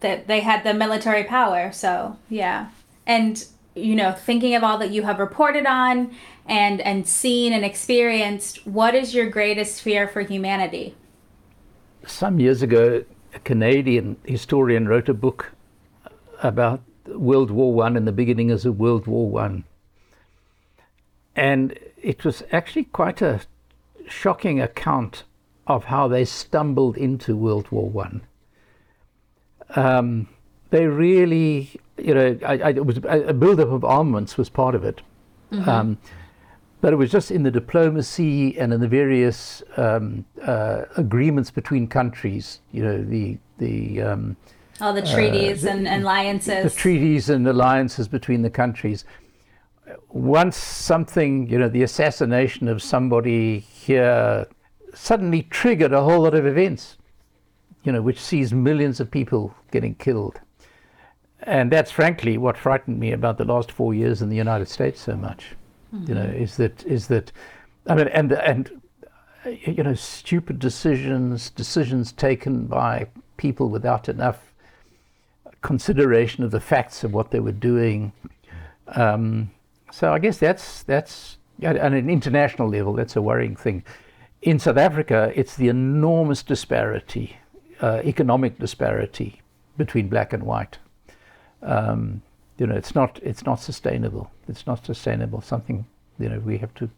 that 0.00 0.26
they 0.26 0.40
had 0.40 0.64
the 0.64 0.74
military 0.74 1.24
power 1.24 1.72
so 1.72 2.16
yeah. 2.28 2.68
And 3.06 3.44
you 3.74 3.94
know 3.94 4.12
thinking 4.12 4.54
of 4.54 4.62
all 4.62 4.78
that 4.78 4.90
you 4.90 5.02
have 5.02 5.18
reported 5.18 5.66
on 5.66 6.14
and 6.46 6.80
and 6.80 7.08
seen 7.08 7.52
and 7.52 7.64
experienced 7.64 8.66
what 8.66 8.94
is 8.94 9.14
your 9.14 9.28
greatest 9.28 9.80
fear 9.80 10.06
for 10.06 10.20
humanity? 10.20 10.94
Some 12.06 12.38
years 12.38 12.62
ago 12.62 13.04
a 13.32 13.38
canadian 13.40 14.16
historian 14.24 14.86
wrote 14.86 15.08
a 15.08 15.14
book 15.14 15.52
about 16.42 16.82
world 17.06 17.50
war 17.50 17.72
one 17.72 17.96
and 17.96 18.06
the 18.06 18.12
beginnings 18.12 18.64
of 18.64 18.78
world 18.78 19.06
war 19.06 19.28
one 19.28 19.64
and 21.36 21.78
it 22.00 22.24
was 22.24 22.42
actually 22.52 22.84
quite 22.84 23.22
a 23.22 23.40
shocking 24.08 24.60
account 24.60 25.24
of 25.66 25.84
how 25.84 26.08
they 26.08 26.24
stumbled 26.24 26.96
into 26.96 27.36
World 27.36 27.70
War 27.70 27.88
One. 27.88 28.22
Um, 29.70 30.28
they 30.70 30.86
really, 30.86 31.80
you 31.96 32.14
know, 32.14 32.38
I, 32.44 32.58
I, 32.58 32.68
it 32.70 32.84
was 32.84 32.98
a 32.98 33.32
buildup 33.32 33.70
of 33.70 33.84
armaments 33.84 34.36
was 34.36 34.48
part 34.48 34.74
of 34.74 34.84
it, 34.84 35.00
mm-hmm. 35.50 35.68
um, 35.68 35.98
but 36.80 36.92
it 36.92 36.96
was 36.96 37.10
just 37.10 37.30
in 37.30 37.42
the 37.42 37.50
diplomacy 37.50 38.58
and 38.58 38.72
in 38.72 38.80
the 38.80 38.88
various 38.88 39.62
um, 39.76 40.24
uh, 40.42 40.82
agreements 40.96 41.50
between 41.50 41.86
countries. 41.86 42.60
You 42.72 42.84
know, 42.84 43.02
the 43.02 43.38
the 43.58 44.02
um, 44.02 44.36
all 44.80 44.92
the 44.92 45.02
treaties 45.02 45.64
uh, 45.64 45.70
and 45.70 45.88
alliances, 45.88 46.74
the 46.74 46.78
treaties 46.78 47.30
and 47.30 47.46
alliances 47.48 48.08
between 48.08 48.42
the 48.42 48.50
countries 48.50 49.04
once 50.08 50.56
something, 50.56 51.48
you 51.48 51.58
know, 51.58 51.68
the 51.68 51.82
assassination 51.82 52.68
of 52.68 52.82
somebody 52.82 53.58
here 53.58 54.46
suddenly 54.94 55.42
triggered 55.42 55.92
a 55.92 56.02
whole 56.02 56.22
lot 56.22 56.34
of 56.34 56.46
events, 56.46 56.96
you 57.82 57.92
know, 57.92 58.02
which 58.02 58.20
sees 58.20 58.52
millions 58.52 59.00
of 59.00 59.10
people 59.10 59.54
getting 59.70 59.94
killed. 59.94 60.40
And 61.42 61.70
that's 61.70 61.90
frankly 61.90 62.38
what 62.38 62.56
frightened 62.56 62.98
me 62.98 63.12
about 63.12 63.36
the 63.36 63.44
last 63.44 63.70
four 63.70 63.92
years 63.92 64.22
in 64.22 64.30
the 64.30 64.36
United 64.36 64.68
States 64.68 65.00
so 65.00 65.16
much. 65.16 65.54
Mm-hmm. 65.94 66.08
You 66.08 66.14
know, 66.14 66.24
is 66.24 66.56
that 66.56 66.84
is 66.86 67.08
that, 67.08 67.32
I 67.86 67.94
mean, 67.94 68.08
and 68.08 68.32
and 68.32 68.80
you 69.44 69.82
know, 69.82 69.94
stupid 69.94 70.58
decisions, 70.58 71.50
decisions 71.50 72.12
taken 72.12 72.66
by 72.66 73.08
people 73.36 73.68
without 73.68 74.08
enough 74.08 74.52
consideration 75.60 76.44
of 76.44 76.50
the 76.50 76.60
facts 76.60 77.04
of 77.04 77.12
what 77.12 77.30
they 77.30 77.40
were 77.40 77.52
doing. 77.52 78.12
Um, 78.88 79.50
so 79.94 80.12
I 80.12 80.18
guess 80.18 80.38
that's 80.38 80.82
that's 80.82 81.38
at 81.62 81.76
an 81.76 82.10
international 82.10 82.68
level 82.68 82.94
that's 82.94 83.14
a 83.14 83.22
worrying 83.22 83.54
thing. 83.54 83.84
In 84.42 84.58
South 84.58 84.76
Africa, 84.76 85.32
it's 85.36 85.54
the 85.54 85.68
enormous 85.68 86.42
disparity, 86.42 87.36
uh, 87.80 88.00
economic 88.04 88.58
disparity 88.58 89.40
between 89.76 90.08
black 90.08 90.32
and 90.32 90.42
white. 90.42 90.78
Um, 91.62 92.22
you 92.58 92.66
know, 92.66 92.74
it's 92.74 92.96
not 92.96 93.20
it's 93.22 93.46
not 93.46 93.60
sustainable. 93.60 94.32
It's 94.48 94.66
not 94.66 94.84
sustainable. 94.84 95.40
Something 95.40 95.86
you 96.18 96.28
know 96.28 96.40
we 96.40 96.58
have 96.58 96.74
to 96.74 96.90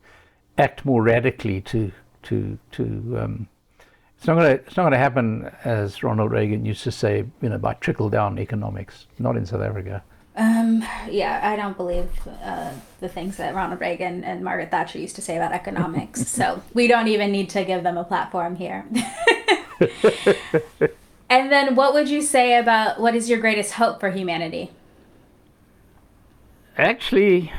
act 0.57 0.87
more 0.87 1.03
radically 1.03 1.61
to 1.73 1.93
to 2.23 2.59
to. 2.73 2.83
Um, 3.21 3.49
it's 4.17 4.27
not 4.27 4.37
going 4.37 4.57
to 4.57 4.65
it's 4.65 4.77
not 4.79 4.85
going 4.85 4.93
to 4.93 4.99
happen 4.99 5.51
as 5.65 6.03
Ronald 6.03 6.33
Reagan 6.33 6.65
used 6.65 6.83
to 6.85 6.91
say. 6.91 7.27
You 7.43 7.51
know, 7.51 7.59
by 7.59 7.75
trickle 7.75 8.09
down 8.09 8.39
economics. 8.39 9.07
Not 9.19 9.37
in 9.37 9.45
South 9.45 9.61
Africa. 9.61 10.03
Um, 10.37 10.85
yeah, 11.11 11.41
I 11.43 11.57
don't 11.57 11.77
believe 11.77 12.11
uh, 12.43 12.73
the 13.01 13.09
things 13.09 13.39
that 13.39 13.55
Ronald 13.55 13.81
Reagan 13.81 14.23
and 14.23 14.45
Margaret 14.45 14.71
Thatcher 14.71 14.99
used 14.99 15.17
to 15.17 15.23
say 15.23 15.37
about 15.37 15.53
economics. 15.53 16.29
so 16.29 16.63
we 16.75 16.87
don't 16.87 17.09
even 17.09 17.33
need 17.33 17.49
to 17.51 17.65
give 17.65 17.83
them 17.83 17.97
a 17.97 18.05
platform 18.05 18.57
here. 18.57 18.85
and 21.31 21.51
then, 21.51 21.75
what 21.75 21.95
would 21.95 22.11
you 22.11 22.21
say 22.21 22.59
about 22.59 23.01
what 23.01 23.15
is 23.15 23.31
your 23.31 23.41
greatest 23.41 23.73
hope 23.73 23.99
for 23.99 24.11
humanity? 24.11 24.71
Actually, 26.77 27.51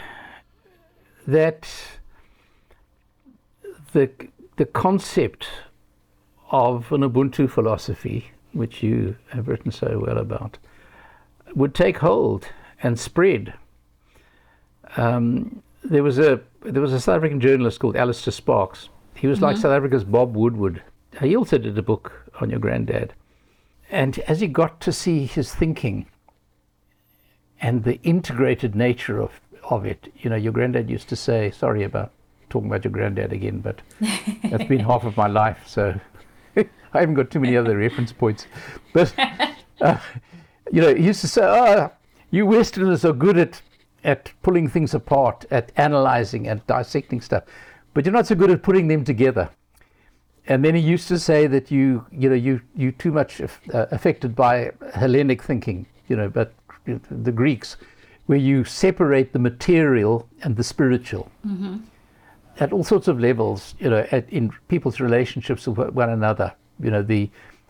that 1.26 1.68
the 3.94 4.12
the 4.58 4.66
concept 4.66 5.48
of 6.52 6.92
an 6.92 7.02
Ubuntu 7.02 7.50
philosophy, 7.50 8.32
which 8.54 8.84
you 8.84 9.16
have 9.30 9.48
written 9.48 9.72
so 9.72 10.04
well 10.06 10.20
about, 10.20 10.60
would 11.56 11.74
take 11.74 11.98
hold 11.98 12.48
and 12.82 13.00
spread. 13.00 13.54
Um, 14.96 15.64
there 15.84 16.04
was 16.04 16.20
a 16.20 16.42
there 16.64 16.82
was 16.82 16.94
a 16.94 17.00
South 17.00 17.18
African 17.18 17.40
journalist 17.40 17.80
called 17.80 17.96
Allister 17.96 18.32
Sparks. 18.32 18.90
He 19.16 19.28
was 19.28 19.38
mm-hmm. 19.38 19.46
like 19.46 19.58
South 19.58 19.72
Africa's 19.72 20.04
Bob 20.04 20.36
Woodward. 20.36 20.84
He 21.22 21.36
also 21.36 21.58
did 21.58 21.78
a 21.78 21.82
book 21.82 22.32
on 22.40 22.50
your 22.50 22.60
granddad, 22.60 23.14
and 23.90 24.20
as 24.20 24.42
he 24.42 24.48
got 24.48 24.80
to 24.82 24.92
see 24.92 25.26
his 25.26 25.54
thinking 25.54 26.08
and 27.60 27.84
the 27.84 28.00
integrated 28.04 28.76
nature 28.76 29.20
of 29.22 29.40
of 29.70 29.86
it, 29.86 30.12
you 30.20 30.30
know, 30.30 30.36
your 30.36 30.54
granddad 30.54 30.90
used 30.90 31.10
to 31.10 31.16
say, 31.16 31.52
"Sorry 31.52 31.84
about 31.84 32.12
talking 32.50 32.70
about 32.70 32.84
your 32.84 32.92
granddad 32.92 33.34
again, 33.34 33.60
but 33.60 33.82
that's 34.44 34.66
been 34.66 34.80
half 34.80 35.04
of 35.04 35.18
my 35.18 35.28
life, 35.28 35.64
so 35.66 36.00
I 36.58 37.00
haven't 37.00 37.16
got 37.16 37.32
too 37.32 37.40
many 37.40 37.58
other 37.58 37.78
reference 37.78 38.12
points." 38.12 38.48
But 38.94 39.14
uh, 39.82 39.98
you 40.72 40.82
know, 40.82 40.94
he 40.94 41.04
used 41.04 41.22
to 41.22 41.28
say, 41.28 41.42
"Oh, 41.44 41.92
you 42.32 42.46
Westerners 42.46 43.06
are 43.06 43.14
good 43.14 43.38
at 43.38 43.62
at 44.04 44.32
pulling 44.42 44.68
things 44.68 44.94
apart, 44.94 45.46
at 45.52 45.72
analyzing 45.76 46.48
and 46.48 46.66
dissecting 46.68 47.22
stuff, 47.22 47.44
but 47.94 48.06
you're 48.06 48.14
not 48.14 48.28
so 48.28 48.36
good 48.36 48.52
at 48.52 48.64
putting 48.64 48.88
them 48.88 49.04
together." 49.04 49.50
And 50.50 50.64
then 50.64 50.76
he 50.76 50.82
used 50.82 51.10
to 51.10 51.20
say 51.20 51.46
that 51.48 51.72
you, 51.72 52.06
you 52.12 52.30
know, 52.30 52.36
you 52.36 52.62
you 52.76 52.92
too 52.92 53.12
much 53.12 53.42
uh, 53.42 53.48
affected 53.92 54.36
by 54.36 54.72
Hellenic 54.94 55.44
thinking, 55.44 55.86
you 56.08 56.16
know, 56.16 56.30
but 56.30 56.54
the 56.86 57.32
Greeks, 57.32 57.76
where 58.28 58.38
you 58.38 58.64
separate 58.64 59.34
the 59.34 59.40
material 59.40 60.28
and 60.44 60.56
the 60.56 60.64
spiritual. 60.64 61.30
Mm-hmm. 61.46 61.78
At 62.60 62.74
all 62.74 62.84
sorts 62.84 63.08
of 63.08 63.20
levels, 63.20 63.76
you 63.78 63.90
know, 63.90 64.08
at, 64.12 64.28
in 64.30 64.52
people's 64.68 65.00
relationships 65.00 65.68
with 65.68 65.90
one 65.90 66.10
another. 66.10 66.54
You 66.80 66.92
know, 66.92 67.04
the 67.04 67.30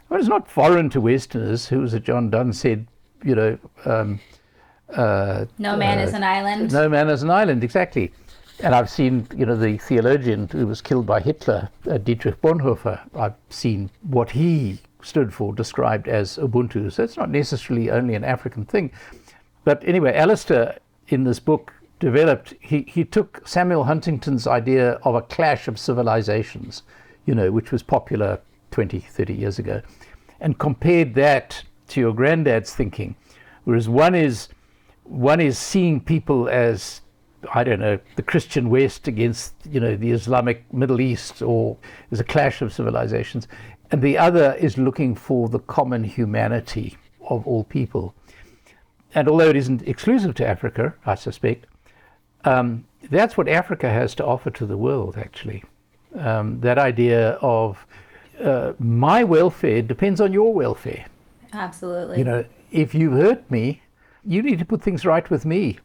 well, 0.09 0.19
it's 0.19 0.29
not 0.29 0.49
foreign 0.49 0.89
to 0.91 1.01
Westerners, 1.01 1.67
who, 1.67 1.83
as 1.83 1.93
John 1.99 2.29
Donne 2.29 2.53
said, 2.53 2.87
you 3.23 3.35
know, 3.35 3.57
um, 3.85 4.19
uh, 4.89 5.45
no 5.57 5.75
man 5.75 5.99
uh, 5.99 6.03
is 6.03 6.13
an 6.13 6.23
island. 6.23 6.71
No 6.71 6.87
man 6.89 7.09
is 7.09 7.23
an 7.23 7.29
island, 7.29 7.63
exactly. 7.63 8.11
And 8.63 8.73
I've 8.73 8.89
seen, 8.89 9.27
you 9.35 9.45
know, 9.45 9.55
the 9.55 9.77
theologian 9.77 10.47
who 10.51 10.65
was 10.65 10.81
killed 10.81 11.05
by 11.05 11.19
Hitler, 11.19 11.69
uh, 11.89 11.97
Dietrich 11.97 12.41
Bonhoeffer. 12.41 12.99
I've 13.15 13.35
seen 13.49 13.91
what 14.01 14.31
he 14.31 14.79
stood 15.03 15.33
for 15.33 15.53
described 15.53 16.07
as 16.07 16.37
Ubuntu. 16.37 16.91
So 16.91 17.03
it's 17.03 17.17
not 17.17 17.29
necessarily 17.29 17.91
only 17.91 18.15
an 18.15 18.23
African 18.23 18.65
thing. 18.65 18.91
But 19.63 19.83
anyway, 19.87 20.15
Allister 20.15 20.77
in 21.09 21.23
this 21.23 21.39
book 21.39 21.73
developed, 21.99 22.53
he, 22.59 22.81
he 22.83 23.03
took 23.03 23.47
Samuel 23.47 23.85
Huntington's 23.85 24.47
idea 24.47 24.93
of 25.03 25.15
a 25.15 25.21
clash 25.21 25.67
of 25.67 25.79
civilizations, 25.79 26.83
you 27.25 27.35
know, 27.35 27.51
which 27.51 27.71
was 27.71 27.83
popular 27.83 28.39
20, 28.71 28.99
30 28.99 29.33
years 29.33 29.59
ago, 29.59 29.81
and 30.39 30.57
compared 30.57 31.15
that 31.15 31.63
to 31.89 31.99
your 31.99 32.13
granddad's 32.13 32.73
thinking. 32.73 33.15
Whereas 33.63 33.89
one 33.89 34.15
is 34.15 34.49
one 35.07 35.39
is 35.39 35.57
seeing 35.57 35.99
people 35.99 36.49
as 36.49 37.01
I 37.53 37.63
don't 37.63 37.79
know 37.79 37.99
the 38.15 38.23
Christian 38.23 38.69
West 38.69 39.07
against 39.07 39.53
you 39.69 39.79
know 39.79 39.95
the 39.95 40.11
Islamic 40.11 40.71
Middle 40.73 41.01
East, 41.01 41.41
or 41.41 41.77
there's 42.09 42.19
a 42.19 42.25
clash 42.25 42.61
of 42.61 42.73
civilizations, 42.73 43.47
and 43.91 44.01
the 44.01 44.17
other 44.17 44.55
is 44.59 44.77
looking 44.77 45.15
for 45.15 45.47
the 45.49 45.59
common 45.59 46.03
humanity 46.03 46.97
of 47.21 47.45
all 47.47 47.63
people. 47.63 48.13
And 49.15 49.27
although 49.27 49.49
it 49.49 49.55
isn't 49.55 49.87
exclusive 49.87 50.35
to 50.35 50.47
Africa, 50.47 50.93
I 51.05 51.15
suspect, 51.15 51.65
um, 52.43 52.85
that's 53.09 53.37
what 53.37 53.47
Africa 53.47 53.89
has 53.89 54.13
to 54.15 54.25
offer 54.25 54.49
to 54.51 54.65
the 54.65 54.77
world, 54.77 55.17
actually. 55.17 55.63
Um, 56.15 56.59
that 56.61 56.77
idea 56.77 57.31
of 57.41 57.85
uh, 58.43 58.73
my 58.79 59.23
welfare 59.23 59.81
depends 59.81 60.19
on 60.21 60.33
your 60.33 60.53
welfare. 60.53 61.05
Absolutely. 61.53 62.19
You 62.19 62.23
know, 62.25 62.45
if 62.71 62.93
you 62.93 63.11
hurt 63.11 63.49
me, 63.49 63.81
you 64.27 64.43
need 64.43 64.59
to 64.59 64.65
put 64.65 64.83
things 64.83 65.05
right 65.05 65.27
with 65.29 65.45
me. 65.45 65.79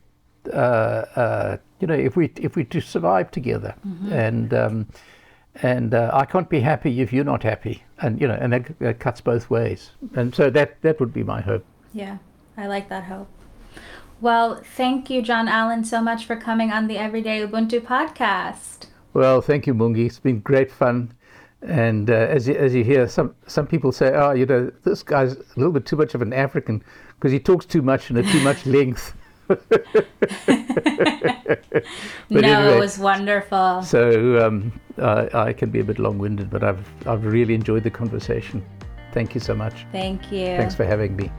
Uh, 0.52 0.56
uh, 0.56 1.56
you 1.80 1.86
know, 1.86 1.94
if 1.94 2.16
we 2.16 2.32
if 2.36 2.56
we 2.56 2.64
to 2.64 2.80
survive 2.80 3.30
together, 3.30 3.74
mm-hmm. 3.86 4.12
and 4.12 4.52
um, 4.52 4.88
and 5.62 5.94
uh, 5.94 6.10
I 6.12 6.24
can't 6.24 6.48
be 6.48 6.60
happy 6.60 7.00
if 7.00 7.12
you're 7.12 7.24
not 7.24 7.44
happy, 7.44 7.84
and 8.00 8.20
you 8.20 8.26
know, 8.26 8.36
and 8.40 8.52
that, 8.52 8.78
that, 8.80 8.98
cuts 8.98 9.20
both 9.20 9.48
ways. 9.48 9.92
And 10.14 10.34
so 10.34 10.50
that 10.50 10.82
that 10.82 10.98
would 10.98 11.12
be 11.12 11.22
my 11.22 11.40
hope. 11.40 11.64
Yeah, 11.94 12.18
I 12.56 12.66
like 12.66 12.88
that 12.88 13.04
hope. 13.04 13.28
Well, 14.20 14.62
thank 14.76 15.10
you, 15.10 15.22
John 15.22 15.48
Allen, 15.48 15.84
so 15.84 16.00
much 16.00 16.26
for 16.26 16.36
coming 16.36 16.70
on 16.72 16.86
the 16.86 16.98
Everyday 16.98 17.46
Ubuntu 17.46 17.80
podcast. 17.80 18.86
Well, 19.14 19.40
thank 19.40 19.66
you, 19.66 19.74
Mungi. 19.74 20.06
It's 20.06 20.18
been 20.18 20.40
great 20.40 20.70
fun. 20.70 21.12
And 21.60 22.10
uh, 22.10 22.14
as 22.14 22.48
you, 22.48 22.54
as 22.54 22.74
you 22.74 22.82
hear, 22.82 23.06
some 23.06 23.34
some 23.46 23.68
people 23.68 23.92
say, 23.92 24.12
"Oh, 24.14 24.32
you 24.32 24.46
know, 24.46 24.72
this 24.82 25.04
guy's 25.04 25.34
a 25.34 25.44
little 25.56 25.72
bit 25.72 25.86
too 25.86 25.96
much 25.96 26.14
of 26.14 26.22
an 26.22 26.32
African 26.32 26.82
because 27.22 27.30
he 27.30 27.38
talks 27.38 27.64
too 27.64 27.82
much 27.82 28.10
and 28.10 28.18
at 28.18 28.26
too 28.26 28.40
much 28.40 28.66
length." 28.76 29.14
no, 29.48 29.58
anyway, 32.30 32.74
it 32.74 32.80
was 32.80 32.98
wonderful. 32.98 33.82
So 33.82 34.44
um, 34.44 34.80
I, 34.98 35.28
I 35.32 35.52
can 35.52 35.70
be 35.70 35.78
a 35.78 35.84
bit 35.84 36.00
long-winded, 36.00 36.50
but 36.50 36.64
I've 36.64 36.84
I've 37.06 37.24
really 37.24 37.54
enjoyed 37.54 37.84
the 37.84 37.90
conversation. 37.90 38.64
Thank 39.12 39.34
you 39.34 39.40
so 39.40 39.54
much. 39.54 39.86
Thank 39.92 40.32
you. 40.32 40.56
Thanks 40.56 40.74
for 40.74 40.84
having 40.84 41.14
me. 41.14 41.30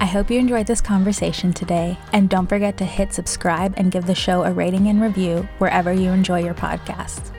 I 0.00 0.04
hope 0.04 0.30
you 0.30 0.38
enjoyed 0.38 0.68
this 0.68 0.80
conversation 0.80 1.52
today, 1.52 1.98
and 2.12 2.30
don't 2.30 2.46
forget 2.46 2.76
to 2.78 2.84
hit 2.84 3.12
subscribe 3.12 3.74
and 3.76 3.90
give 3.90 4.06
the 4.06 4.14
show 4.14 4.44
a 4.44 4.52
rating 4.52 4.86
and 4.86 5.02
review 5.02 5.48
wherever 5.58 5.92
you 5.92 6.10
enjoy 6.10 6.44
your 6.44 6.54
podcasts. 6.54 7.32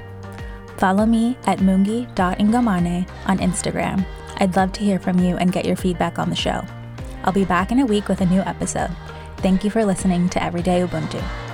Follow 0.77 1.05
me 1.05 1.37
at 1.45 1.59
mungi.ingomane 1.59 3.07
on 3.27 3.37
Instagram. 3.37 4.05
I'd 4.39 4.55
love 4.55 4.71
to 4.73 4.83
hear 4.83 4.99
from 4.99 5.19
you 5.19 5.37
and 5.37 5.51
get 5.51 5.65
your 5.65 5.75
feedback 5.75 6.17
on 6.19 6.29
the 6.29 6.35
show. 6.35 6.63
I'll 7.23 7.33
be 7.33 7.45
back 7.45 7.71
in 7.71 7.79
a 7.79 7.85
week 7.85 8.07
with 8.07 8.21
a 8.21 8.25
new 8.25 8.41
episode. 8.41 8.91
Thank 9.37 9.63
you 9.63 9.69
for 9.69 9.85
listening 9.85 10.29
to 10.29 10.43
Everyday 10.43 10.81
Ubuntu. 10.81 11.48